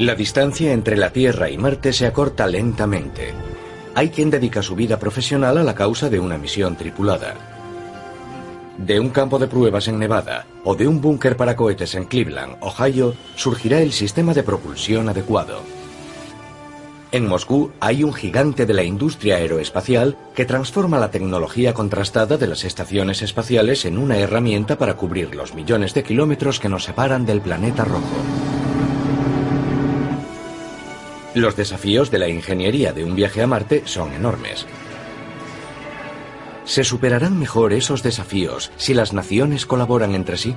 La 0.00 0.14
distancia 0.14 0.72
entre 0.72 0.96
la 0.96 1.12
Tierra 1.12 1.50
y 1.50 1.58
Marte 1.58 1.92
se 1.92 2.06
acorta 2.06 2.46
lentamente. 2.46 3.34
Hay 3.94 4.08
quien 4.08 4.30
dedica 4.30 4.62
su 4.62 4.74
vida 4.74 4.98
profesional 4.98 5.58
a 5.58 5.62
la 5.62 5.74
causa 5.74 6.08
de 6.08 6.18
una 6.18 6.38
misión 6.38 6.74
tripulada. 6.74 7.34
De 8.78 8.98
un 8.98 9.10
campo 9.10 9.38
de 9.38 9.46
pruebas 9.46 9.88
en 9.88 9.98
Nevada 9.98 10.46
o 10.64 10.74
de 10.74 10.88
un 10.88 11.02
búnker 11.02 11.36
para 11.36 11.54
cohetes 11.54 11.94
en 11.96 12.06
Cleveland, 12.06 12.56
Ohio, 12.60 13.14
surgirá 13.36 13.82
el 13.82 13.92
sistema 13.92 14.32
de 14.32 14.42
propulsión 14.42 15.10
adecuado. 15.10 15.60
En 17.12 17.28
Moscú 17.28 17.70
hay 17.78 18.02
un 18.02 18.14
gigante 18.14 18.64
de 18.64 18.72
la 18.72 18.84
industria 18.84 19.36
aeroespacial 19.36 20.16
que 20.34 20.46
transforma 20.46 20.98
la 20.98 21.10
tecnología 21.10 21.74
contrastada 21.74 22.38
de 22.38 22.46
las 22.46 22.64
estaciones 22.64 23.20
espaciales 23.20 23.84
en 23.84 23.98
una 23.98 24.16
herramienta 24.16 24.78
para 24.78 24.94
cubrir 24.94 25.34
los 25.34 25.54
millones 25.54 25.92
de 25.92 26.04
kilómetros 26.04 26.58
que 26.58 26.70
nos 26.70 26.84
separan 26.84 27.26
del 27.26 27.42
planeta 27.42 27.84
rojo. 27.84 28.59
Los 31.40 31.56
desafíos 31.56 32.10
de 32.10 32.18
la 32.18 32.28
ingeniería 32.28 32.92
de 32.92 33.02
un 33.02 33.16
viaje 33.16 33.40
a 33.40 33.46
Marte 33.46 33.84
son 33.86 34.12
enormes. 34.12 34.66
¿Se 36.66 36.84
superarán 36.84 37.38
mejor 37.38 37.72
esos 37.72 38.02
desafíos 38.02 38.70
si 38.76 38.92
las 38.92 39.14
naciones 39.14 39.64
colaboran 39.64 40.14
entre 40.14 40.36
sí? 40.36 40.54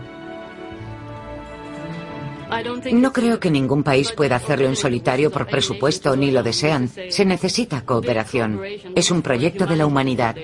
No 2.91 3.13
creo 3.13 3.39
que 3.39 3.49
ningún 3.49 3.83
país 3.83 4.11
pueda 4.11 4.35
hacerlo 4.35 4.67
en 4.67 4.75
solitario 4.75 5.31
por 5.31 5.47
presupuesto 5.47 6.17
ni 6.17 6.31
lo 6.31 6.43
desean. 6.43 6.89
Se 7.07 7.23
necesita 7.23 7.85
cooperación. 7.85 8.59
Es 8.93 9.09
un 9.09 9.21
proyecto 9.21 9.65
de 9.65 9.77
la 9.77 9.85
humanidad. 9.85 10.35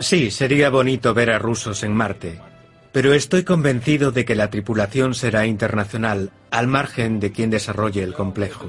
Sí, 0.00 0.30
sería 0.30 0.68
bonito 0.70 1.14
ver 1.14 1.30
a 1.30 1.38
rusos 1.38 1.82
en 1.84 1.94
Marte. 1.94 2.40
Pero 2.92 3.12
estoy 3.12 3.44
convencido 3.44 4.12
de 4.12 4.24
que 4.24 4.34
la 4.34 4.50
tripulación 4.50 5.14
será 5.14 5.46
internacional, 5.46 6.30
al 6.50 6.66
margen 6.66 7.20
de 7.20 7.32
quien 7.32 7.50
desarrolle 7.50 8.02
el 8.02 8.14
complejo. 8.14 8.66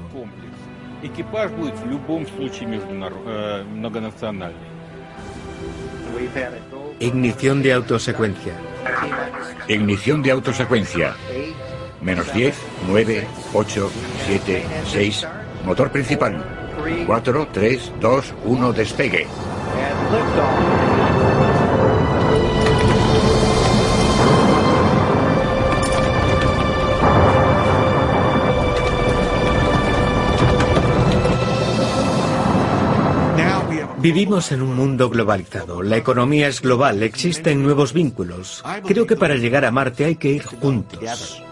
Ignición 6.98 7.62
de 7.62 7.72
autosecuencia. 7.72 8.54
Ignición 9.68 10.22
de 10.22 10.30
autosecuencia. 10.30 11.14
Menos 12.00 12.32
10, 12.32 12.56
9, 12.88 13.26
8, 13.52 13.90
7, 14.26 14.62
6. 14.86 15.26
Motor 15.64 15.90
principal. 15.90 16.65
4, 17.06 17.48
3, 17.52 17.92
2, 18.00 18.34
1, 18.44 18.72
despegue. 18.72 19.26
Vivimos 33.98 34.52
en 34.52 34.62
un 34.62 34.76
mundo 34.76 35.10
globalizado. 35.10 35.82
La 35.82 35.96
economía 35.96 36.46
es 36.46 36.60
global, 36.60 37.02
existen 37.02 37.62
nuevos 37.64 37.92
vínculos. 37.92 38.62
Creo 38.86 39.04
que 39.04 39.16
para 39.16 39.34
llegar 39.34 39.64
a 39.64 39.72
Marte 39.72 40.04
hay 40.04 40.14
que 40.14 40.28
ir 40.28 40.44
juntos. 40.44 41.42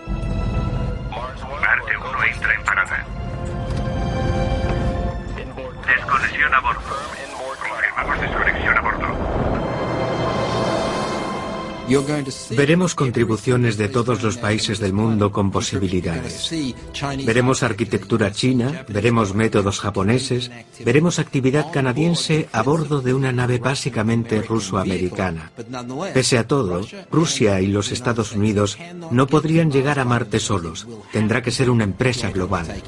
A 6.55 6.61
bordo. 6.61 6.81
Confirmamos 7.59 8.21
desconexión 8.21 8.77
a 8.77 8.81
bordo. 8.81 9.05
Veremos 12.57 12.95
contribuciones 12.95 13.77
de 13.77 13.89
todos 13.89 14.23
los 14.23 14.39
países 14.39 14.79
del 14.79 14.95
mundo 14.95 15.33
con 15.33 15.51
posibilidades. 15.51 16.51
Veremos 17.27 17.63
arquitectura 17.63 18.33
china, 18.33 18.87
veremos 18.89 19.35
métodos 19.35 19.81
japoneses, 19.81 20.51
veremos 20.83 21.19
actividad 21.19 21.71
canadiense 21.73 22.49
a 22.53 22.63
bordo 22.63 23.03
de 23.03 23.13
una 23.13 23.33
nave 23.33 23.59
básicamente 23.59 24.41
ruso-americana. 24.41 25.53
Pese 26.15 26.39
a 26.39 26.47
todo, 26.47 26.81
Rusia 27.11 27.61
y 27.61 27.67
los 27.67 27.93
Estados 27.93 28.33
Unidos 28.33 28.79
no 29.11 29.27
podrían 29.27 29.71
llegar 29.71 29.99
a 29.99 30.07
Marte 30.07 30.41
solos. 30.41 30.87
Tendrá 31.13 31.43
que 31.43 31.51
ser 31.51 31.69
una 31.69 31.85
empresa 31.85 32.31
global. 32.31 32.83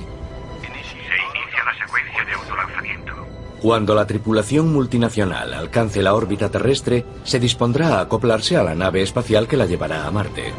Cuando 3.63 3.95
la 3.95 4.07
tripulación 4.07 4.73
multinacional 4.73 5.55
alcance 5.55 6.03
la 6.03 6.15
órbita 6.15 6.51
terrestre, 6.51 7.05
se 7.25 7.41
dispondrá 7.41 7.99
a 7.99 8.01
acoplarse 8.03 8.57
a 8.57 8.63
la 8.63 8.75
nave 8.75 9.03
espacial 9.03 9.49
que 9.49 9.57
la 9.57 9.67
llevará 9.67 10.07
a 10.07 10.11
Marte. 10.11 10.53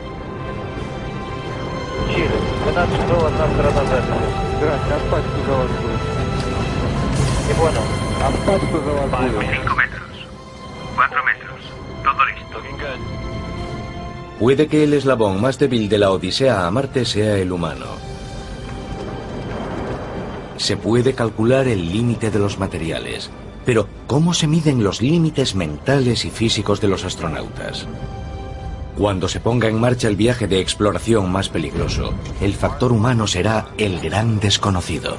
Metros. 11.24 11.62
Todo 12.04 12.26
listo. 12.26 12.58
Puede 14.39 14.68
que 14.68 14.84
el 14.84 14.93
eslabón 14.93 15.39
más 15.41 15.60
débil 15.60 15.88
de 15.88 15.98
la 16.00 16.12
Odisea 16.12 16.66
a 16.66 16.72
Marte 16.72 17.06
sea 17.06 17.38
el 17.38 17.52
humano. 17.52 18.16
Se 20.58 20.76
puede 20.76 21.14
calcular 21.14 21.68
el 21.68 21.91
límite 21.91 22.32
de 22.32 22.39
los 22.39 22.58
materiales, 22.58 23.30
pero 23.66 23.88
¿cómo 24.08 24.34
se 24.34 24.47
miden 24.47 24.84
los 24.84 25.01
límites 25.01 25.55
mentales 25.55 26.26
y 26.26 26.30
físicos 26.30 26.82
de 26.82 26.88
los 26.88 27.05
astronautas? 27.05 27.88
Cuando 28.97 29.28
se 29.28 29.39
ponga 29.39 29.68
en 29.68 29.80
marcha 29.80 30.08
el 30.08 30.16
viaje 30.16 30.47
de 30.47 30.60
exploración 30.60 31.32
más 31.32 31.49
peligroso, 31.49 32.14
el 32.41 32.53
factor 32.53 32.91
humano 32.91 33.28
será 33.28 33.68
el 33.78 33.99
gran 33.99 34.39
desconocido. 34.39 35.18